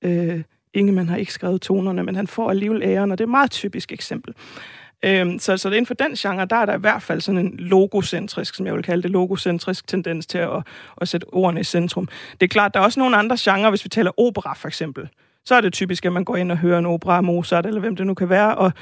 øh, 0.04 0.42
Ingemann 0.74 1.08
har 1.08 1.16
ikke 1.16 1.32
skrevet 1.32 1.60
tonerne, 1.60 2.02
men 2.02 2.16
han 2.16 2.26
får 2.26 2.50
alligevel 2.50 2.82
æren, 2.82 3.12
og 3.12 3.18
det 3.18 3.24
er 3.24 3.26
et 3.26 3.30
meget 3.30 3.50
typisk 3.50 3.92
eksempel. 3.92 4.34
Øhm, 5.04 5.38
så, 5.38 5.56
så 5.56 5.68
inden 5.68 5.86
for 5.86 5.94
den 5.94 6.14
genre, 6.14 6.44
der 6.44 6.56
er 6.56 6.66
der 6.66 6.74
i 6.74 6.80
hvert 6.80 7.02
fald 7.02 7.20
sådan 7.20 7.38
en 7.46 7.54
logocentrisk, 7.58 8.54
som 8.54 8.66
jeg 8.66 8.74
vil 8.74 8.82
kalde 8.82 9.02
det, 9.02 9.10
logocentrisk 9.10 9.86
tendens 9.86 10.26
til 10.26 10.38
at, 10.38 10.66
at 11.00 11.08
sætte 11.08 11.24
ordene 11.24 11.60
i 11.60 11.64
centrum. 11.64 12.08
Det 12.32 12.42
er 12.42 12.48
klart, 12.48 12.74
der 12.74 12.80
er 12.80 12.84
også 12.84 13.00
nogle 13.00 13.16
andre 13.16 13.36
genrer, 13.40 13.70
hvis 13.70 13.84
vi 13.84 13.88
taler 13.88 14.20
opera 14.20 14.54
for 14.54 14.68
eksempel. 14.68 15.08
Så 15.44 15.54
er 15.54 15.60
det 15.60 15.72
typisk, 15.72 16.06
at 16.06 16.12
man 16.12 16.24
går 16.24 16.36
ind 16.36 16.52
og 16.52 16.58
hører 16.58 16.78
en 16.78 16.86
opera 16.86 17.16
af 17.16 17.22
Mozart, 17.22 17.66
eller 17.66 17.80
hvem 17.80 17.96
det 17.96 18.06
nu 18.06 18.14
kan 18.14 18.28
være, 18.28 18.54
og 18.54 18.72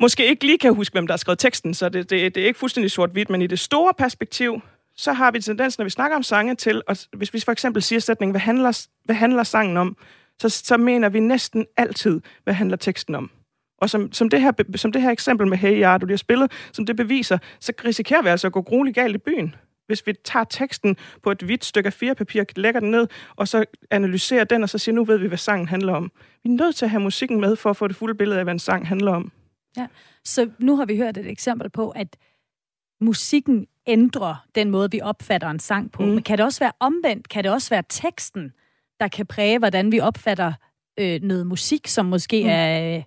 måske 0.00 0.26
ikke 0.26 0.46
lige 0.46 0.58
kan 0.58 0.74
huske, 0.74 0.94
hvem 0.94 1.06
der 1.06 1.12
har 1.12 1.18
skrevet 1.18 1.38
teksten, 1.38 1.74
så 1.74 1.88
det, 1.88 2.10
det, 2.10 2.34
det 2.34 2.42
er 2.42 2.46
ikke 2.46 2.58
fuldstændig 2.58 2.90
sort-hvidt, 2.90 3.30
men 3.30 3.42
i 3.42 3.46
det 3.46 3.58
store 3.58 3.92
perspektiv, 3.98 4.60
så 4.96 5.12
har 5.12 5.30
vi 5.30 5.40
tendens, 5.40 5.78
når 5.78 5.84
vi 5.84 5.90
snakker 5.90 6.16
om 6.16 6.22
sange, 6.22 6.54
til, 6.54 6.82
og 6.86 6.96
hvis 7.12 7.34
vi 7.34 7.40
for 7.40 7.52
eksempel 7.52 7.82
siger 7.82 8.00
sætningen, 8.00 8.32
hvad 8.32 8.40
handler, 8.40 8.86
hvad 9.04 9.14
handler 9.16 9.42
sangen 9.42 9.76
om, 9.76 9.96
så, 10.38 10.48
så 10.48 10.76
mener 10.76 11.08
vi 11.08 11.20
næsten 11.20 11.66
altid, 11.76 12.20
hvad 12.44 12.54
handler 12.54 12.76
teksten 12.76 13.14
om. 13.14 13.30
Og 13.82 13.90
som, 13.90 14.12
som, 14.12 14.28
det 14.28 14.40
her, 14.40 14.52
som 14.76 14.92
det 14.92 15.02
her 15.02 15.10
eksempel 15.10 15.46
med 15.46 15.58
Hey 15.58 15.78
Ja, 15.78 15.98
du 15.98 16.06
lige 16.06 16.12
har 16.12 16.16
spillet, 16.16 16.52
som 16.72 16.86
det 16.86 16.96
beviser, 16.96 17.38
så 17.60 17.72
risikerer 17.84 18.22
vi 18.22 18.28
altså 18.28 18.46
at 18.46 18.52
gå 18.52 18.62
grueligt 18.62 18.94
galt 18.94 19.14
i 19.14 19.18
byen. 19.18 19.54
Hvis 19.86 20.06
vi 20.06 20.12
tager 20.24 20.44
teksten 20.44 20.96
på 21.22 21.30
et 21.30 21.42
hvidt 21.42 21.64
stykke 21.64 21.86
af 21.86 21.92
firepapir, 21.92 22.44
lægger 22.56 22.80
den 22.80 22.90
ned, 22.90 23.08
og 23.36 23.48
så 23.48 23.64
analyserer 23.90 24.44
den, 24.44 24.62
og 24.62 24.68
så 24.68 24.78
siger, 24.78 24.94
nu 24.94 25.04
ved 25.04 25.18
vi, 25.18 25.26
hvad 25.26 25.38
sangen 25.38 25.68
handler 25.68 25.94
om. 25.94 26.12
Vi 26.44 26.50
er 26.50 26.54
nødt 26.54 26.76
til 26.76 26.84
at 26.84 26.90
have 26.90 27.02
musikken 27.02 27.40
med, 27.40 27.56
for 27.56 27.70
at 27.70 27.76
få 27.76 27.88
det 27.88 27.96
fulde 27.96 28.14
billede 28.14 28.38
af, 28.38 28.44
hvad 28.44 28.52
en 28.52 28.58
sang 28.58 28.88
handler 28.88 29.12
om. 29.12 29.32
Ja, 29.76 29.86
så 30.24 30.50
nu 30.58 30.76
har 30.76 30.84
vi 30.84 30.96
hørt 30.96 31.16
et 31.16 31.26
eksempel 31.26 31.70
på, 31.70 31.90
at 31.90 32.16
musikken 33.00 33.66
ændrer 33.86 34.46
den 34.54 34.70
måde, 34.70 34.90
vi 34.90 35.00
opfatter 35.00 35.50
en 35.50 35.60
sang 35.60 35.92
på. 35.92 36.02
Mm. 36.02 36.08
Men 36.08 36.22
kan 36.22 36.38
det 36.38 36.44
også 36.44 36.60
være 36.60 36.72
omvendt? 36.80 37.28
Kan 37.28 37.44
det 37.44 37.52
også 37.52 37.70
være 37.70 37.82
teksten, 37.88 38.52
der 39.00 39.08
kan 39.08 39.26
præge, 39.26 39.58
hvordan 39.58 39.92
vi 39.92 40.00
opfatter 40.00 40.52
øh, 40.98 41.20
noget 41.22 41.46
musik, 41.46 41.86
som 41.86 42.06
måske 42.06 42.42
mm. 42.42 42.48
er 42.48 43.02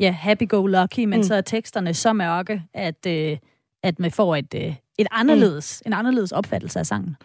ja, 0.00 0.10
happy-go-lucky, 0.10 1.04
men 1.04 1.16
mm. 1.16 1.22
så 1.22 1.34
er 1.34 1.40
teksterne 1.40 1.94
så 1.94 2.12
mørke, 2.12 2.62
at, 2.74 3.06
øh, 3.06 3.38
at 3.82 3.98
man 3.98 4.10
får 4.10 4.36
et, 4.36 4.54
øh, 4.54 4.74
et 4.98 5.06
anderledes, 5.10 5.82
mm. 5.84 5.88
en 5.88 5.92
anderledes 5.92 6.32
opfattelse 6.32 6.78
af 6.78 6.86
sangen? 6.86 7.16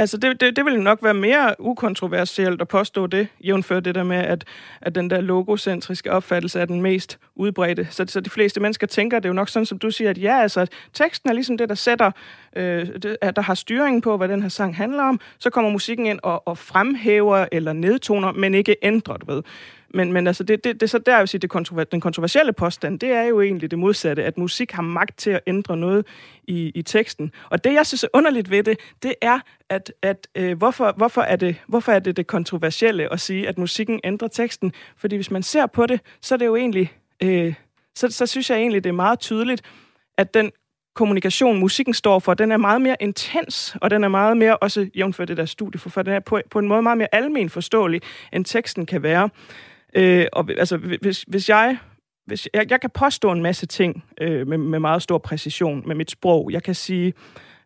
Altså, 0.00 0.16
det, 0.16 0.40
det, 0.40 0.56
det 0.56 0.64
vil 0.64 0.80
nok 0.80 0.98
være 1.02 1.14
mere 1.14 1.54
ukontroversielt 1.58 2.60
at 2.60 2.68
påstå 2.68 3.06
det, 3.06 3.28
jævnfør 3.44 3.80
det 3.80 3.94
der 3.94 4.02
med, 4.02 4.16
at, 4.16 4.44
at 4.80 4.94
den 4.94 5.10
der 5.10 5.20
logocentriske 5.20 6.12
opfattelse 6.12 6.60
er 6.60 6.64
den 6.64 6.82
mest 6.82 7.18
udbredte. 7.36 7.88
Så, 7.90 8.04
så 8.08 8.20
de 8.20 8.30
fleste 8.30 8.60
mennesker 8.60 8.86
tænker, 8.86 9.18
det 9.18 9.24
er 9.24 9.28
jo 9.28 9.34
nok 9.34 9.48
sådan, 9.48 9.66
som 9.66 9.78
du 9.78 9.90
siger, 9.90 10.10
at 10.10 10.18
ja, 10.18 10.40
altså, 10.40 10.60
at 10.60 10.68
teksten 10.92 11.30
er 11.30 11.34
ligesom 11.34 11.58
det, 11.58 11.68
der 11.68 11.74
sætter, 11.74 12.10
øh, 12.56 12.88
det, 13.02 13.16
at 13.20 13.36
der 13.36 13.42
har 13.42 13.54
styringen 13.54 14.00
på, 14.00 14.16
hvad 14.16 14.28
den 14.28 14.42
her 14.42 14.48
sang 14.48 14.76
handler 14.76 15.02
om. 15.02 15.20
Så 15.38 15.50
kommer 15.50 15.70
musikken 15.70 16.06
ind 16.06 16.18
og, 16.22 16.48
og 16.48 16.58
fremhæver 16.58 17.46
eller 17.52 17.72
nedtoner, 17.72 18.32
men 18.32 18.54
ikke 18.54 18.76
ændrer, 18.82 19.16
du 19.16 19.34
ved. 19.34 19.42
Men, 19.94 20.12
men 20.12 20.26
altså, 20.26 20.44
det, 20.44 20.64
det, 20.64 20.74
det 20.74 20.82
er 20.82 20.86
så 20.86 20.98
der, 20.98 21.12
jeg 21.12 21.20
vil 21.20 21.28
sige, 21.28 21.38
det 21.38 21.50
kontrover, 21.50 21.84
den 21.84 22.00
kontroversielle 22.00 22.52
påstand, 22.52 23.00
det 23.00 23.08
er 23.08 23.22
jo 23.22 23.40
egentlig 23.40 23.70
det 23.70 23.78
modsatte, 23.78 24.24
at 24.24 24.38
musik 24.38 24.72
har 24.72 24.82
magt 24.82 25.18
til 25.18 25.30
at 25.30 25.40
ændre 25.46 25.76
noget 25.76 26.06
i, 26.44 26.72
i 26.74 26.82
teksten. 26.82 27.32
Og 27.50 27.64
det, 27.64 27.74
jeg 27.74 27.86
synes 27.86 28.04
er 28.04 28.08
underligt 28.14 28.50
ved 28.50 28.62
det, 28.62 28.78
det 29.02 29.14
er, 29.22 29.40
at, 29.68 29.92
at 30.02 30.28
øh, 30.34 30.58
hvorfor, 30.58 30.94
hvorfor, 30.96 31.22
er 31.22 31.36
det, 31.36 31.56
hvorfor 31.68 31.92
er 31.92 31.98
det 31.98 32.16
det 32.16 32.26
kontroversielle 32.26 33.12
at 33.12 33.20
sige, 33.20 33.48
at 33.48 33.58
musikken 33.58 34.00
ændrer 34.04 34.28
teksten? 34.28 34.72
Fordi 34.96 35.16
hvis 35.16 35.30
man 35.30 35.42
ser 35.42 35.66
på 35.66 35.86
det, 35.86 36.00
så 36.22 36.34
er 36.34 36.36
det 36.36 36.46
jo 36.46 36.56
egentlig, 36.56 36.92
øh, 37.22 37.54
så, 37.94 38.10
så 38.10 38.26
synes 38.26 38.50
jeg 38.50 38.58
egentlig, 38.58 38.84
det 38.84 38.90
er 38.90 38.94
meget 38.94 39.18
tydeligt, 39.18 39.62
at 40.18 40.34
den 40.34 40.50
kommunikation, 40.98 41.58
musikken 41.58 41.94
står 41.94 42.18
for, 42.18 42.34
den 42.34 42.52
er 42.52 42.56
meget 42.56 42.80
mere 42.80 42.96
intens, 43.00 43.76
og 43.82 43.90
den 43.90 44.04
er 44.04 44.08
meget 44.08 44.36
mere, 44.36 44.56
også 44.56 44.88
jævnført 44.96 45.28
det 45.28 45.36
der 45.36 45.44
studie, 45.44 45.80
for 45.80 46.02
den 46.02 46.12
er 46.12 46.20
på, 46.20 46.40
på 46.50 46.58
en 46.58 46.68
måde 46.68 46.82
meget 46.82 46.98
mere 46.98 47.14
almen 47.14 47.50
forståelig, 47.50 48.00
end 48.32 48.44
teksten 48.44 48.86
kan 48.86 49.02
være. 49.02 49.28
Øh, 49.94 50.26
og 50.32 50.50
altså, 50.58 50.76
hvis, 50.76 51.24
hvis 51.28 51.48
jeg 51.48 51.78
hvis, 52.26 52.48
jeg, 52.54 52.70
jeg 52.70 52.80
kan 52.80 52.90
påstå 52.90 53.32
en 53.32 53.42
masse 53.42 53.66
ting 53.66 54.04
øh, 54.20 54.46
med, 54.46 54.58
med 54.58 54.78
meget 54.78 55.02
stor 55.02 55.18
præcision 55.18 55.82
med 55.86 55.94
mit 55.94 56.10
sprog. 56.10 56.52
Jeg 56.52 56.62
kan 56.62 56.74
sige, 56.74 57.12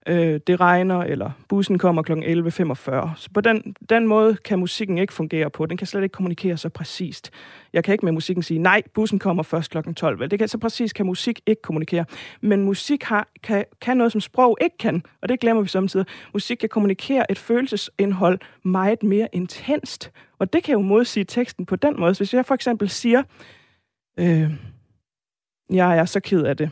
øh, 0.07 0.41
det 0.47 0.61
regner, 0.61 1.01
eller 1.03 1.31
bussen 1.49 1.79
kommer 1.79 2.03
kl. 2.03 2.13
11.45. 2.13 3.17
Så 3.17 3.29
på 3.35 3.41
den, 3.41 3.77
den 3.91 4.07
måde 4.07 4.37
kan 4.37 4.59
musikken 4.59 4.99
ikke 4.99 5.13
fungere 5.13 5.51
på. 5.51 5.67
Den 5.67 5.77
kan 5.77 5.87
slet 5.87 6.03
ikke 6.03 6.13
kommunikere 6.13 6.57
så 6.57 6.69
præcist. 6.69 7.31
Jeg 7.73 7.85
kan 7.85 7.93
ikke 7.93 8.05
med 8.05 8.13
musikken 8.13 8.43
sige, 8.43 8.59
nej, 8.59 8.83
bussen 8.95 9.19
kommer 9.19 9.43
først 9.43 9.71
kl. 9.71 9.93
12. 9.93 10.19
Vel? 10.19 10.31
Det 10.31 10.39
kan, 10.39 10.49
så 10.49 10.59
præcis 10.59 10.93
kan 10.93 11.07
musik 11.07 11.41
ikke 11.47 11.63
kommunikere. 11.63 12.05
Men 12.41 12.65
musik 12.65 13.03
har, 13.03 13.29
kan, 13.43 13.65
kan 13.81 13.97
noget, 13.97 14.13
som 14.13 14.21
sprog 14.21 14.59
ikke 14.61 14.79
kan, 14.79 15.03
og 15.23 15.29
det 15.29 15.41
glemmer 15.41 15.63
vi 15.63 15.69
samtidig. 15.69 16.07
Musik 16.33 16.57
kan 16.57 16.69
kommunikere 16.69 17.31
et 17.31 17.39
følelsesindhold 17.39 18.39
meget 18.65 19.03
mere 19.03 19.29
intenst, 19.33 20.11
og 20.39 20.53
det 20.53 20.63
kan 20.63 20.73
jo 20.73 20.81
modsige 20.81 21.25
teksten 21.25 21.67
på 21.67 21.77
den 21.77 22.01
måde. 22.01 22.15
Så 22.15 22.21
hvis 22.21 22.35
jeg 22.35 22.47
for 22.47 22.55
eksempel 22.55 22.89
siger, 22.89 23.23
øh, 24.19 24.53
jeg 25.71 25.99
er 25.99 26.05
så 26.05 26.21
ked 26.21 26.43
af 26.43 26.57
det, 26.57 26.71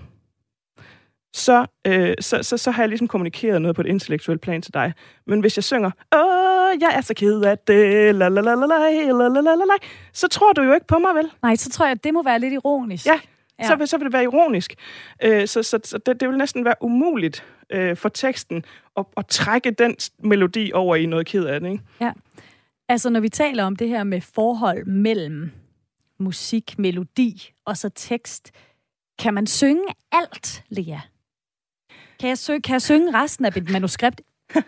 så, 1.34 1.66
øh, 1.86 2.14
så, 2.20 2.42
så, 2.42 2.56
så 2.56 2.70
har 2.70 2.82
jeg 2.82 2.88
ligesom 2.88 3.08
kommunikeret 3.08 3.62
noget 3.62 3.76
på 3.76 3.80
et 3.82 3.86
intellektuelt 3.86 4.40
plan 4.40 4.62
til 4.62 4.74
dig. 4.74 4.92
Men 5.26 5.40
hvis 5.40 5.56
jeg 5.56 5.64
synger, 5.64 5.90
åh, 6.14 6.80
jeg 6.80 6.96
er 6.96 7.00
så 7.00 7.14
ked 7.14 7.40
af 7.42 7.58
det, 7.58 8.14
la 8.14 8.28
la 8.28 8.40
la 8.40 8.54
la 8.54 8.66
la 8.66 9.28
la 9.28 9.40
la 9.40 9.54
la 9.54 9.74
så 10.12 10.28
tror 10.28 10.52
du 10.52 10.62
jo 10.62 10.74
ikke 10.74 10.86
på 10.86 10.98
mig, 10.98 11.14
vel? 11.14 11.30
Nej, 11.42 11.56
så 11.56 11.70
tror 11.70 11.86
jeg, 11.86 11.92
at 11.92 12.04
det 12.04 12.14
må 12.14 12.22
være 12.22 12.38
lidt 12.38 12.52
ironisk. 12.52 13.06
Ja, 13.06 13.20
ja. 13.58 13.66
Så, 13.66 13.76
vil, 13.76 13.88
så 13.88 13.98
vil 13.98 14.04
det 14.04 14.12
være 14.12 14.22
ironisk. 14.22 14.74
Øh, 15.22 15.46
så 15.46 15.62
så, 15.62 15.78
så 15.84 15.98
det, 15.98 16.20
det 16.20 16.28
vil 16.28 16.38
næsten 16.38 16.64
være 16.64 16.74
umuligt 16.80 17.44
øh, 17.70 17.96
for 17.96 18.08
teksten 18.08 18.64
at, 18.96 19.04
at 19.16 19.26
trække 19.26 19.70
den 19.70 19.96
melodi 20.18 20.70
over 20.74 20.96
i 20.96 21.06
noget 21.06 21.26
ked 21.26 21.44
af 21.44 21.60
det, 21.60 21.70
ikke? 21.72 21.84
Ja. 22.00 22.12
Altså, 22.88 23.10
når 23.10 23.20
vi 23.20 23.28
taler 23.28 23.64
om 23.64 23.76
det 23.76 23.88
her 23.88 24.04
med 24.04 24.20
forhold 24.20 24.86
mellem 24.86 25.50
musik, 26.18 26.78
melodi 26.78 27.52
og 27.64 27.76
så 27.76 27.88
tekst, 27.88 28.50
kan 29.18 29.34
man 29.34 29.46
synge 29.46 29.84
alt, 30.12 30.64
Lea? 30.68 30.98
Kan 32.20 32.28
jeg, 32.28 32.62
kan 32.62 32.72
jeg 32.72 32.82
synge 32.82 33.22
resten 33.22 33.44
af 33.44 33.52
mit 33.54 33.70
manuskript? 33.70 34.20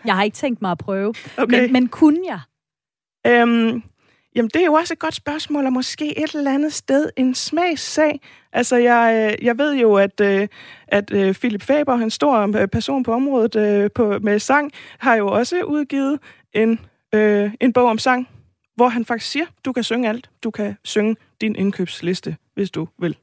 Jeg 0.05 0.15
har 0.15 0.23
ikke 0.23 0.35
tænkt 0.35 0.61
mig 0.61 0.71
at 0.71 0.77
prøve. 0.77 1.13
Okay. 1.37 1.61
Men, 1.61 1.73
men 1.73 1.87
kunne 1.87 2.19
jeg? 2.27 2.39
Øhm, 3.27 3.83
jamen, 4.35 4.49
det 4.53 4.61
er 4.61 4.65
jo 4.65 4.73
også 4.73 4.93
et 4.93 4.99
godt 4.99 5.15
spørgsmål, 5.15 5.65
og 5.65 5.73
måske 5.73 6.17
et 6.23 6.35
eller 6.35 6.53
andet 6.53 6.73
sted 6.73 7.09
en 7.17 7.35
smagssag. 7.35 8.19
Altså, 8.53 8.75
jeg, 8.75 9.33
øh, 9.39 9.45
jeg 9.45 9.57
ved 9.57 9.75
jo, 9.75 9.95
at, 9.95 10.21
øh, 10.21 10.47
at 10.87 11.13
øh, 11.13 11.33
Philip 11.35 11.61
Faber, 11.61 11.93
en 11.93 12.09
stor 12.09 12.65
person 12.71 13.03
på 13.03 13.13
området 13.13 13.93
på, 13.93 14.19
med 14.19 14.39
sang, 14.39 14.71
har 14.97 15.15
jo 15.15 15.27
også 15.27 15.63
udgivet 15.63 16.19
en, 16.53 16.79
øh, 17.13 17.51
en 17.59 17.73
bog 17.73 17.89
om 17.89 17.97
sang, 17.97 18.29
hvor 18.75 18.87
han 18.87 19.05
faktisk 19.05 19.31
siger, 19.31 19.45
du 19.65 19.73
kan 19.73 19.83
synge 19.83 20.09
alt. 20.09 20.29
Du 20.43 20.51
kan 20.51 20.77
synge 20.83 21.15
din 21.41 21.55
indkøbsliste, 21.55 22.37
hvis 22.53 22.71
du 22.71 22.87
vil. 22.99 23.17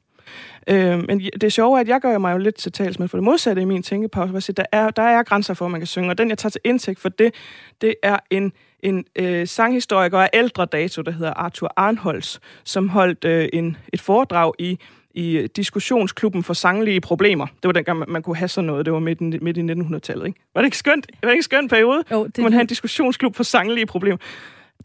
Øh, 0.69 1.07
men 1.09 1.21
det 1.41 1.53
sjove 1.53 1.77
er, 1.77 1.81
at 1.81 1.89
jeg 1.89 2.01
gør 2.01 2.19
mig 2.19 2.33
jo 2.33 2.39
lidt 2.39 2.55
til 2.55 2.73
talsmand 2.73 3.09
for 3.09 3.17
det 3.17 3.25
modsatte 3.25 3.63
i 3.63 3.65
min 3.65 3.83
tænkepause. 3.83 4.53
Der 4.53 4.65
er, 4.73 4.91
der 4.91 5.03
er 5.03 5.23
grænser 5.23 5.55
for, 5.55 5.65
at 5.65 5.71
man 5.71 5.81
kan 5.81 5.87
synge, 5.87 6.11
og 6.11 6.19
den, 6.19 6.29
jeg 6.29 6.39
tager 6.39 6.51
til 6.51 6.61
indtægt 6.65 7.01
for 7.01 7.09
det, 7.09 7.35
det 7.81 7.95
er 8.03 8.17
en, 8.31 8.53
en 8.81 9.05
øh, 9.17 9.47
sanghistoriker 9.47 10.19
af 10.19 10.29
ældre 10.35 10.65
dato, 10.65 11.03
der 11.03 11.11
hedder 11.11 11.33
Arthur 11.35 11.73
Arnholz, 11.77 12.39
som 12.65 12.89
holdt 12.89 13.25
øh, 13.25 13.49
en, 13.53 13.77
et 13.93 14.01
foredrag 14.01 14.53
i 14.59 14.79
i 15.15 15.47
diskussionsklubben 15.57 16.43
for 16.43 16.55
sanglige 16.55 17.01
problemer. 17.01 17.47
Det 17.47 17.65
var 17.65 17.73
dengang, 17.73 17.99
man, 17.99 18.09
man 18.09 18.23
kunne 18.23 18.37
have 18.37 18.49
sådan 18.49 18.67
noget. 18.67 18.87
Det 18.87 18.93
var 18.93 18.99
midt, 18.99 19.43
midt 19.43 19.57
i 19.57 19.61
1900-tallet, 19.61 20.27
ikke? 20.27 20.41
Var 20.55 20.61
det 20.61 20.67
ikke 20.67 20.77
skønt? 20.77 21.07
Var 21.23 21.29
det 21.29 21.35
ikke 21.35 21.43
skønt 21.43 21.71
periode? 21.71 22.05
Jo, 22.11 22.27
det... 22.27 22.39
Man 22.39 22.53
have 22.53 22.61
en 22.61 22.67
diskussionsklub 22.67 23.37
for 23.37 23.43
sanglige 23.43 23.87
problemer. 23.87 24.19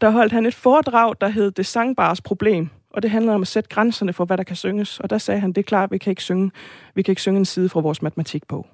Der 0.00 0.10
holdt 0.10 0.32
han 0.32 0.46
et 0.46 0.54
foredrag, 0.54 1.14
der 1.20 1.28
hed 1.28 1.50
Det 1.50 1.66
Sangbares 1.66 2.20
Problem 2.20 2.68
og 2.96 3.02
det 3.02 3.10
handlede 3.10 3.34
om 3.34 3.42
at 3.42 3.48
sætte 3.48 3.68
grænserne 3.68 4.12
for, 4.12 4.24
hvad 4.24 4.36
der 4.36 4.44
kan 4.44 4.56
synges. 4.56 5.00
Og 5.00 5.10
der 5.10 5.18
sagde 5.18 5.40
han, 5.40 5.52
det 5.52 5.58
er 5.58 5.62
klart, 5.62 5.90
vi 5.90 5.98
kan 5.98 6.10
ikke 6.10 6.22
synge, 6.22 6.50
vi 6.94 7.02
kan 7.02 7.12
ikke 7.12 7.22
synge 7.22 7.38
en 7.38 7.44
side 7.44 7.68
fra 7.68 7.80
vores 7.80 8.02
matematikbog. 8.02 8.66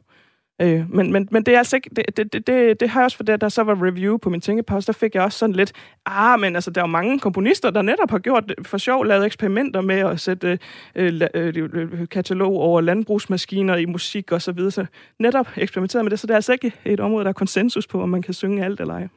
Øh, 0.60 0.90
men, 0.90 1.12
men, 1.12 1.28
men 1.30 1.46
det 1.46 1.54
er 1.54 1.58
altså 1.58 1.76
ikke, 1.76 1.90
det, 1.96 2.16
det, 2.16 2.32
det, 2.32 2.46
det, 2.46 2.80
det 2.80 2.88
har 2.90 3.00
jeg 3.00 3.04
også 3.04 3.16
for 3.16 3.24
det, 3.24 3.40
der 3.40 3.48
så 3.48 3.62
var 3.62 3.86
review 3.86 4.16
på 4.16 4.30
min 4.30 4.40
tænkepause, 4.40 4.86
der 4.86 4.92
fik 4.92 5.14
jeg 5.14 5.22
også 5.22 5.38
sådan 5.38 5.54
lidt, 5.54 5.72
ah, 6.06 6.40
men 6.40 6.54
altså, 6.54 6.70
der 6.70 6.80
er 6.80 6.82
jo 6.82 6.90
mange 6.90 7.18
komponister, 7.18 7.70
der 7.70 7.82
netop 7.82 8.10
har 8.10 8.18
gjort 8.18 8.54
for 8.62 8.78
sjov, 8.78 9.04
lavet 9.04 9.26
eksperimenter 9.26 9.80
med 9.80 9.98
at 9.98 10.20
sætte 10.20 10.58
øh, 10.94 11.20
øh, 11.34 11.54
øh, 11.56 12.08
katalog 12.08 12.56
over 12.56 12.80
landbrugsmaskiner 12.80 13.76
i 13.76 13.84
musik 13.84 14.32
og 14.32 14.42
så 14.42 14.52
videre, 14.52 14.70
så 14.70 14.86
netop 15.18 15.48
eksperimenteret 15.56 16.04
med 16.04 16.10
det, 16.10 16.18
så 16.18 16.26
det 16.26 16.32
er 16.32 16.36
altså 16.36 16.52
ikke 16.52 16.72
et 16.84 17.00
område, 17.00 17.24
der 17.24 17.28
er 17.28 17.34
konsensus 17.34 17.86
på, 17.86 18.02
om 18.02 18.08
man 18.08 18.22
kan 18.22 18.34
synge 18.34 18.64
alt 18.64 18.80
eller 18.80 18.94
ej. 18.94 19.08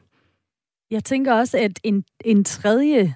Jeg 0.90 1.04
tænker 1.04 1.34
også, 1.34 1.58
at 1.58 1.80
en, 1.82 2.04
en 2.24 2.44
tredje 2.44 3.14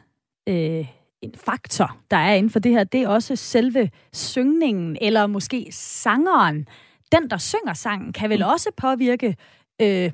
øh, 0.48 0.86
en 1.22 1.34
faktor, 1.44 1.96
der 2.10 2.16
er 2.16 2.34
inden 2.34 2.50
for 2.50 2.58
det 2.58 2.72
her, 2.72 2.84
det 2.84 3.02
er 3.02 3.08
også 3.08 3.36
selve 3.36 3.90
syngningen, 4.12 4.96
eller 5.00 5.26
måske 5.26 5.68
sangeren. 5.72 6.68
Den, 7.12 7.30
der 7.30 7.36
synger 7.36 7.74
sangen, 7.74 8.12
kan 8.12 8.30
vel 8.30 8.38
mm. 8.38 8.50
også 8.50 8.70
påvirke, 8.76 9.36
øh, 9.82 10.10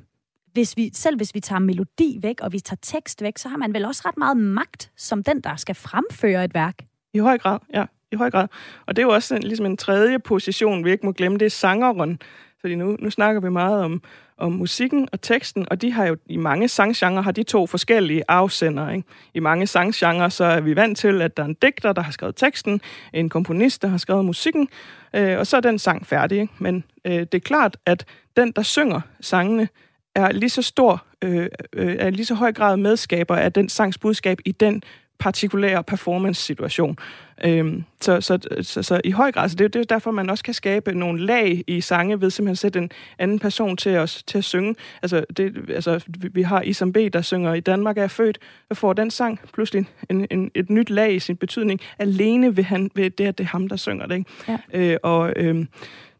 hvis 0.52 0.76
vi, 0.76 0.90
selv 0.94 1.16
hvis 1.16 1.34
vi 1.34 1.40
tager 1.40 1.58
melodi 1.58 2.18
væk, 2.22 2.40
og 2.40 2.52
vi 2.52 2.60
tager 2.60 2.78
tekst 2.82 3.22
væk, 3.22 3.38
så 3.38 3.48
har 3.48 3.56
man 3.56 3.74
vel 3.74 3.84
også 3.84 4.02
ret 4.06 4.18
meget 4.18 4.36
magt, 4.36 4.90
som 4.96 5.22
den, 5.22 5.40
der 5.40 5.56
skal 5.56 5.74
fremføre 5.74 6.44
et 6.44 6.54
værk. 6.54 6.74
I 7.14 7.18
høj 7.18 7.38
grad, 7.38 7.58
ja. 7.74 7.84
I 8.12 8.16
høj 8.16 8.30
grad. 8.30 8.48
Og 8.86 8.96
det 8.96 9.02
er 9.02 9.06
jo 9.06 9.12
også 9.12 9.34
en, 9.34 9.42
ligesom 9.42 9.66
en 9.66 9.76
tredje 9.76 10.18
position, 10.18 10.84
vi 10.84 10.90
ikke 10.90 11.06
må 11.06 11.12
glemme, 11.12 11.38
det 11.38 11.46
er 11.46 11.50
sangeren. 11.50 12.18
Fordi 12.60 12.74
nu, 12.74 12.96
nu 13.00 13.10
snakker 13.10 13.40
vi 13.40 13.50
meget 13.50 13.84
om, 13.84 14.02
om 14.38 14.52
musikken 14.52 15.08
og 15.12 15.20
teksten, 15.20 15.66
og 15.70 15.82
de 15.82 15.92
har 15.92 16.06
jo 16.06 16.16
i 16.26 16.36
mange 16.36 16.68
sanggenre 16.68 17.22
har 17.22 17.32
de 17.32 17.42
to 17.42 17.66
forskellige 17.66 18.22
afsendere. 18.28 18.96
Ikke? 18.96 19.08
I 19.34 19.40
mange 19.40 19.66
sanggenre 19.66 20.30
så 20.30 20.44
er 20.44 20.60
vi 20.60 20.76
vant 20.76 20.98
til, 20.98 21.22
at 21.22 21.36
der 21.36 21.42
er 21.42 21.46
en 21.46 21.56
digter, 21.62 21.92
der 21.92 22.02
har 22.02 22.12
skrevet 22.12 22.36
teksten, 22.36 22.80
en 23.12 23.28
komponist, 23.28 23.82
der 23.82 23.88
har 23.88 23.98
skrevet 23.98 24.24
musikken, 24.24 24.68
øh, 25.14 25.38
og 25.38 25.46
så 25.46 25.56
er 25.56 25.60
den 25.60 25.78
sang 25.78 26.06
færdig. 26.06 26.40
Ikke? 26.40 26.52
Men 26.58 26.84
øh, 27.04 27.12
det 27.12 27.34
er 27.34 27.38
klart, 27.38 27.76
at 27.86 28.04
den, 28.36 28.52
der 28.52 28.62
synger 28.62 29.00
sangene, 29.20 29.68
er 30.16 30.32
lige 30.32 30.50
så 30.50 30.62
stor, 30.62 31.04
øh, 31.22 31.48
øh, 31.72 31.96
er 31.98 32.10
lige 32.10 32.26
så 32.26 32.34
høj 32.34 32.52
grad 32.52 32.76
medskaber 32.76 33.36
af 33.36 33.52
den 33.52 33.68
sangs 33.68 33.98
budskab 33.98 34.38
i 34.44 34.52
den 34.52 34.82
partikulære 35.18 35.84
performance-situation. 35.84 36.98
Øhm, 37.44 37.84
så, 38.00 38.20
så, 38.20 38.38
så, 38.62 38.82
så 38.82 39.00
i 39.04 39.10
høj 39.10 39.32
grad, 39.32 39.48
så 39.48 39.56
det, 39.56 39.74
det 39.74 39.80
er 39.80 39.84
derfor, 39.84 40.10
man 40.10 40.30
også 40.30 40.44
kan 40.44 40.54
skabe 40.54 40.98
nogle 40.98 41.26
lag 41.26 41.64
i 41.66 41.80
sange 41.80 42.20
ved 42.20 42.30
simpelthen 42.30 42.52
at 42.52 42.58
sætte 42.58 42.78
en 42.78 42.90
anden 43.18 43.38
person 43.38 43.76
til 43.76 43.96
os 43.96 44.22
til 44.22 44.38
at 44.38 44.44
synge. 44.44 44.74
Altså, 45.02 45.24
det, 45.36 45.70
altså 45.70 46.04
vi, 46.06 46.28
vi 46.32 46.42
har 46.42 46.62
Isam 46.62 46.92
B., 46.92 46.96
der 47.12 47.22
synger 47.22 47.54
i 47.54 47.60
Danmark 47.60 47.98
er 47.98 48.08
født, 48.08 48.38
og 48.70 48.76
får 48.76 48.92
den 48.92 49.10
sang 49.10 49.40
pludselig 49.52 49.86
en, 50.10 50.26
en, 50.30 50.50
et 50.54 50.70
nyt 50.70 50.90
lag 50.90 51.14
i 51.14 51.18
sin 51.18 51.36
betydning, 51.36 51.80
alene 51.98 52.56
ved, 52.56 52.64
han, 52.64 52.90
ved 52.94 53.10
det, 53.10 53.26
at 53.26 53.38
det 53.38 53.44
er 53.44 53.48
ham, 53.48 53.68
der 53.68 53.76
synger 53.76 54.06
det. 54.06 54.16
Ikke? 54.16 54.30
Ja. 54.48 54.58
Øh, 54.72 54.96
og 55.02 55.32
øhm, 55.36 55.68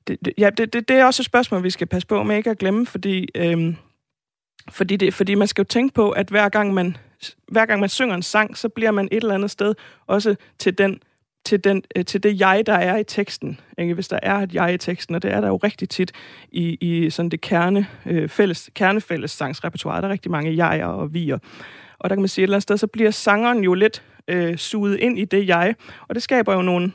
det, 0.07 0.19
det, 0.25 0.33
ja, 0.39 0.51
det, 0.51 0.73
det, 0.73 0.89
det 0.89 0.97
er 0.97 1.05
også 1.05 1.23
et 1.23 1.27
spørgsmål, 1.27 1.63
vi 1.63 1.71
skal 1.71 1.87
passe 1.87 2.09
på 2.09 2.23
med 2.23 2.37
ikke 2.37 2.51
at 2.51 2.59
glemme, 2.59 2.87
fordi, 2.87 3.29
øhm, 3.35 3.77
fordi, 4.71 4.97
det, 4.97 5.15
fordi 5.15 5.35
man 5.35 5.49
skal 5.49 5.63
jo 5.63 5.67
tænke 5.67 5.95
på, 5.95 6.11
at 6.11 6.29
hver 6.29 6.49
gang 6.49 6.75
man 6.75 6.97
hver 7.49 7.67
gang 7.67 7.81
man 7.81 7.89
synger 7.89 8.15
en 8.15 8.23
sang, 8.23 8.57
så 8.57 8.69
bliver 8.69 8.91
man 8.91 9.09
et 9.13 9.23
eller 9.23 9.35
andet 9.35 9.51
sted 9.51 9.75
også 10.07 10.37
til 10.59 10.79
den 10.79 11.01
til, 11.47 11.65
den, 11.65 11.83
øh, 11.97 12.05
til 12.05 12.23
det 12.23 12.41
jeg, 12.41 12.63
der 12.67 12.75
er 12.75 12.97
i 12.97 13.05
teksten. 13.05 13.61
Ikke? 13.79 13.95
Hvis 13.95 14.09
der 14.09 14.19
er 14.23 14.35
et 14.35 14.55
jeg 14.55 14.75
i 14.75 14.79
teksten, 14.79 15.15
og 15.15 15.23
det 15.23 15.33
er 15.33 15.41
der 15.41 15.49
jo 15.49 15.57
rigtig 15.57 15.89
tit 15.89 16.13
i, 16.53 16.79
i 16.81 17.11
sådan 17.11 17.29
det 17.29 17.41
kerne, 17.41 17.87
øh, 18.07 18.29
fælles, 18.29 18.71
kernefælles 18.75 19.31
sangsrepertoire. 19.31 20.01
Der 20.01 20.09
er 20.09 20.13
rigtig 20.13 20.31
mange 20.31 20.57
jeger 20.57 20.87
og 20.87 21.15
vier. 21.15 21.39
Og 21.99 22.11
der 22.11 22.17
kan 22.17 22.23
man 22.23 22.29
sige, 22.29 22.43
et 22.43 22.47
eller 22.47 22.57
andet 22.57 22.63
sted, 22.63 22.77
så 22.77 22.87
bliver 22.87 23.11
sangeren 23.11 23.65
jo 23.65 23.75
lidt 23.75 24.03
øh, 24.29 24.57
suget 24.57 24.99
ind 24.99 25.19
i 25.19 25.25
det 25.25 25.49
jeg, 25.49 25.75
og 26.09 26.15
det 26.15 26.23
skaber 26.23 26.55
jo 26.55 26.63
nogle, 26.63 26.93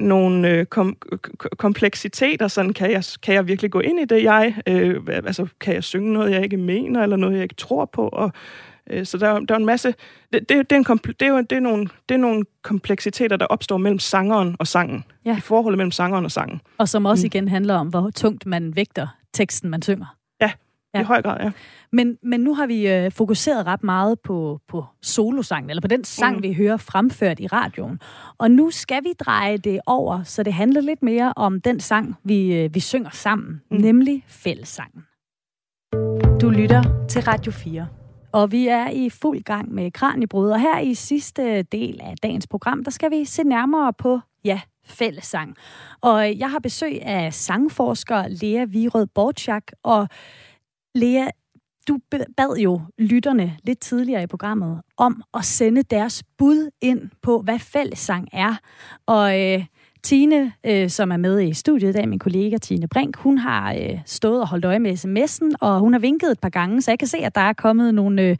nogle 0.00 0.50
øh, 0.50 0.66
kom, 0.66 0.96
kompleksiteter, 1.58 2.48
sådan 2.48 2.72
kan 2.72 2.90
jeg, 2.90 3.04
kan 3.22 3.34
jeg 3.34 3.48
virkelig 3.48 3.70
gå 3.70 3.80
ind 3.80 4.00
i 4.00 4.04
det 4.04 4.22
jeg, 4.22 4.54
øh, 4.68 5.00
altså 5.08 5.46
kan 5.60 5.74
jeg 5.74 5.84
synge 5.84 6.12
noget, 6.12 6.32
jeg 6.32 6.44
ikke 6.44 6.56
mener, 6.56 7.02
eller 7.02 7.16
noget, 7.16 7.34
jeg 7.34 7.42
ikke 7.42 7.54
tror 7.54 7.84
på, 7.84 8.08
og 8.08 8.32
så 9.04 9.18
der, 9.18 9.40
der 9.40 9.54
er 9.54 9.58
en 9.58 9.66
masse... 9.66 9.94
Det, 10.32 10.48
det, 10.48 10.70
det, 10.70 10.72
er 10.72 10.76
en 10.76 10.86
kompl- 10.88 11.12
det, 11.20 11.28
er 11.28 11.40
det, 11.40 11.56
er 11.56 11.60
nogle, 11.60 11.88
det 12.08 12.14
er 12.14 12.18
nogle 12.18 12.44
kompleksiteter, 12.62 13.36
der 13.36 13.46
opstår 13.46 13.76
mellem 13.76 13.98
sangeren 13.98 14.56
og 14.58 14.66
sangen. 14.66 15.04
Ja. 15.24 15.36
I 15.36 15.40
forholdet 15.40 15.78
mellem 15.78 15.90
sangeren 15.90 16.24
og 16.24 16.30
sangen. 16.30 16.60
Og 16.78 16.88
som 16.88 17.06
også 17.06 17.22
mm. 17.22 17.26
igen 17.26 17.48
handler 17.48 17.74
om, 17.74 17.88
hvor 17.88 18.10
tungt 18.14 18.46
man 18.46 18.76
vægter 18.76 19.06
teksten, 19.34 19.70
man 19.70 19.82
synger. 19.82 20.16
Ja, 20.40 20.50
ja. 20.94 21.00
i 21.00 21.04
høj 21.04 21.22
grad, 21.22 21.40
ja. 21.40 21.50
Men, 21.92 22.18
men 22.22 22.40
nu 22.40 22.54
har 22.54 22.66
vi 22.66 22.88
øh, 22.88 23.12
fokuseret 23.12 23.66
ret 23.66 23.84
meget 23.84 24.20
på, 24.20 24.60
på 24.68 24.84
solosangen, 25.02 25.70
eller 25.70 25.80
på 25.80 25.88
den 25.88 26.04
sang, 26.04 26.36
mm. 26.36 26.42
vi 26.42 26.52
hører 26.52 26.76
fremført 26.76 27.40
i 27.40 27.46
radioen. 27.46 28.00
Og 28.38 28.50
nu 28.50 28.70
skal 28.70 29.04
vi 29.04 29.12
dreje 29.20 29.56
det 29.56 29.80
over, 29.86 30.22
så 30.22 30.42
det 30.42 30.52
handler 30.52 30.80
lidt 30.80 31.02
mere 31.02 31.32
om 31.36 31.60
den 31.60 31.80
sang, 31.80 32.14
vi, 32.24 32.54
øh, 32.54 32.74
vi 32.74 32.80
synger 32.80 33.10
sammen, 33.10 33.62
mm. 33.70 33.76
nemlig 33.76 34.24
fællessangen. 34.26 35.02
Du 36.40 36.50
lytter 36.50 37.06
til 37.08 37.22
Radio 37.22 37.52
4. 37.52 37.86
Og 38.38 38.52
vi 38.52 38.68
er 38.68 38.90
i 38.90 39.10
fuld 39.10 39.42
gang 39.42 39.74
med 39.74 39.90
Kranjebrud, 39.90 40.50
og 40.50 40.60
her 40.60 40.78
i 40.78 40.94
sidste 40.94 41.62
del 41.62 42.00
af 42.00 42.14
dagens 42.22 42.46
program, 42.46 42.84
der 42.84 42.90
skal 42.90 43.10
vi 43.10 43.24
se 43.24 43.42
nærmere 43.42 43.92
på, 43.92 44.20
ja, 44.44 44.60
fællesang. 44.84 45.56
Og 46.00 46.38
jeg 46.38 46.50
har 46.50 46.58
besøg 46.58 47.02
af 47.02 47.34
sangforsker 47.34 48.28
Lea 48.28 48.64
Virød 48.64 49.06
Borchak, 49.06 49.62
og 49.82 50.08
Lea, 50.94 51.26
du 51.88 51.98
bad 52.10 52.56
jo 52.56 52.80
lytterne 52.98 53.56
lidt 53.64 53.80
tidligere 53.80 54.22
i 54.22 54.26
programmet 54.26 54.82
om 54.96 55.22
at 55.34 55.44
sende 55.44 55.82
deres 55.82 56.22
bud 56.38 56.70
ind 56.80 57.10
på, 57.22 57.42
hvad 57.42 57.58
fællesang 57.58 58.28
er. 58.32 58.54
Og 59.06 59.40
øh, 59.40 59.64
Tine, 60.02 60.52
øh, 60.66 60.90
som 60.90 61.12
er 61.12 61.16
med 61.16 61.40
i 61.40 61.54
studiet 61.54 61.88
i 61.88 61.92
dag, 61.92 62.08
min 62.08 62.18
kollega 62.18 62.56
Tine 62.56 62.88
Brink, 62.88 63.16
hun 63.16 63.38
har 63.38 63.72
øh, 63.74 63.98
stået 64.06 64.40
og 64.40 64.48
holdt 64.48 64.64
øje 64.64 64.78
med 64.78 64.92
sms'en, 64.92 65.56
og 65.60 65.80
hun 65.80 65.92
har 65.92 66.00
vinket 66.00 66.30
et 66.30 66.40
par 66.40 66.48
gange, 66.48 66.82
så 66.82 66.90
jeg 66.90 66.98
kan 66.98 67.08
se, 67.08 67.18
at 67.18 67.34
der 67.34 67.40
er 67.40 67.52
kommet 67.52 67.94
nogle, 67.94 68.22
øh, 68.22 68.36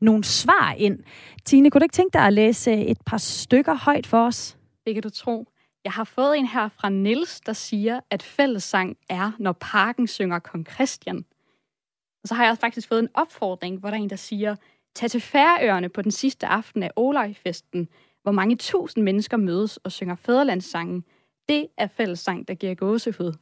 nogle 0.00 0.24
svar 0.24 0.74
ind. 0.78 0.98
Tine, 1.44 1.70
kunne 1.70 1.80
du 1.80 1.84
ikke 1.84 1.92
tænke 1.92 2.12
dig 2.12 2.26
at 2.26 2.32
læse 2.32 2.70
øh, 2.70 2.78
et 2.80 2.98
par 3.06 3.18
stykker 3.18 3.74
højt 3.74 4.06
for 4.06 4.26
os? 4.26 4.56
Det 4.86 4.94
kan 4.94 5.02
du 5.02 5.10
tro. 5.10 5.46
Jeg 5.84 5.92
har 5.92 6.04
fået 6.04 6.38
en 6.38 6.46
her 6.46 6.68
fra 6.68 6.88
Nils, 6.88 7.40
der 7.40 7.52
siger, 7.52 8.00
at 8.10 8.22
fællessang 8.22 8.96
er, 9.08 9.32
når 9.38 9.52
parken 9.52 10.06
synger 10.06 10.38
Kong 10.38 10.66
Christian. 10.66 11.24
Og 12.22 12.28
så 12.28 12.34
har 12.34 12.42
jeg 12.44 12.50
også 12.50 12.60
faktisk 12.60 12.88
fået 12.88 13.00
en 13.00 13.08
opfordring, 13.14 13.78
hvor 13.78 13.90
der 13.90 13.96
er 13.96 14.00
en, 14.00 14.10
der 14.10 14.16
siger, 14.16 14.56
tag 14.94 15.10
til 15.10 15.20
Færøerne 15.20 15.88
på 15.88 16.02
den 16.02 16.10
sidste 16.10 16.46
aften 16.46 16.82
af 16.82 16.90
Olajfesten, 16.96 17.88
hvor 18.22 18.32
mange 18.32 18.56
tusind 18.56 19.04
mennesker 19.04 19.36
mødes 19.36 19.76
og 19.76 19.92
synger 19.92 20.14
fædrelandssangen. 20.14 21.04
Det 21.48 21.66
er 21.76 21.86
fællessang, 21.86 22.48
der 22.48 22.54
giver 22.54 22.74
gåsehud. 22.74 23.32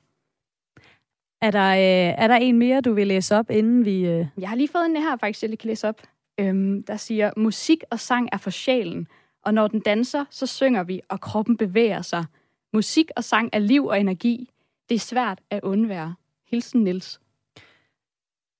Er 1.42 1.50
der, 1.50 1.70
øh, 1.70 2.14
er 2.22 2.28
der 2.28 2.36
en 2.36 2.58
mere, 2.58 2.80
du 2.80 2.92
vil 2.92 3.06
læse 3.06 3.36
op, 3.36 3.50
inden 3.50 3.84
vi... 3.84 4.06
Øh... 4.06 4.26
Jeg 4.38 4.48
har 4.48 4.56
lige 4.56 4.68
fået 4.68 4.86
en 4.86 4.96
her, 4.96 5.16
faktisk, 5.16 5.42
jeg 5.42 5.50
lige 5.50 5.58
kan 5.58 5.68
læse 5.68 5.88
op. 5.88 6.02
Øhm, 6.40 6.82
der 6.82 6.96
siger, 6.96 7.30
musik 7.36 7.84
og 7.90 8.00
sang 8.00 8.28
er 8.32 8.36
for 8.36 8.50
sjælen, 8.50 9.08
og 9.42 9.54
når 9.54 9.68
den 9.68 9.80
danser, 9.80 10.24
så 10.30 10.46
synger 10.46 10.82
vi, 10.82 11.00
og 11.08 11.20
kroppen 11.20 11.56
bevæger 11.56 12.02
sig. 12.02 12.24
Musik 12.72 13.10
og 13.16 13.24
sang 13.24 13.50
er 13.52 13.58
liv 13.58 13.86
og 13.86 14.00
energi. 14.00 14.50
Det 14.88 14.94
er 14.94 14.98
svært 14.98 15.40
at 15.50 15.62
undvære. 15.62 16.14
Hilsen 16.50 16.84
Nils. 16.84 17.20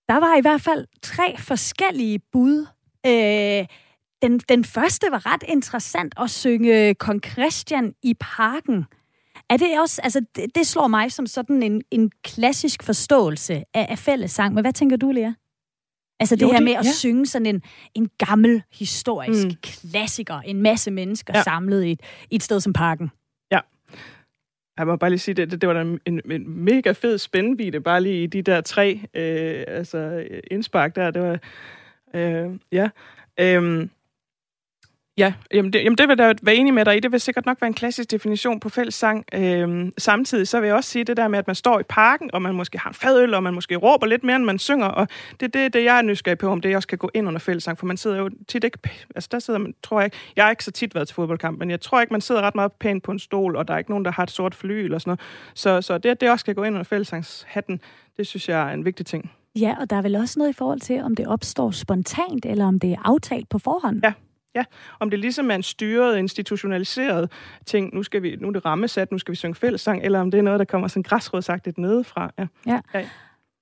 Der 0.09 0.21
var 0.21 0.37
i 0.37 0.41
hvert 0.41 0.61
fald 0.61 0.87
tre 1.03 1.37
forskellige 1.37 2.19
bud. 2.19 2.67
Øh, 3.07 3.67
den, 4.23 4.39
den 4.39 4.65
første 4.65 5.07
var 5.11 5.33
ret 5.33 5.45
interessant 5.49 6.15
at 6.21 6.31
synge 6.31 6.95
Kong 6.95 7.25
Christian 7.27 7.95
i 8.03 8.15
parken. 8.21 8.85
Er 9.51 9.57
det 9.57 9.81
også, 9.81 10.01
altså 10.05 10.21
det, 10.37 10.55
det 10.55 10.67
slår 10.67 10.89
mig 10.89 11.13
som 11.13 11.27
sådan 11.27 11.63
en, 11.63 11.83
en 11.91 12.11
klassisk 12.25 12.83
forståelse 12.83 13.55
af, 13.55 13.87
af 13.89 13.99
fællessang. 13.99 14.55
Men 14.55 14.65
hvad 14.65 14.73
tænker 14.73 14.97
du, 14.97 15.11
Lea? 15.11 15.33
Altså 16.21 16.37
det 16.37 16.43
jo, 16.43 16.53
her 16.53 16.61
med 16.61 16.73
at 16.73 16.85
ja. 16.85 16.93
synge 16.93 17.27
sådan 17.27 17.47
en, 17.47 17.63
en 17.95 18.11
gammel 18.19 18.63
historisk 18.73 19.45
mm. 19.45 19.55
klassiker, 19.63 20.41
en 20.41 20.63
masse 20.63 20.91
mennesker 20.91 21.33
ja. 21.37 21.43
samlet 21.43 21.85
i 21.85 21.93
et, 21.93 22.01
i 22.31 22.35
et 22.35 22.43
sted 22.43 22.61
som 22.61 22.73
parken. 22.73 23.11
Ja. 23.51 23.61
Jeg 24.79 24.87
må 24.87 24.97
bare 24.97 25.11
lige 25.11 25.19
sige, 25.19 25.35
det, 25.35 25.51
det, 25.51 25.61
det 25.61 25.69
var 25.69 25.81
en, 25.81 26.01
en, 26.07 26.21
en 26.31 26.65
mega 26.65 26.93
fed 26.93 27.19
spændvidde, 27.19 27.81
bare 27.81 28.01
lige 28.01 28.23
i 28.23 28.27
de 28.27 28.43
der 28.43 28.61
tre 28.61 29.01
øh, 29.15 29.65
altså 29.69 30.27
indspark 30.51 30.97
der. 30.97 31.11
Det 31.11 31.23
var, 31.23 31.39
øh, 32.15 32.51
ja. 32.73 32.89
Øh, 33.41 33.89
Ja, 35.19 35.33
jamen 35.55 35.73
det, 35.73 35.85
jamen 35.85 35.99
det 35.99 36.09
vil 36.09 36.17
jeg 36.19 36.35
være 36.43 36.55
enig 36.55 36.75
med 36.75 36.85
dig 36.85 36.97
i. 36.97 37.01
Det 37.01 37.13
vil 37.13 37.21
sikkert 37.21 37.47
nok 37.47 37.61
være 37.61 37.69
en 37.69 37.75
klassisk 37.75 38.11
definition 38.11 38.61
på 38.61 38.69
fællessang. 38.69 39.25
Øhm, 39.35 39.93
samtidig 39.99 40.49
så 40.49 40.61
vil 40.61 40.67
jeg 40.67 40.77
også 40.77 40.91
sige 40.91 41.05
det 41.05 41.17
der 41.17 41.29
med, 41.29 41.39
at 41.39 41.47
man 41.47 41.57
står 41.57 41.81
i 41.81 41.83
parken, 41.89 42.31
og 42.35 42.43
man 42.43 42.55
måske 42.55 42.79
har 42.79 42.91
en 42.91 42.95
fadøl, 42.95 43.35
og 43.35 43.43
man 43.43 43.55
måske 43.55 43.77
råber 43.77 44.07
lidt 44.07 44.25
mere, 44.25 44.37
end 44.37 44.45
man 44.45 44.59
synger. 44.59 44.87
Og 44.87 45.09
det 45.41 45.47
er 45.47 45.61
det, 45.61 45.75
det, 45.75 45.85
jeg 45.85 45.99
er 45.99 46.03
nysgerrig 46.03 46.39
på, 46.39 46.49
om 46.49 46.61
det 46.61 46.77
også 46.77 46.89
kan 46.89 46.99
gå 46.99 47.11
ind 47.15 47.29
under 47.29 47.41
fællessang. 47.41 47.79
For 47.79 47.87
man 47.87 47.97
sidder 47.97 48.17
jo 48.17 48.31
tit 48.49 48.65
ikke... 48.65 48.79
Altså 49.15 49.29
der 49.33 49.39
sidder 49.39 49.61
man, 49.61 49.75
tror 49.83 50.01
jeg 50.01 50.05
ikke... 50.05 50.17
Jeg 50.37 50.45
har 50.45 50.51
ikke 50.51 50.65
så 50.65 50.71
tit 50.71 50.95
været 50.95 51.09
til 51.09 51.15
fodboldkamp, 51.15 51.59
men 51.59 51.71
jeg 51.71 51.81
tror 51.81 52.01
ikke, 52.01 52.13
man 52.13 52.21
sidder 52.21 52.41
ret 52.43 52.55
meget 52.55 52.73
pænt 52.73 53.03
på 53.03 53.13
en 53.13 53.19
stol, 53.19 53.57
og 53.57 53.69
der 53.69 53.75
er 53.75 53.79
ikke 53.79 53.91
nogen, 53.91 54.05
der 54.05 54.11
har 54.11 54.23
et 54.23 54.31
sort 54.31 54.55
fly 54.55 54.85
eller 54.85 54.99
sådan 54.99 55.11
noget. 55.11 55.21
Så, 55.55 55.83
så 55.83 55.99
det, 55.99 56.21
det 56.21 56.31
også 56.31 56.45
kan 56.45 56.55
gå 56.55 56.63
ind 56.63 56.75
under 56.75 56.85
fællessangshatten, 56.85 57.81
det 58.17 58.27
synes 58.27 58.49
jeg 58.49 58.69
er 58.69 58.75
en 58.75 58.85
vigtig 58.85 59.07
ting. 59.07 59.31
Ja, 59.57 59.77
og 59.81 59.91
der 59.91 59.97
er 59.97 60.03
vel 60.03 60.17
også 60.17 60.39
noget 60.39 60.51
i 60.51 60.57
forhold 60.57 60.81
til, 60.81 61.01
om 61.03 61.17
det 61.17 61.27
opstår 61.27 61.71
spontant, 61.71 62.47
eller 62.47 62.67
om 62.67 62.81
det 62.81 62.93
er 62.93 63.03
aftalt 63.05 63.49
på 63.49 63.59
forhånd. 63.59 64.01
Ja, 64.05 64.13
Ja, 64.55 64.65
om 65.01 65.11
det 65.11 65.19
ligesom 65.19 65.51
er 65.51 65.55
en 65.55 65.63
styret, 65.63 66.19
institutionaliseret 66.19 67.33
ting, 67.67 67.95
nu, 67.95 68.03
skal 68.03 68.23
vi, 68.23 68.37
nu 68.37 68.49
er 68.49 68.53
det 68.53 68.65
rammesat, 68.65 69.13
nu 69.13 69.19
skal 69.19 69.33
vi 69.33 69.37
synge 69.37 69.55
fællessang, 69.55 70.05
eller 70.05 70.21
om 70.21 70.31
det 70.31 70.39
er 70.39 70.43
noget, 70.43 70.59
der 70.59 70.65
kommer 70.65 70.89
sådan 70.89 71.03
græsrådsagtigt 71.03 71.79
nedefra. 71.79 72.31
Ja. 72.39 72.47
ja. 72.67 72.81
ja. 72.95 73.09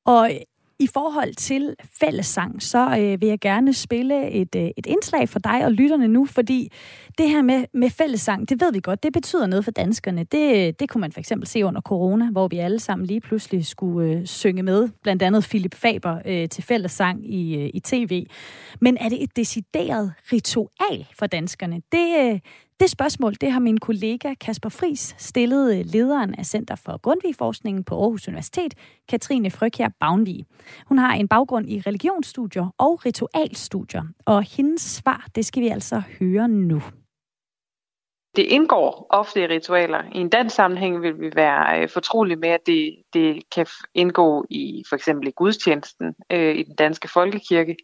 Og 0.04 0.30
i 0.78 0.86
forhold 0.86 1.34
til 1.34 1.74
fællessang, 2.00 2.62
så 2.62 2.98
øh, 3.00 3.20
vil 3.20 3.28
jeg 3.28 3.40
gerne 3.40 3.72
spille 3.72 4.30
et, 4.30 4.56
øh, 4.56 4.68
et 4.76 4.86
indslag 4.86 5.28
for 5.28 5.38
dig 5.38 5.64
og 5.64 5.72
lytterne 5.72 6.08
nu, 6.08 6.26
fordi 6.26 6.72
det 7.18 7.30
her 7.30 7.42
med, 7.42 7.64
med 7.74 7.90
fællessang, 7.90 8.48
det 8.48 8.60
ved 8.60 8.72
vi 8.72 8.80
godt, 8.80 9.02
det 9.02 9.12
betyder 9.12 9.46
noget 9.46 9.64
for 9.64 9.70
danskerne. 9.70 10.24
Det, 10.24 10.80
det 10.80 10.88
kunne 10.88 11.00
man 11.00 11.12
for 11.12 11.20
eksempel 11.20 11.48
se 11.48 11.64
under 11.64 11.80
corona, 11.80 12.30
hvor 12.30 12.48
vi 12.48 12.58
alle 12.58 12.78
sammen 12.78 13.06
lige 13.06 13.20
pludselig 13.20 13.66
skulle 13.66 14.12
øh, 14.12 14.26
synge 14.26 14.62
med, 14.62 14.88
blandt 15.02 15.22
andet 15.22 15.44
Philip 15.44 15.74
Faber 15.74 16.18
øh, 16.26 16.48
til 16.48 16.64
fællessang 16.64 17.34
i, 17.34 17.56
øh, 17.56 17.70
i 17.74 17.80
tv. 17.80 18.26
Men 18.80 18.96
er 19.00 19.08
det 19.08 19.22
et 19.22 19.36
decideret 19.36 20.12
ritual 20.32 21.06
for 21.18 21.26
danskerne? 21.26 21.82
Det, 21.92 22.32
øh, 22.32 22.40
det 22.80 22.90
spørgsmål, 22.90 23.34
det 23.40 23.52
har 23.52 23.60
min 23.60 23.78
kollega 23.78 24.34
Kasper 24.34 24.68
Fris 24.68 25.14
stillet 25.18 25.78
øh, 25.78 25.84
lederen 25.84 26.34
af 26.34 26.46
Center 26.46 26.74
for 26.74 27.00
Grundtvig-forskningen 27.00 27.84
på 27.84 28.00
Aarhus 28.00 28.28
Universitet, 28.28 28.74
Katrine 29.08 29.50
Frøkjær 29.50 29.88
Bavnvig. 30.00 30.44
Hun 30.86 30.98
har 30.98 31.14
en 31.14 31.28
baggrund 31.28 31.70
i 31.70 31.80
religionsstudier 31.86 32.74
og 32.78 33.06
ritualstudier, 33.06 34.02
og 34.26 34.42
hendes 34.42 34.82
svar, 34.82 35.26
det 35.34 35.46
skal 35.46 35.62
vi 35.62 35.68
altså 35.68 36.02
høre 36.20 36.48
nu. 36.48 36.82
Det 38.36 38.42
indgår 38.42 39.06
ofte 39.10 39.42
i 39.42 39.46
ritualer. 39.46 40.02
I 40.14 40.18
en 40.18 40.28
dansk 40.28 40.56
sammenhæng 40.56 41.02
vil 41.02 41.20
vi 41.20 41.30
være 41.34 41.82
øh, 41.82 41.88
fortrolige 41.88 42.36
med, 42.36 42.48
at 42.48 42.66
det, 42.66 42.96
det 43.12 43.42
kan 43.54 43.66
indgå 43.94 44.46
i 44.50 44.84
for 44.88 44.96
eksempel 44.96 45.28
i 45.28 45.30
gudstjenesten 45.30 46.14
øh, 46.32 46.56
i 46.56 46.62
den 46.62 46.74
danske 46.74 47.08
folkekirke. 47.08 47.76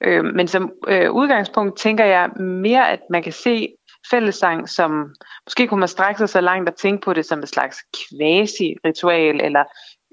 Øh, 0.00 0.24
men 0.24 0.48
som 0.48 0.72
øh, 0.88 1.10
udgangspunkt 1.10 1.78
tænker 1.78 2.04
jeg 2.04 2.30
mere, 2.40 2.90
at 2.90 3.00
man 3.10 3.22
kan 3.22 3.32
se 3.32 3.68
fællesang, 4.10 4.68
som 4.68 5.14
måske 5.46 5.66
kunne 5.66 5.80
man 5.80 5.88
strække 5.88 6.18
sig 6.18 6.28
så 6.28 6.40
langt 6.40 6.68
at 6.68 6.74
tænke 6.74 7.04
på 7.04 7.12
det 7.12 7.26
som 7.26 7.38
et 7.38 7.48
slags 7.48 7.76
quasi-ritual, 7.96 9.40
eller 9.40 9.64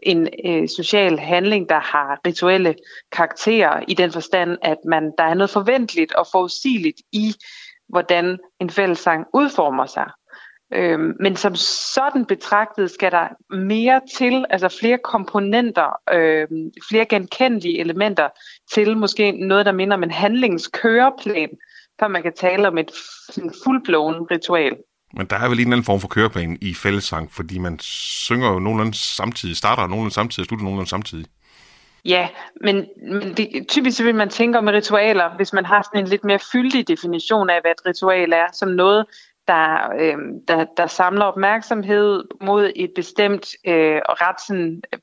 en 0.03 0.29
øh, 0.45 0.69
social 0.69 1.19
handling, 1.19 1.69
der 1.69 1.79
har 1.79 2.19
rituelle 2.27 2.75
karakterer 3.11 3.83
i 3.87 3.93
den 3.93 4.11
forstand, 4.11 4.57
at 4.61 4.77
man 4.85 5.11
der 5.17 5.23
er 5.23 5.33
noget 5.33 5.49
forventeligt 5.49 6.13
og 6.13 6.27
forudsigeligt 6.31 7.01
i, 7.11 7.33
hvordan 7.89 8.37
en 8.59 8.69
fællessang 8.69 9.25
udformer 9.33 9.85
sig. 9.85 10.11
Øhm, 10.73 11.15
men 11.19 11.35
som 11.35 11.55
sådan 11.55 12.25
betragtet 12.25 12.91
skal 12.91 13.11
der 13.11 13.55
mere 13.55 14.01
til, 14.17 14.45
altså 14.49 14.77
flere 14.79 14.97
komponenter, 15.03 15.99
øhm, 16.13 16.71
flere 16.89 17.05
genkendelige 17.05 17.79
elementer 17.79 18.29
til 18.73 18.97
måske 18.97 19.31
noget, 19.31 19.65
der 19.65 19.71
minder 19.71 19.97
om 19.97 20.03
en 20.03 20.11
handlingskøreplan, 20.11 21.49
før 22.01 22.07
man 22.07 22.23
kan 22.23 22.33
tale 22.33 22.67
om 22.67 22.77
et 22.77 22.91
fuldblåen 23.63 24.15
ritual. 24.31 24.77
Men 25.13 25.27
der 25.27 25.35
er 25.35 25.49
vel 25.49 25.59
en 25.59 25.59
eller 25.59 25.71
anden 25.71 25.83
form 25.83 25.99
for 25.99 26.07
køreplan 26.07 26.57
i 26.61 26.73
fællessang, 26.73 27.31
fordi 27.31 27.57
man 27.57 27.79
synger 27.79 28.47
jo 28.53 28.59
nogenlunde 28.59 28.97
samtidig, 28.97 29.57
starter 29.57 29.87
nogenlunde 29.87 30.13
samtidig 30.13 30.43
og 30.43 30.47
slutter 30.47 30.63
nogenlunde 30.63 30.89
samtidig. 30.89 31.25
Ja, 32.05 32.29
men, 32.61 32.85
men 33.11 33.37
det, 33.37 33.65
typisk 33.67 34.03
vil 34.03 34.15
man 34.15 34.29
tænke 34.29 34.57
om 34.57 34.67
ritualer, 34.67 35.35
hvis 35.35 35.53
man 35.53 35.65
har 35.65 35.81
sådan 35.81 36.03
en 36.03 36.07
lidt 36.07 36.23
mere 36.23 36.39
fyldig 36.51 36.87
definition 36.87 37.49
af, 37.49 37.61
hvad 37.61 37.71
et 37.71 37.85
ritual 37.85 38.33
er, 38.33 38.45
som 38.53 38.69
noget, 38.69 39.05
der, 39.47 39.91
øh, 39.99 40.17
der, 40.47 40.65
der 40.77 40.87
samler 40.87 41.25
opmærksomhed 41.25 42.23
mod 42.41 42.71
et 42.75 42.91
bestemt 42.95 43.47
øh, 43.67 44.01
og 44.09 44.21
ret 44.21 44.41
sådan, 44.47 44.81
øh, 44.93 44.99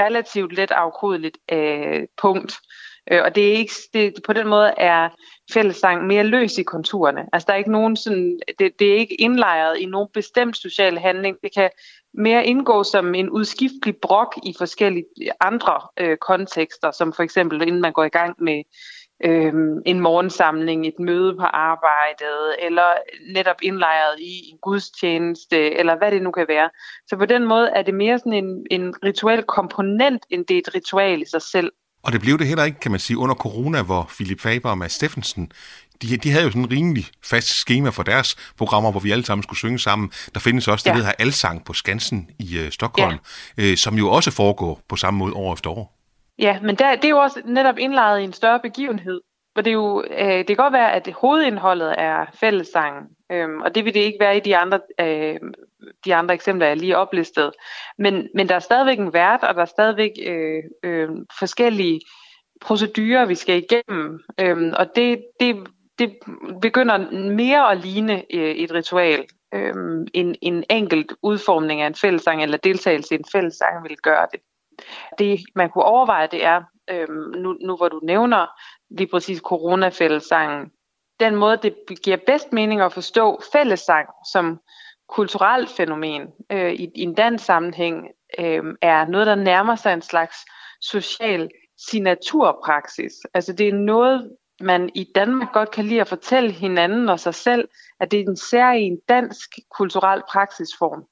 relativt 0.00 0.52
let 0.52 0.70
afkodeligt 0.70 1.38
øh, 1.52 2.02
punkt. 2.22 2.52
Øh, 2.52 2.91
Øh, 3.10 3.20
og 3.24 3.34
det 3.34 3.48
er 3.48 3.52
ikke, 3.52 3.74
det, 3.92 4.14
på 4.26 4.32
den 4.32 4.48
måde 4.48 4.74
er 4.76 5.08
fællessang 5.52 6.06
mere 6.06 6.24
løs 6.24 6.58
i 6.58 6.62
konturerne. 6.62 7.26
Altså 7.32 7.46
der 7.46 7.52
er 7.52 7.58
ikke 7.58 7.72
nogen 7.72 7.96
sådan, 7.96 8.40
det, 8.58 8.72
det 8.78 8.92
er 8.92 8.96
ikke 8.96 9.20
indlejret 9.20 9.78
i 9.78 9.86
nogen 9.86 10.08
bestemt 10.14 10.56
social 10.56 10.98
handling. 10.98 11.36
Det 11.42 11.54
kan 11.54 11.70
mere 12.14 12.46
indgå 12.46 12.84
som 12.84 13.14
en 13.14 13.30
udskiftelig 13.30 13.96
brok 14.02 14.34
i 14.42 14.54
forskellige 14.58 15.06
andre 15.40 15.80
øh, 16.00 16.16
kontekster, 16.16 16.90
som 16.90 17.12
for 17.12 17.22
eksempel 17.22 17.62
inden 17.62 17.80
man 17.80 17.92
går 17.92 18.04
i 18.04 18.08
gang 18.08 18.36
med 18.38 18.62
øh, 19.24 19.52
en 19.86 20.00
morgensamling, 20.00 20.86
et 20.86 20.98
møde 20.98 21.36
på 21.36 21.44
arbejdet, 21.44 22.56
eller 22.58 22.92
netop 23.32 23.56
indlejret 23.62 24.20
i 24.20 24.50
en 24.52 24.58
gudstjeneste, 24.62 25.74
eller 25.74 25.96
hvad 25.96 26.10
det 26.10 26.22
nu 26.22 26.30
kan 26.30 26.48
være. 26.48 26.70
Så 27.06 27.16
på 27.16 27.26
den 27.26 27.44
måde 27.44 27.68
er 27.68 27.82
det 27.82 27.94
mere 27.94 28.18
sådan 28.18 28.44
en, 28.44 28.66
en 28.70 28.94
rituel 29.04 29.42
komponent, 29.42 30.26
end 30.30 30.46
det 30.46 30.54
er 30.54 30.58
et 30.58 30.74
ritual 30.74 31.22
i 31.22 31.26
sig 31.30 31.42
selv. 31.42 31.72
Og 32.04 32.12
det 32.12 32.20
blev 32.20 32.38
det 32.38 32.46
heller 32.46 32.64
ikke, 32.64 32.80
kan 32.80 32.90
man 32.90 33.00
sige, 33.00 33.18
under 33.18 33.34
corona, 33.34 33.82
hvor 33.82 34.10
Philip 34.14 34.40
Faber 34.40 34.70
og 34.70 34.78
Mads 34.78 34.92
Steffensen, 34.92 35.52
de, 36.02 36.16
de 36.16 36.30
havde 36.30 36.44
jo 36.44 36.50
sådan 36.50 36.62
en 36.62 36.70
rimelig 36.70 37.06
fast 37.24 37.48
schema 37.48 37.88
for 37.88 38.02
deres 38.02 38.36
programmer, 38.58 38.90
hvor 38.90 39.00
vi 39.00 39.10
alle 39.10 39.24
sammen 39.24 39.42
skulle 39.42 39.58
synge 39.58 39.78
sammen. 39.78 40.12
Der 40.34 40.40
findes 40.40 40.68
også 40.68 40.82
det, 40.82 40.90
ja. 40.90 40.94
der 40.94 41.04
hedder 41.04 41.14
Alsang 41.18 41.64
på 41.64 41.72
Skansen 41.72 42.30
i 42.38 42.58
uh, 42.58 42.70
Stockholm, 42.70 43.18
ja. 43.58 43.70
øh, 43.70 43.76
som 43.76 43.94
jo 43.94 44.10
også 44.10 44.30
foregår 44.30 44.80
på 44.88 44.96
samme 44.96 45.18
måde 45.18 45.32
år 45.32 45.52
efter 45.52 45.70
år. 45.70 45.98
Ja, 46.38 46.60
men 46.60 46.76
der, 46.76 46.94
det 46.94 47.04
er 47.04 47.08
jo 47.08 47.18
også 47.18 47.40
netop 47.44 47.78
indlejet 47.78 48.20
i 48.20 48.24
en 48.24 48.32
større 48.32 48.60
begivenhed. 48.60 49.20
For 49.54 49.62
det, 49.62 49.70
er 49.70 49.74
jo, 49.74 50.04
øh, 50.18 50.38
det 50.38 50.46
kan 50.46 50.56
godt 50.56 50.72
være, 50.72 50.92
at 50.92 51.08
hovedindholdet 51.20 51.94
er 51.98 52.26
fællessang, 52.40 52.96
øh, 53.32 53.48
og 53.64 53.74
det 53.74 53.84
vil 53.84 53.94
det 53.94 54.00
ikke 54.00 54.20
være 54.20 54.36
i 54.36 54.40
de 54.40 54.56
andre, 54.56 54.80
øh, 55.00 55.40
de 56.04 56.14
andre 56.14 56.34
eksempler, 56.34 56.66
jeg 56.66 56.76
lige 56.76 56.96
oplistet. 56.96 57.52
Men, 57.98 58.28
men 58.34 58.48
der 58.48 58.54
er 58.54 58.58
stadigvæk 58.58 58.98
en 58.98 59.12
vært, 59.12 59.42
og 59.42 59.54
der 59.54 59.60
er 59.60 59.64
stadigvæk 59.64 60.10
øh, 60.26 60.62
øh, 60.82 61.08
forskellige 61.38 62.00
procedurer, 62.60 63.24
vi 63.24 63.34
skal 63.34 63.62
igennem. 63.62 64.20
Øh, 64.40 64.72
og 64.78 64.96
det, 64.96 65.24
det, 65.40 65.68
det 65.98 66.12
begynder 66.62 67.10
mere 67.12 67.70
at 67.70 67.78
ligne 67.78 68.24
øh, 68.34 68.50
et 68.50 68.72
ritual. 68.72 69.24
Øh, 69.54 69.74
en, 70.14 70.36
en 70.42 70.64
enkelt 70.70 71.12
udformning 71.22 71.80
af 71.80 71.86
en 71.86 71.94
fællessang, 71.94 72.42
eller 72.42 72.56
deltagelse 72.56 73.14
i 73.14 73.18
en 73.18 73.24
fællessang 73.32 73.84
vil 73.84 73.96
gøre 73.96 74.26
det. 74.32 74.40
Det, 75.18 75.40
man 75.54 75.70
kunne 75.70 75.84
overveje, 75.84 76.26
det 76.26 76.44
er, 76.44 76.62
øh, 76.90 77.08
nu, 77.36 77.52
nu 77.52 77.76
hvor 77.76 77.88
du 77.88 78.00
nævner 78.02 78.46
lige 78.90 79.08
præcis 79.08 79.38
coronafællesangen, 79.38 80.70
den 81.20 81.36
måde, 81.36 81.56
det 81.56 81.74
giver 82.04 82.16
bedst 82.26 82.52
mening 82.52 82.80
at 82.80 82.92
forstå 82.92 83.42
fællessang 83.52 84.08
som 84.32 84.60
kulturelt 85.12 85.70
fænomen 85.70 86.22
øh, 86.52 86.72
i, 86.72 86.88
i 86.94 87.00
en 87.02 87.14
dansk 87.14 87.44
sammenhæng, 87.44 88.08
øh, 88.38 88.62
er 88.82 89.06
noget, 89.06 89.26
der 89.26 89.34
nærmer 89.34 89.76
sig 89.76 89.92
en 89.92 90.02
slags 90.02 90.36
social 90.80 91.50
signaturpraksis. 91.88 93.12
Altså 93.34 93.52
det 93.52 93.68
er 93.68 93.72
noget, 93.72 94.30
man 94.60 94.90
i 94.94 95.06
Danmark 95.14 95.52
godt 95.52 95.70
kan 95.70 95.84
lide 95.84 96.00
at 96.00 96.08
fortælle 96.08 96.50
hinanden 96.50 97.08
og 97.08 97.20
sig 97.20 97.34
selv, 97.34 97.68
at 98.00 98.10
det 98.10 98.20
er 98.20 98.24
en 98.24 98.36
særlig 98.36 98.98
dansk 99.08 99.50
kulturel 99.70 100.22
praksisform 100.28 101.04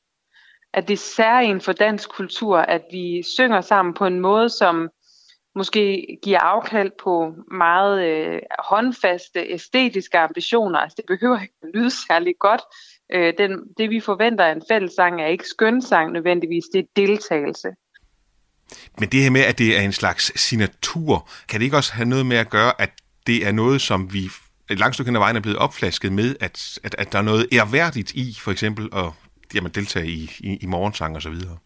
at 0.72 0.88
det 0.88 0.94
er 0.94 0.98
særlig 1.16 1.62
for 1.62 1.72
dansk 1.72 2.10
kultur, 2.10 2.58
at 2.58 2.82
vi 2.90 3.22
synger 3.22 3.60
sammen 3.60 3.94
på 3.94 4.06
en 4.06 4.20
måde, 4.20 4.48
som 4.48 4.90
måske 5.54 6.06
giver 6.22 6.38
afkald 6.38 6.90
på 7.02 7.34
meget 7.50 8.04
øh, 8.04 8.40
håndfaste 8.58 9.40
æstetiske 9.40 10.18
ambitioner. 10.18 10.78
Altså, 10.78 10.94
det 10.96 11.04
behøver 11.06 11.40
ikke 11.40 11.54
at 11.62 11.68
lyde 11.74 11.90
særlig 11.90 12.34
godt. 12.38 12.60
Øh, 13.12 13.34
den, 13.38 13.50
det 13.78 13.90
vi 13.90 14.00
forventer 14.00 14.44
af 14.44 14.52
en 14.52 14.62
fællessang 14.68 15.20
er 15.20 15.26
ikke 15.26 15.44
skønsang 15.44 16.12
nødvendigvis, 16.12 16.64
det 16.72 16.78
er 16.78 16.86
deltagelse. 16.96 17.68
Men 18.98 19.08
det 19.08 19.22
her 19.22 19.30
med, 19.30 19.40
at 19.40 19.58
det 19.58 19.78
er 19.78 19.80
en 19.80 19.92
slags 19.92 20.40
signatur, 20.40 21.28
kan 21.48 21.60
det 21.60 21.64
ikke 21.64 21.76
også 21.76 21.92
have 21.92 22.08
noget 22.08 22.26
med 22.26 22.36
at 22.36 22.50
gøre, 22.50 22.72
at 22.78 22.90
det 23.26 23.46
er 23.46 23.52
noget, 23.52 23.80
som 23.80 24.12
vi 24.12 24.28
et 24.70 24.78
langt 24.78 24.94
stykke 24.94 25.08
hen 25.08 25.16
ad 25.16 25.20
vejen 25.20 25.36
er 25.36 25.40
blevet 25.40 25.58
opflasket 25.58 26.12
med, 26.12 26.36
at, 26.40 26.78
at, 26.84 26.94
at 26.98 27.12
der 27.12 27.18
er 27.18 27.22
noget 27.22 27.46
erhverdigt 27.52 28.12
i, 28.14 28.36
for 28.40 28.50
eksempel 28.50 28.88
at 28.92 29.04
jamen, 29.54 29.72
deltage 29.72 30.06
i, 30.06 30.30
i, 30.40 30.58
i 30.60 30.66
morgensang 30.66 31.16
og 31.16 31.22
så 31.22 31.30
videre? 31.30 31.56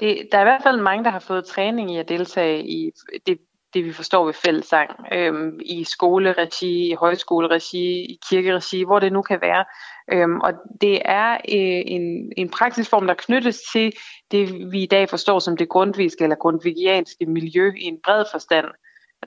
Det, 0.00 0.28
der 0.32 0.38
er 0.38 0.42
i 0.42 0.44
hvert 0.44 0.62
fald 0.62 0.80
mange, 0.80 1.04
der 1.04 1.10
har 1.10 1.18
fået 1.18 1.44
træning 1.44 1.94
i 1.94 1.98
at 1.98 2.08
deltage 2.08 2.64
i 2.68 2.90
det, 3.26 3.38
det 3.74 3.84
vi 3.84 3.92
forstår 3.92 4.24
ved 4.24 4.32
fællesang, 4.32 4.90
øhm, 5.12 5.60
i 5.64 5.84
skoleregi, 5.84 6.90
i 6.90 6.94
højskoleregi, 6.94 8.04
i 8.04 8.18
kirkeregi, 8.30 8.84
hvor 8.84 8.98
det 8.98 9.12
nu 9.12 9.22
kan 9.22 9.40
være. 9.40 9.64
Øhm, 10.12 10.40
og 10.40 10.52
det 10.80 11.02
er 11.04 11.32
øh, 11.32 11.82
en, 11.86 12.32
en 12.36 12.48
praksisform, 12.50 13.06
der 13.06 13.14
knyttes 13.14 13.62
til 13.72 13.92
det, 14.30 14.72
vi 14.72 14.82
i 14.82 14.86
dag 14.86 15.08
forstår 15.08 15.38
som 15.38 15.56
det 15.56 15.68
grundviske 15.68 16.22
eller 16.24 16.36
grundvigianske 16.36 17.26
miljø 17.26 17.72
i 17.76 17.84
en 17.84 17.98
bred 18.04 18.24
forstand. 18.32 18.66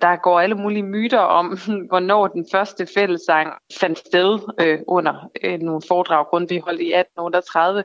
Der 0.02 0.16
går 0.16 0.40
alle 0.40 0.56
mulige 0.56 0.84
myter 0.84 1.20
om, 1.20 1.58
hvornår 1.90 2.28
den 2.28 2.46
første 2.52 2.88
fællesang 2.94 3.54
fandt 3.80 4.00
sted 4.00 4.40
øh, 4.62 4.80
under 4.88 5.30
øh, 5.44 5.60
nogle 5.60 5.82
foredrag, 5.88 6.50
vi 6.50 6.58
holdt 6.58 6.82
i 6.82 6.94
1838 6.94 7.84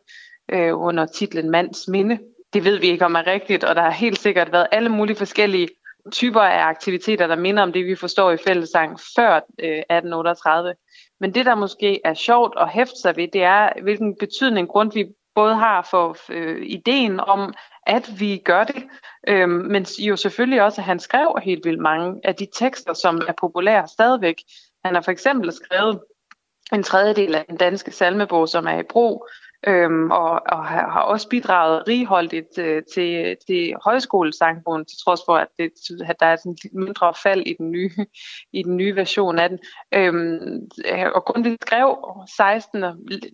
øh, 0.52 0.80
under 0.80 1.06
titlen 1.06 1.50
Mands 1.50 1.88
Minde. 1.88 2.18
Det 2.52 2.64
ved 2.64 2.78
vi 2.78 2.86
ikke 2.86 3.04
om 3.04 3.14
er 3.14 3.26
rigtigt, 3.26 3.64
og 3.64 3.76
der 3.76 3.82
har 3.82 3.90
helt 3.90 4.18
sikkert 4.18 4.52
været 4.52 4.66
alle 4.72 4.88
mulige 4.88 5.16
forskellige 5.16 5.68
typer 6.12 6.40
af 6.40 6.64
aktiviteter, 6.64 7.26
der 7.26 7.36
minder 7.36 7.62
om 7.62 7.72
det, 7.72 7.86
vi 7.86 7.94
forstår 7.94 8.30
i 8.30 8.36
fællesang 8.36 9.00
før 9.16 9.34
øh, 9.34 9.78
1838. 9.78 10.74
Men 11.20 11.34
det, 11.34 11.46
der 11.46 11.54
måske 11.54 12.00
er 12.04 12.14
sjovt 12.14 12.54
at 12.60 12.68
hæfte 12.68 13.00
sig 13.02 13.16
ved, 13.16 13.28
det 13.32 13.42
er, 13.42 13.82
hvilken 13.82 14.16
betydning 14.20 14.68
Grundtvig 14.68 15.06
både 15.34 15.54
har 15.54 15.88
for 15.90 16.16
øh, 16.28 16.66
ideen 16.66 17.20
om, 17.20 17.54
at 17.86 18.10
vi 18.18 18.42
gør 18.44 18.64
det, 18.64 18.84
øh, 19.28 19.48
men 19.48 19.84
jo 19.84 20.16
selvfølgelig 20.16 20.62
også, 20.62 20.80
at 20.80 20.84
han 20.84 21.00
skrev 21.00 21.38
helt 21.42 21.64
vildt 21.64 21.80
mange 21.80 22.20
af 22.24 22.34
de 22.34 22.46
tekster, 22.58 22.94
som 22.94 23.22
er 23.28 23.32
populære 23.40 23.88
stadigvæk. 23.88 24.36
Han 24.84 24.94
har 24.94 25.02
for 25.02 25.10
eksempel 25.10 25.52
skrevet 25.52 26.00
en 26.72 26.82
tredjedel 26.82 27.34
af 27.34 27.44
den 27.48 27.56
danske 27.56 27.90
salmebog, 27.90 28.48
som 28.48 28.66
er 28.66 28.78
i 28.78 28.82
brug, 28.90 29.28
øhm, 29.66 30.10
og, 30.10 30.30
og 30.46 30.66
har 30.66 31.00
også 31.00 31.28
bidraget 31.28 31.88
righoldigt 31.88 32.58
øh, 32.58 32.82
til, 32.94 33.36
til 33.46 33.74
højskolesangbogen, 33.84 34.84
til 34.84 34.98
trods 35.04 35.20
for, 35.26 35.36
at, 35.36 35.48
det, 35.58 35.70
at 36.06 36.20
der 36.20 36.26
er 36.26 36.36
sådan 36.36 36.56
lidt 36.62 36.74
mindre 36.74 37.14
fald 37.22 37.42
i 37.46 37.54
den 37.58 37.70
nye, 37.70 37.90
i 38.58 38.62
den 38.62 38.76
nye 38.76 38.96
version 38.96 39.38
af 39.38 39.48
den. 39.48 39.58
Øhm, 39.94 40.68
øh, 40.92 41.06
og 41.14 41.24
Grundtvig 41.24 41.58
skrev 41.62 41.96
16, 42.36 42.84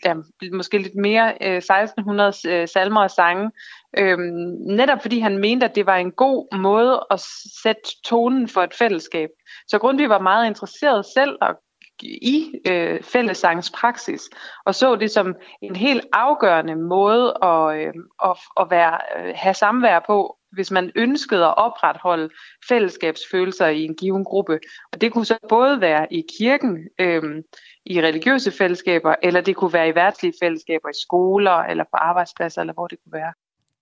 ja, 0.04 0.14
måske 0.52 0.78
lidt 0.78 0.96
mere, 0.96 1.34
øh, 1.40 1.56
1600 1.56 2.32
øh, 2.48 2.68
salmer 2.68 3.02
og 3.02 3.10
sange, 3.10 3.50
øhm, 3.98 4.56
netop 4.66 5.02
fordi 5.02 5.18
han 5.18 5.38
mente, 5.38 5.66
at 5.66 5.74
det 5.74 5.86
var 5.86 5.96
en 5.96 6.12
god 6.12 6.56
måde 6.58 7.06
at 7.10 7.20
sætte 7.62 8.02
tonen 8.04 8.48
for 8.48 8.62
et 8.62 8.74
fællesskab. 8.74 9.28
Så 9.68 9.78
Grundtvig 9.78 10.08
var 10.08 10.18
meget 10.18 10.46
interesseret 10.46 11.06
selv 11.14 11.38
og 11.40 11.54
i 12.02 12.60
øh, 12.66 13.02
fællessangspraksis, 13.02 14.30
og 14.64 14.74
så 14.74 14.96
det 14.96 15.10
som 15.10 15.34
en 15.62 15.76
helt 15.76 16.06
afgørende 16.12 16.76
måde 16.76 17.34
at, 17.42 17.76
øh, 17.76 17.94
at, 18.24 18.36
at 18.60 18.66
være, 18.70 18.98
øh, 19.18 19.32
have 19.36 19.54
samvær 19.54 20.00
på, 20.06 20.36
hvis 20.52 20.70
man 20.70 20.92
ønskede 20.94 21.44
at 21.44 21.56
opretholde 21.56 22.28
fællesskabsfølelser 22.68 23.66
i 23.66 23.84
en 23.84 23.94
given 23.94 24.24
gruppe. 24.24 24.58
Og 24.92 25.00
det 25.00 25.12
kunne 25.12 25.24
så 25.24 25.38
både 25.48 25.80
være 25.80 26.12
i 26.12 26.24
kirken, 26.38 26.88
øh, 26.98 27.22
i 27.86 28.02
religiøse 28.02 28.50
fællesskaber, 28.50 29.14
eller 29.22 29.40
det 29.40 29.56
kunne 29.56 29.72
være 29.72 29.88
i 29.88 29.94
værtslige 29.94 30.34
fællesskaber 30.42 30.88
i 30.88 31.00
skoler, 31.02 31.52
eller 31.52 31.84
på 31.84 31.96
arbejdspladser, 31.96 32.60
eller 32.60 32.74
hvor 32.74 32.86
det 32.86 32.98
kunne 33.04 33.12
være. 33.12 33.32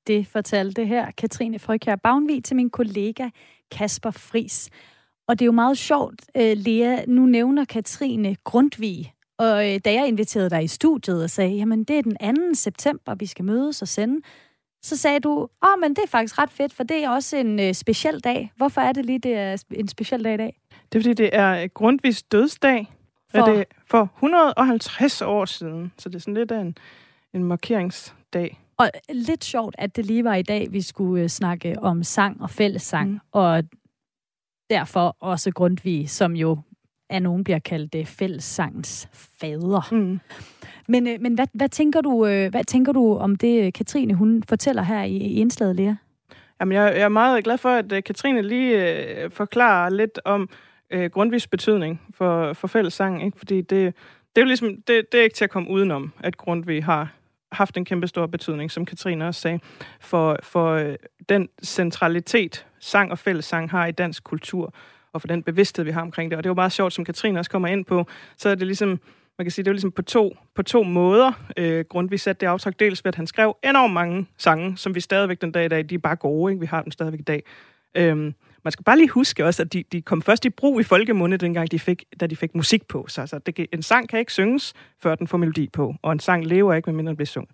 Det 0.06 0.26
fortalte 0.26 0.84
her 0.84 1.10
Katrine 1.10 1.58
Frøkjær 1.58 1.96
Bagnvig 1.96 2.44
til 2.44 2.56
min 2.56 2.70
kollega 2.70 3.28
Kasper 3.70 4.10
Fris. 4.10 4.70
Og 5.28 5.38
det 5.38 5.44
er 5.44 5.46
jo 5.46 5.52
meget 5.52 5.78
sjovt, 5.78 6.20
øh, 6.36 6.56
Lea, 6.56 7.04
nu 7.06 7.26
nævner 7.26 7.64
Katrine 7.64 8.36
Grundtvig, 8.44 9.14
og 9.38 9.72
øh, 9.72 9.80
da 9.84 9.92
jeg 9.92 10.08
inviterede 10.08 10.50
dig 10.50 10.64
i 10.64 10.66
studiet 10.66 11.22
og 11.22 11.30
sagde, 11.30 11.54
jamen 11.54 11.84
det 11.84 11.98
er 11.98 12.02
den 12.02 12.36
2. 12.36 12.54
september, 12.54 13.14
vi 13.14 13.26
skal 13.26 13.44
mødes 13.44 13.82
og 13.82 13.88
sende, 13.88 14.20
så 14.82 14.96
sagde 14.96 15.20
du, 15.20 15.30
åh, 15.30 15.48
oh, 15.62 15.80
men 15.80 15.90
det 15.90 16.04
er 16.04 16.08
faktisk 16.08 16.38
ret 16.38 16.50
fedt, 16.50 16.72
for 16.72 16.84
det 16.84 17.04
er 17.04 17.10
også 17.10 17.36
en 17.36 17.60
øh, 17.60 17.74
speciel 17.74 18.20
dag. 18.20 18.52
Hvorfor 18.56 18.80
er 18.80 18.92
det 18.92 19.06
lige, 19.06 19.18
det 19.18 19.34
er 19.34 19.64
en 19.70 19.88
speciel 19.88 20.24
dag 20.24 20.34
i 20.34 20.36
dag? 20.36 20.60
Det 20.92 20.98
er, 20.98 21.02
fordi 21.02 21.14
det 21.14 21.30
er 21.32 21.66
Grundtvigs 21.66 22.22
dødsdag. 22.22 22.90
For, 23.30 23.38
er 23.38 23.52
det 23.52 23.64
for 23.86 24.02
150 24.16 25.22
år 25.22 25.44
siden, 25.44 25.92
så 25.98 26.08
det 26.08 26.14
er 26.14 26.20
sådan 26.20 26.34
lidt 26.34 26.50
af 26.50 26.60
en, 26.60 26.78
en 27.34 27.44
markeringsdag. 27.44 28.60
Og 28.78 28.90
lidt 29.12 29.44
sjovt, 29.44 29.74
at 29.78 29.96
det 29.96 30.06
lige 30.06 30.24
var 30.24 30.34
i 30.34 30.42
dag, 30.42 30.72
vi 30.72 30.80
skulle 30.80 31.22
øh, 31.22 31.28
snakke 31.28 31.76
om 31.82 32.02
sang 32.02 32.42
og 32.42 32.50
fællessang, 32.50 33.10
mm. 33.10 33.20
og 33.32 33.62
derfor 34.70 35.16
også 35.20 35.50
Grundtvig, 35.50 36.10
som 36.10 36.36
jo 36.36 36.58
af 37.10 37.22
nogen 37.22 37.44
bliver 37.44 37.58
kaldt 37.58 37.92
det 37.92 38.08
fællessangens 38.08 39.08
fader. 39.12 39.88
Mm. 39.92 40.20
Men, 40.88 41.08
øh, 41.08 41.20
men 41.20 41.34
hvad, 41.34 41.46
hvad, 41.54 41.68
tænker 41.68 42.00
du, 42.00 42.26
øh, 42.26 42.50
hvad 42.50 42.64
tænker 42.64 42.92
du 42.92 43.16
om 43.16 43.36
det, 43.36 43.74
Katrine 43.74 44.14
hun 44.14 44.42
fortæller 44.48 44.82
her 44.82 45.02
i, 45.02 45.16
i 45.16 45.34
indslaget, 45.34 45.76
Lea? 45.76 45.94
Jamen, 46.60 46.72
jeg, 46.72 46.92
jeg 46.96 47.02
er 47.02 47.08
meget 47.08 47.44
glad 47.44 47.58
for, 47.58 47.68
at 47.68 48.04
Katrine 48.04 48.42
lige 48.42 48.98
øh, 48.98 49.30
forklarer 49.30 49.90
lidt 49.90 50.20
om 50.24 50.48
øh, 50.90 51.10
Grundtvigs 51.10 51.46
betydning 51.46 52.00
for, 52.14 52.52
for 52.52 52.68
fællessang, 52.68 53.24
ikke? 53.24 53.38
fordi 53.38 53.60
det, 53.60 53.94
det 54.36 54.40
er 54.40 54.40
jo 54.40 54.46
ligesom, 54.46 54.68
det, 54.68 55.12
det 55.12 55.20
er 55.20 55.24
ikke 55.24 55.36
til 55.36 55.44
at 55.44 55.50
komme 55.50 55.70
udenom, 55.70 56.12
at 56.20 56.36
Grundtvig 56.36 56.84
har 56.84 57.12
haft 57.52 57.76
en 57.76 57.84
kæmpe 57.84 58.06
stor 58.06 58.26
betydning, 58.26 58.70
som 58.70 58.84
Katrine 58.84 59.26
også 59.26 59.40
sagde, 59.40 59.60
for, 60.00 60.38
for 60.42 60.72
øh, 60.72 60.94
den 61.28 61.48
centralitet, 61.64 62.66
sang 62.85 63.11
og 63.11 63.18
fællessang 63.18 63.70
har 63.70 63.87
i 63.87 63.93
dansk 63.93 64.24
kultur, 64.24 64.74
og 65.12 65.20
for 65.20 65.28
den 65.28 65.43
bevidsthed, 65.43 65.85
vi 65.85 65.91
har 65.91 66.01
omkring 66.01 66.30
det. 66.30 66.37
Og 66.37 66.45
det 66.45 66.49
var 66.49 66.55
meget 66.55 66.72
sjovt, 66.72 66.93
som 66.93 67.05
Katrine 67.05 67.39
også 67.39 67.51
kommer 67.51 67.68
ind 67.68 67.85
på, 67.85 68.07
så 68.37 68.49
er 68.49 68.55
det 68.55 68.66
ligesom, 68.66 68.89
man 69.39 69.45
kan 69.45 69.51
sige, 69.51 69.64
det 69.64 69.68
er 69.68 69.72
ligesom 69.72 69.93
på 69.93 70.03
to, 70.03 70.37
på 70.55 70.62
to 70.62 70.82
måder. 70.82 71.32
Øh, 71.57 71.85
Grundtvig 71.89 72.20
satte 72.20 72.41
det 72.41 72.47
aftryk 72.47 72.80
dels 72.80 73.05
ved, 73.05 73.09
at 73.09 73.14
han 73.14 73.26
skrev 73.26 73.57
enormt 73.64 73.95
mange 73.95 74.26
sange, 74.39 74.76
som 74.76 74.95
vi 74.95 75.01
stadigvæk 75.01 75.41
den 75.41 75.53
dag 75.53 75.64
i 75.64 75.68
dag, 75.68 75.91
de 75.91 75.95
er 75.95 75.99
bare 75.99 76.16
gode, 76.16 76.53
ikke? 76.53 76.61
vi 76.61 76.66
har 76.66 76.82
dem 76.82 76.91
stadigvæk 76.91 77.20
i 77.20 77.22
dag. 77.22 77.43
Øhm, 77.95 78.35
man 78.64 78.72
skal 78.72 78.84
bare 78.84 78.98
lige 78.98 79.08
huske 79.08 79.44
også, 79.44 79.62
at 79.62 79.72
de, 79.72 79.84
de 79.92 80.02
kom 80.02 80.22
først 80.22 80.44
i 80.44 80.50
brug 80.50 80.80
i 80.80 80.82
folkemunde, 80.82 81.36
dengang 81.36 81.70
de 81.70 81.78
fik, 81.78 82.04
da 82.20 82.26
de 82.26 82.36
fik 82.36 82.54
musik 82.54 82.88
på. 82.88 83.04
Så 83.08 83.20
altså, 83.20 83.38
det, 83.38 83.66
en 83.72 83.82
sang 83.82 84.08
kan 84.08 84.18
ikke 84.18 84.32
synges, 84.32 84.72
før 85.02 85.14
den 85.14 85.26
får 85.26 85.38
melodi 85.38 85.68
på, 85.72 85.94
og 86.02 86.12
en 86.12 86.20
sang 86.20 86.46
lever 86.46 86.74
ikke, 86.74 86.90
medmindre 86.90 87.10
den 87.10 87.16
bliver 87.16 87.26
sunget. 87.26 87.50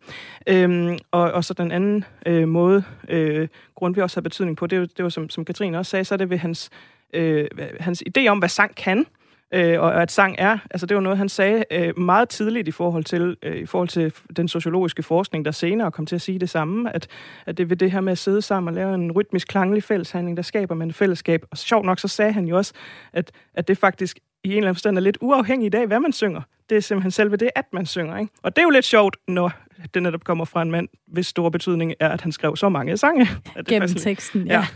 Øhm, 0.47 0.99
og, 1.11 1.33
og 1.33 1.45
så 1.45 1.55
den 1.55 1.73
anden 1.73 2.05
øh, 2.27 2.49
måde, 2.49 2.85
øh, 3.09 3.49
Grundtvig 3.75 4.05
også 4.05 4.17
har 4.17 4.23
betydning 4.23 4.57
på, 4.57 4.67
det, 4.67 4.79
er 4.79 4.87
det 4.87 5.03
var, 5.03 5.09
som, 5.09 5.31
som 5.31 5.45
Katrine 5.45 5.79
også 5.79 5.91
sagde, 5.91 6.05
så 6.05 6.15
er 6.15 6.17
det 6.17 6.31
ved 6.31 6.39
hans, 6.39 6.71
øh, 7.15 7.47
hans 7.81 8.03
idé 8.09 8.27
om, 8.27 8.39
hvad 8.39 8.49
sang 8.49 8.75
kan, 8.77 9.07
øh, 9.55 9.81
og 9.81 10.03
at 10.03 10.11
sang 10.11 10.35
er, 10.39 10.59
altså 10.71 10.87
det 10.87 10.95
var 10.95 11.01
noget, 11.01 11.19
han 11.19 11.29
sagde 11.29 11.65
øh, 11.71 11.99
meget 11.99 12.29
tidligt 12.29 12.69
i 12.69 12.71
forhold, 12.71 13.05
til, 13.05 13.37
øh, 13.43 13.57
i 13.57 13.67
forhold 13.67 13.89
til 13.89 14.13
den 14.37 14.49
sociologiske 14.49 15.03
forskning, 15.03 15.45
der 15.45 15.51
senere 15.51 15.91
kom 15.91 16.07
til 16.07 16.15
at 16.15 16.21
sige 16.21 16.39
det 16.39 16.51
samme, 16.51 16.95
at, 16.95 17.09
at 17.47 17.59
det 17.59 17.71
ved 17.71 17.77
det 17.77 17.91
her 17.91 18.01
med 18.01 18.13
at 18.13 18.19
sidde 18.19 18.43
sammen 18.43 18.69
og 18.69 18.75
lave 18.75 18.95
en 18.95 19.13
rytmisk 19.13 19.49
klanglig 19.49 19.83
fælleshandling, 19.83 20.37
der 20.37 20.43
skaber 20.43 20.75
man 20.75 20.89
et 20.89 20.95
fællesskab. 20.95 21.45
Og 21.51 21.59
sjovt 21.59 21.87
nok, 21.87 21.99
så 21.99 22.09
sagde 22.09 22.33
han 22.33 22.45
jo 22.45 22.57
også, 22.57 22.73
at, 23.13 23.33
at 23.55 23.69
det 23.69 23.79
faktisk 23.79 24.19
i 24.45 24.49
en 24.49 24.57
eller 24.57 24.69
anden 24.69 24.75
forstand 24.75 24.97
er 24.97 25.01
lidt 25.01 25.19
uafhængigt 25.21 25.75
af, 25.75 25.87
hvad 25.87 26.01
man 26.01 26.13
synger. 26.13 26.43
Det 26.71 26.77
er 26.77 26.81
simpelthen 26.81 27.11
selve 27.11 27.37
det, 27.37 27.51
at 27.57 27.65
man 27.73 27.87
synger. 27.87 28.19
Ikke? 28.19 28.33
Og 28.43 28.57
det 28.57 28.63
er 28.63 28.67
jo 28.67 28.71
lidt 28.71 28.85
sjovt, 28.85 29.17
når 29.29 29.53
det 29.95 30.03
netop 30.03 30.25
kommer 30.25 30.45
fra 30.45 30.63
en 30.63 30.71
mand, 30.71 30.89
hvis 31.07 31.27
store 31.27 31.51
betydning 31.51 31.95
er, 32.01 32.09
at 32.09 32.21
han 32.21 32.33
skrev 32.33 32.57
så 32.57 32.69
mange 32.69 32.97
sange. 32.97 33.29
Gennem 33.69 33.89
teksten, 33.89 34.47
ja. 34.47 34.53
ja. 34.53 34.67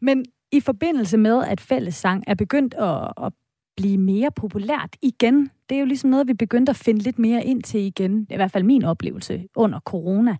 Men 0.00 0.24
i 0.52 0.60
forbindelse 0.60 1.16
med, 1.16 1.44
at 1.44 1.60
fællessang 1.60 2.24
er 2.26 2.34
begyndt 2.34 2.74
at, 2.74 3.26
at 3.26 3.32
blive 3.78 3.98
mere 3.98 4.30
populært 4.30 4.96
igen. 5.02 5.50
Det 5.68 5.74
er 5.74 5.80
jo 5.80 5.86
ligesom 5.86 6.10
noget, 6.10 6.28
vi 6.28 6.34
begyndte 6.34 6.70
at 6.70 6.76
finde 6.76 7.00
lidt 7.00 7.18
mere 7.18 7.44
ind 7.44 7.62
til 7.62 7.80
igen. 7.80 8.26
I 8.30 8.36
hvert 8.36 8.50
fald 8.50 8.64
min 8.64 8.84
oplevelse 8.84 9.44
under 9.56 9.80
corona. 9.80 10.36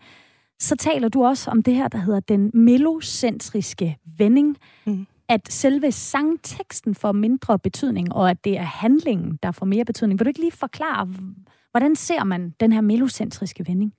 Så 0.59 0.77
taler 0.77 1.09
du 1.09 1.25
også 1.25 1.51
om 1.51 1.63
det 1.63 1.75
her, 1.75 1.89
der 1.89 1.99
hedder 1.99 2.21
den 2.21 2.51
melocentriske 2.55 3.97
vending. 4.19 4.57
Mm. 4.87 5.07
At 5.29 5.53
selve 5.53 5.93
sangteksten 5.93 6.95
får 6.95 7.13
mindre 7.13 7.59
betydning, 7.59 8.13
og 8.13 8.31
at 8.31 8.45
det 8.45 8.59
er 8.59 8.63
handlingen, 8.63 9.39
der 9.43 9.53
får 9.53 9.67
mere 9.67 9.85
betydning. 9.85 10.19
Vil 10.21 10.25
du 10.25 10.29
ikke 10.29 10.41
lige 10.41 10.53
forklare, 10.53 11.09
hvordan 11.71 11.97
ser 11.97 12.25
man 12.25 12.55
den 12.61 12.73
her 12.73 12.81
melocentriske 12.81 13.65
vending? 13.69 13.93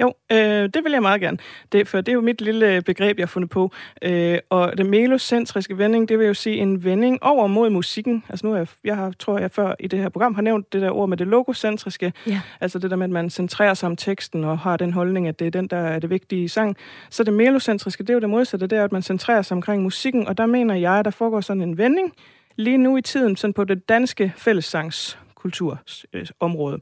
Jo, 0.00 0.14
øh, 0.32 0.38
det 0.74 0.84
vil 0.84 0.92
jeg 0.92 1.02
meget 1.02 1.20
gerne. 1.20 1.38
Det, 1.72 1.88
for 1.88 2.00
det 2.00 2.08
er 2.08 2.12
jo 2.12 2.20
mit 2.20 2.40
lille 2.40 2.82
begreb, 2.82 3.18
jeg 3.18 3.22
har 3.22 3.28
fundet 3.28 3.50
på. 3.50 3.72
Øh, 4.02 4.38
og 4.50 4.78
den 4.78 4.90
melocentriske 4.90 5.78
vending, 5.78 6.08
det 6.08 6.18
vil 6.18 6.26
jo 6.26 6.34
sige 6.34 6.56
en 6.56 6.84
vending 6.84 7.22
over 7.22 7.46
mod 7.46 7.70
musikken. 7.70 8.24
Altså 8.28 8.46
nu 8.46 8.56
jeg, 8.56 8.66
jeg 8.84 8.96
har, 8.96 9.12
tror 9.18 9.38
jeg 9.38 9.50
før 9.50 9.74
i 9.80 9.86
det 9.86 9.98
her 9.98 10.08
program 10.08 10.34
har 10.34 10.42
nævnt 10.42 10.72
det 10.72 10.82
der 10.82 10.90
ord 10.90 11.08
med 11.08 11.16
det 11.16 11.26
logocentriske. 11.26 12.12
Ja. 12.26 12.40
Altså 12.60 12.78
det 12.78 12.90
der 12.90 12.96
med, 12.96 13.04
at 13.04 13.10
man 13.10 13.30
centrerer 13.30 13.74
sig 13.74 13.86
om 13.86 13.96
teksten 13.96 14.44
og 14.44 14.58
har 14.58 14.76
den 14.76 14.92
holdning, 14.92 15.28
at 15.28 15.38
det 15.38 15.46
er 15.46 15.50
den, 15.50 15.66
der 15.66 15.76
er 15.76 15.98
det 15.98 16.10
vigtige 16.10 16.44
i 16.44 16.48
sang. 16.48 16.76
Så 17.10 17.24
det 17.24 17.32
melocentriske, 17.32 18.02
det 18.02 18.10
er 18.10 18.14
jo 18.14 18.20
det 18.20 18.30
modsatte, 18.30 18.66
det 18.66 18.78
er, 18.78 18.84
at 18.84 18.92
man 18.92 19.02
centrerer 19.02 19.42
sig 19.42 19.54
omkring 19.54 19.82
musikken. 19.82 20.28
Og 20.28 20.38
der 20.38 20.46
mener 20.46 20.74
jeg, 20.74 20.92
at 20.92 21.04
der 21.04 21.10
foregår 21.10 21.40
sådan 21.40 21.62
en 21.62 21.78
vending 21.78 22.12
lige 22.56 22.78
nu 22.78 22.96
i 22.96 23.02
tiden 23.02 23.36
sådan 23.36 23.54
på 23.54 23.64
det 23.64 23.88
danske 23.88 24.32
fællessangs 24.36 25.18
kulturområde, 25.40 26.80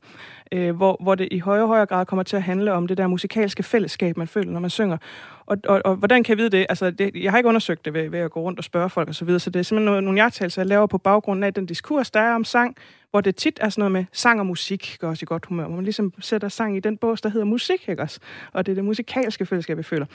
øh, 0.52 0.76
hvor, 0.76 0.96
hvor 1.00 1.14
det 1.14 1.28
i 1.30 1.38
højere 1.38 1.64
og 1.64 1.68
højere 1.68 1.86
grad 1.86 2.06
kommer 2.06 2.22
til 2.22 2.36
at 2.36 2.42
handle 2.42 2.72
om 2.72 2.86
det 2.86 2.98
der 2.98 3.06
musikalske 3.06 3.62
fællesskab, 3.62 4.16
man 4.16 4.28
føler, 4.28 4.50
når 4.50 4.60
man 4.60 4.70
synger. 4.70 4.98
Og, 5.46 5.56
og, 5.64 5.82
og 5.84 5.96
hvordan 5.96 6.22
kan 6.22 6.30
jeg 6.30 6.38
vide 6.38 6.50
det? 6.50 6.66
Altså, 6.68 6.90
det, 6.90 7.10
jeg 7.14 7.32
har 7.32 7.38
ikke 7.38 7.48
undersøgt 7.48 7.84
det 7.84 7.94
ved, 7.94 8.10
ved 8.10 8.18
at 8.18 8.30
gå 8.30 8.40
rundt 8.40 8.58
og 8.58 8.64
spørge 8.64 8.90
folk 8.90 9.08
osv., 9.08 9.14
så, 9.14 9.24
videre, 9.24 9.40
så 9.40 9.50
det 9.50 9.58
er 9.58 9.62
simpelthen 9.62 9.84
nogle, 9.84 10.04
nogle 10.04 10.20
jagttagelser, 10.20 10.62
jeg 10.62 10.66
laver 10.66 10.86
på 10.86 10.98
baggrunden 10.98 11.44
af 11.44 11.54
den 11.54 11.66
diskurs, 11.66 12.10
der 12.10 12.20
er 12.20 12.34
om 12.34 12.44
sang, 12.44 12.76
hvor 13.10 13.20
det 13.20 13.36
tit 13.36 13.58
er 13.62 13.68
sådan 13.68 13.80
noget 13.80 13.92
med 13.92 14.04
sang 14.12 14.40
og 14.40 14.46
musik, 14.46 14.96
gør 15.00 15.10
os 15.10 15.22
i 15.22 15.24
godt 15.24 15.46
humør, 15.46 15.66
hvor 15.66 15.76
man 15.76 15.84
ligesom 15.84 16.12
sætter 16.20 16.48
sang 16.48 16.76
i 16.76 16.80
den 16.80 16.96
bås, 16.96 17.20
der 17.20 17.28
hedder 17.28 17.46
musik, 17.46 17.88
ikke 17.88 18.02
også? 18.02 18.20
Og 18.52 18.66
det 18.66 18.72
er 18.72 18.74
det 18.74 18.84
musikalske 18.84 19.46
fællesskab, 19.46 19.78
vi 19.78 19.82
føler 19.82 20.06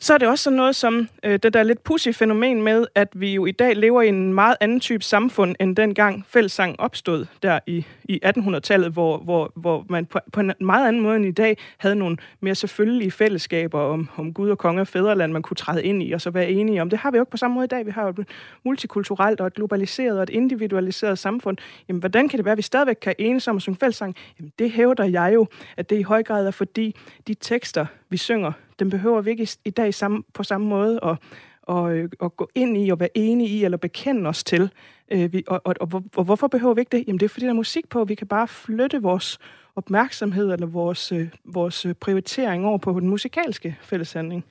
så 0.00 0.14
er 0.14 0.18
det 0.18 0.28
også 0.28 0.42
sådan 0.42 0.56
noget 0.56 0.76
som 0.76 1.08
øh, 1.22 1.38
det 1.42 1.54
der 1.54 1.62
lidt 1.62 1.82
pussy 1.82 2.08
fænomen 2.08 2.62
med, 2.62 2.86
at 2.94 3.08
vi 3.12 3.34
jo 3.34 3.46
i 3.46 3.52
dag 3.52 3.76
lever 3.76 4.02
i 4.02 4.08
en 4.08 4.34
meget 4.34 4.56
anden 4.60 4.80
type 4.80 5.04
samfund, 5.04 5.56
end 5.60 5.76
dengang 5.76 6.24
fællessang 6.28 6.80
opstod 6.80 7.26
der 7.42 7.58
i, 7.66 7.86
i 8.04 8.20
1800-tallet, 8.24 8.92
hvor, 8.92 9.18
hvor, 9.18 9.52
hvor 9.56 9.86
man 9.88 10.06
på, 10.06 10.18
på 10.32 10.40
en 10.40 10.52
meget 10.60 10.88
anden 10.88 11.02
måde 11.02 11.16
end 11.16 11.26
i 11.26 11.30
dag 11.30 11.56
havde 11.78 11.96
nogle 11.96 12.16
mere 12.40 12.54
selvfølgelige 12.54 13.10
fællesskaber 13.10 13.80
om, 13.80 14.08
om 14.16 14.32
Gud 14.32 14.50
og 14.50 14.58
konge 14.58 14.80
og 14.80 14.88
fædreland, 14.88 15.32
man 15.32 15.42
kunne 15.42 15.56
træde 15.56 15.84
ind 15.84 16.02
i 16.02 16.12
og 16.12 16.20
så 16.20 16.30
være 16.30 16.50
enige 16.50 16.82
om. 16.82 16.90
Det 16.90 16.98
har 16.98 17.10
vi 17.10 17.16
jo 17.16 17.22
ikke 17.22 17.30
på 17.30 17.36
samme 17.36 17.54
måde 17.54 17.64
i 17.64 17.68
dag. 17.68 17.86
Vi 17.86 17.90
har 17.90 18.02
jo 18.02 18.08
et 18.08 18.28
multikulturelt 18.64 19.40
og 19.40 19.46
et 19.46 19.54
globaliseret 19.54 20.16
og 20.16 20.22
et 20.22 20.30
individualiseret 20.30 21.18
samfund. 21.18 21.56
Jamen, 21.88 22.00
hvordan 22.00 22.28
kan 22.28 22.36
det 22.36 22.44
være, 22.44 22.52
at 22.52 22.58
vi 22.58 22.62
stadigvæk 22.62 22.96
kan 23.02 23.14
enes 23.18 23.48
om 23.48 23.56
at 23.56 23.62
synge 23.62 23.78
fællessang? 23.78 24.16
Jamen, 24.38 24.52
det 24.58 24.70
hævder 24.70 25.04
jeg 25.04 25.30
jo, 25.34 25.46
at 25.76 25.90
det 25.90 25.98
i 25.98 26.02
høj 26.02 26.22
grad 26.22 26.46
er 26.46 26.50
fordi 26.50 26.94
de 27.26 27.34
tekster, 27.34 27.86
vi 28.10 28.16
synger, 28.16 28.52
den 28.78 28.90
behøver 28.90 29.20
vi 29.20 29.30
ikke 29.30 29.48
i 29.64 29.70
dag 29.70 29.94
samme, 29.94 30.22
på 30.34 30.42
samme 30.42 30.66
måde 30.66 31.00
at, 31.02 31.16
og, 31.62 31.96
øh, 31.96 32.08
at 32.22 32.36
gå 32.36 32.48
ind 32.54 32.76
i 32.76 32.90
og 32.90 33.00
være 33.00 33.18
enige 33.18 33.48
i 33.48 33.64
eller 33.64 33.78
bekende 33.78 34.28
os 34.28 34.44
til. 34.44 34.70
Øh, 35.10 35.32
vi, 35.32 35.44
og, 35.46 35.62
og, 35.64 35.74
og, 35.80 36.04
og 36.16 36.24
hvorfor 36.24 36.48
behøver 36.48 36.74
vi 36.74 36.80
ikke 36.80 36.96
det? 36.96 37.04
Jamen 37.06 37.20
det 37.20 37.24
er 37.24 37.28
fordi, 37.28 37.46
der 37.46 37.52
er 37.52 37.56
musik 37.56 37.88
på. 37.88 38.04
Vi 38.04 38.14
kan 38.14 38.26
bare 38.26 38.48
flytte 38.48 39.02
vores 39.02 39.38
opmærksomhed 39.76 40.52
eller 40.52 40.66
vores, 40.66 41.12
øh, 41.12 41.28
vores 41.44 41.86
prioritering 42.00 42.66
over 42.66 42.78
på 42.78 43.00
den 43.00 43.08
musikalske 43.08 43.76
fælleshandling. 43.82 44.44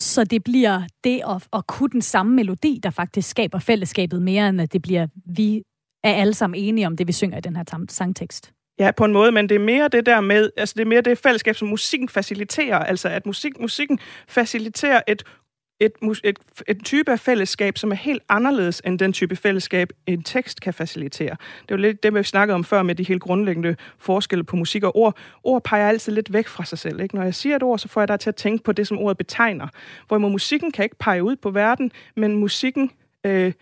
Så 0.00 0.24
det 0.24 0.44
bliver 0.44 0.82
det 1.04 1.22
at, 1.28 1.48
at 1.52 1.66
kunne 1.66 1.90
den 1.90 2.02
samme 2.02 2.34
melodi, 2.34 2.80
der 2.82 2.90
faktisk 2.90 3.30
skaber 3.30 3.58
fællesskabet 3.58 4.22
mere, 4.22 4.48
end 4.48 4.60
at 4.60 4.72
det 4.72 4.82
bliver, 4.82 5.06
vi 5.24 5.62
er 6.04 6.12
alle 6.12 6.34
sammen 6.34 6.60
enige 6.60 6.86
om 6.86 6.96
det, 6.96 7.06
vi 7.06 7.12
synger 7.12 7.38
i 7.38 7.40
den 7.40 7.56
her 7.56 7.84
sangtekst. 7.88 8.52
Ja, 8.78 8.90
på 8.90 9.04
en 9.04 9.12
måde, 9.12 9.32
men 9.32 9.48
det 9.48 9.54
er 9.54 9.58
mere 9.58 9.88
det 9.88 10.06
der 10.06 10.20
med, 10.20 10.50
altså 10.56 10.74
det 10.76 10.80
er 10.80 10.88
mere 10.88 11.00
det 11.00 11.18
fællesskab, 11.18 11.56
som 11.56 11.68
musikken 11.68 12.08
faciliterer, 12.08 12.78
altså 12.78 13.08
at 13.08 13.26
musik, 13.26 13.60
musikken 13.60 13.98
faciliterer 14.28 15.00
et 15.08 15.22
et, 15.80 15.92
et, 16.24 16.38
et 16.68 16.84
type 16.84 17.12
af 17.12 17.20
fællesskab, 17.20 17.78
som 17.78 17.90
er 17.90 17.96
helt 17.96 18.22
anderledes 18.28 18.82
end 18.84 18.98
den 18.98 19.12
type 19.12 19.36
fællesskab, 19.36 19.88
en 20.06 20.22
tekst 20.22 20.60
kan 20.60 20.74
facilitere. 20.74 21.36
Det 21.62 21.70
er 21.70 21.74
jo 21.74 21.76
lidt 21.76 22.02
det, 22.02 22.14
vi 22.14 22.22
snakkede 22.22 22.54
om 22.54 22.64
før 22.64 22.82
med 22.82 22.94
de 22.94 23.02
helt 23.02 23.22
grundlæggende 23.22 23.76
forskelle 23.98 24.44
på 24.44 24.56
musik 24.56 24.84
og 24.84 24.96
ord. 24.96 25.16
Ord 25.44 25.64
peger 25.64 25.88
altid 25.88 26.12
lidt 26.12 26.32
væk 26.32 26.48
fra 26.48 26.64
sig 26.64 26.78
selv. 26.78 27.00
Ikke? 27.00 27.14
Når 27.14 27.22
jeg 27.22 27.34
siger 27.34 27.56
et 27.56 27.62
ord, 27.62 27.78
så 27.78 27.88
får 27.88 28.00
jeg 28.00 28.08
dig 28.08 28.20
til 28.20 28.30
at 28.30 28.36
tænke 28.36 28.64
på 28.64 28.72
det, 28.72 28.86
som 28.86 28.98
ordet 28.98 29.18
betegner. 29.18 29.68
Hvorimod 30.08 30.30
musikken 30.30 30.72
kan 30.72 30.84
ikke 30.84 30.96
pege 30.98 31.22
ud 31.22 31.36
på 31.36 31.50
verden, 31.50 31.92
men 32.16 32.36
musikken 32.36 32.90
øh, 33.26 33.52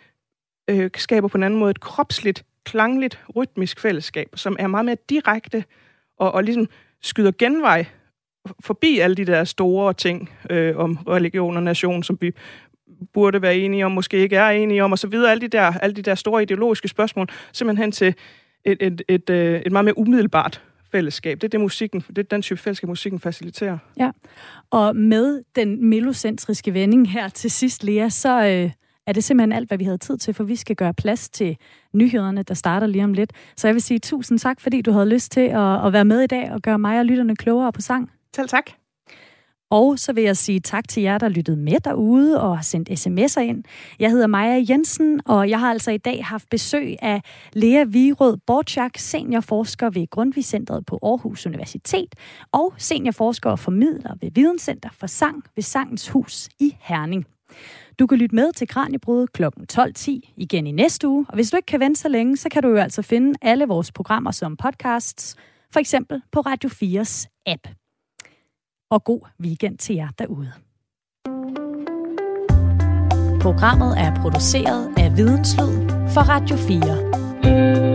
øh, 0.70 0.90
skaber 0.96 1.28
på 1.28 1.38
en 1.38 1.42
anden 1.42 1.60
måde 1.60 1.70
et 1.70 1.80
kropsligt 1.80 2.44
klangligt, 2.66 3.20
rytmisk 3.36 3.80
fællesskab, 3.80 4.28
som 4.34 4.56
er 4.58 4.66
meget 4.66 4.84
mere 4.84 4.96
direkte 5.10 5.64
og, 6.18 6.32
og 6.32 6.44
ligesom 6.44 6.68
skyder 7.02 7.32
genvej 7.38 7.86
forbi 8.60 8.98
alle 8.98 9.16
de 9.16 9.24
der 9.24 9.44
store 9.44 9.92
ting 9.92 10.30
øh, 10.50 10.76
om 10.76 10.96
religion 11.08 11.56
og 11.56 11.62
nation, 11.62 12.02
som 12.02 12.18
vi 12.20 12.32
burde 13.12 13.42
være 13.42 13.56
enige 13.56 13.86
om, 13.86 13.92
måske 13.92 14.16
ikke 14.16 14.36
er 14.36 14.50
enige 14.50 14.84
om, 14.84 14.92
og 14.92 14.98
så 14.98 15.06
videre. 15.06 15.30
Alle 15.30 15.40
de 15.40 15.48
der, 15.48 15.62
alle 15.62 15.96
de 15.96 16.02
der 16.02 16.14
store 16.14 16.42
ideologiske 16.42 16.88
spørgsmål, 16.88 17.26
simpelthen 17.52 17.92
til 17.92 18.14
et, 18.64 18.82
et, 18.82 19.02
et, 19.08 19.30
øh, 19.30 19.60
et, 19.60 19.72
meget 19.72 19.84
mere 19.84 19.98
umiddelbart 19.98 20.62
fællesskab. 20.92 21.40
Det 21.40 21.44
er 21.44 21.48
det 21.48 21.60
musikken, 21.60 22.00
det 22.00 22.18
er 22.18 22.22
den 22.22 22.42
type 22.42 22.60
fællesskab, 22.60 22.88
musikken 22.88 23.20
faciliterer. 23.20 23.78
Ja, 24.00 24.10
og 24.70 24.96
med 24.96 25.42
den 25.56 25.88
melocentriske 25.88 26.74
vending 26.74 27.10
her 27.10 27.28
til 27.28 27.50
sidst, 27.50 27.84
Lea, 27.84 28.08
så, 28.08 28.46
øh, 28.46 28.70
er 29.06 29.12
det 29.12 29.24
simpelthen 29.24 29.52
alt, 29.52 29.68
hvad 29.68 29.78
vi 29.78 29.84
havde 29.84 29.98
tid 29.98 30.18
til, 30.18 30.34
for 30.34 30.44
vi 30.44 30.56
skal 30.56 30.76
gøre 30.76 30.94
plads 30.94 31.28
til 31.28 31.56
nyhederne, 31.94 32.42
der 32.42 32.54
starter 32.54 32.86
lige 32.86 33.04
om 33.04 33.12
lidt. 33.12 33.32
Så 33.56 33.68
jeg 33.68 33.74
vil 33.74 33.82
sige 33.82 33.98
tusind 33.98 34.38
tak, 34.38 34.60
fordi 34.60 34.82
du 34.82 34.92
havde 34.92 35.08
lyst 35.08 35.32
til 35.32 35.40
at, 35.40 35.86
at 35.86 35.92
være 35.92 36.04
med 36.04 36.20
i 36.20 36.26
dag 36.26 36.52
og 36.52 36.62
gøre 36.62 36.78
mig 36.78 36.98
og 36.98 37.04
lytterne 37.04 37.36
klogere 37.36 37.72
på 37.72 37.80
sang. 37.80 38.10
Selv 38.36 38.48
tak. 38.48 38.70
Og 39.70 39.98
så 39.98 40.12
vil 40.12 40.24
jeg 40.24 40.36
sige 40.36 40.60
tak 40.60 40.88
til 40.88 41.02
jer, 41.02 41.18
der 41.18 41.28
lyttede 41.28 41.56
med 41.56 41.80
derude 41.80 42.40
og 42.42 42.56
har 42.56 42.62
sendt 42.62 42.90
sms'er 42.90 43.40
ind. 43.40 43.64
Jeg 43.98 44.10
hedder 44.10 44.26
Maja 44.26 44.64
Jensen, 44.70 45.20
og 45.24 45.50
jeg 45.50 45.60
har 45.60 45.70
altså 45.70 45.90
i 45.90 45.98
dag 45.98 46.24
haft 46.24 46.50
besøg 46.50 46.96
af 47.02 47.22
Lea 47.52 47.84
Virød 47.84 48.36
Borchak, 48.46 48.98
seniorforsker 48.98 49.90
ved 49.90 50.10
Grundtvig 50.10 50.44
Centret 50.44 50.86
på 50.86 50.98
Aarhus 51.02 51.46
Universitet, 51.46 52.14
og 52.52 52.74
seniorforsker 52.78 53.50
og 53.50 53.58
formidler 53.58 54.14
ved 54.20 54.30
Videnscenter 54.34 54.88
for 54.92 55.06
Sang 55.06 55.44
ved 55.54 55.62
Sangens 55.62 56.08
Hus 56.08 56.48
i 56.60 56.76
Herning. 56.80 57.26
Du 57.98 58.06
kan 58.06 58.18
lytte 58.18 58.34
med 58.34 58.52
til 58.52 58.68
Kranjebrud 58.68 59.26
kl. 59.26 59.44
12.10 59.72 60.34
igen 60.36 60.66
i 60.66 60.72
næste 60.72 61.08
uge, 61.08 61.26
og 61.28 61.34
hvis 61.34 61.50
du 61.50 61.56
ikke 61.56 61.66
kan 61.66 61.80
vente 61.80 62.00
så 62.00 62.08
længe, 62.08 62.36
så 62.36 62.48
kan 62.48 62.62
du 62.62 62.68
jo 62.68 62.76
altså 62.76 63.02
finde 63.02 63.38
alle 63.42 63.64
vores 63.64 63.92
programmer 63.92 64.30
som 64.30 64.56
podcasts, 64.56 65.36
for 65.72 65.80
eksempel 65.80 66.22
på 66.32 66.40
Radio 66.40 66.70
4's 66.70 67.42
app 67.46 67.68
og 68.90 69.04
god 69.04 69.20
weekend 69.40 69.78
til 69.78 69.94
jer 69.94 70.08
derude. 70.18 70.52
Programmet 73.40 73.98
er 73.98 74.14
produceret 74.14 74.94
af 74.96 75.16
Videnslyd 75.16 75.88
for 76.14 76.20
Radio 76.20 76.56
4. 76.56 77.85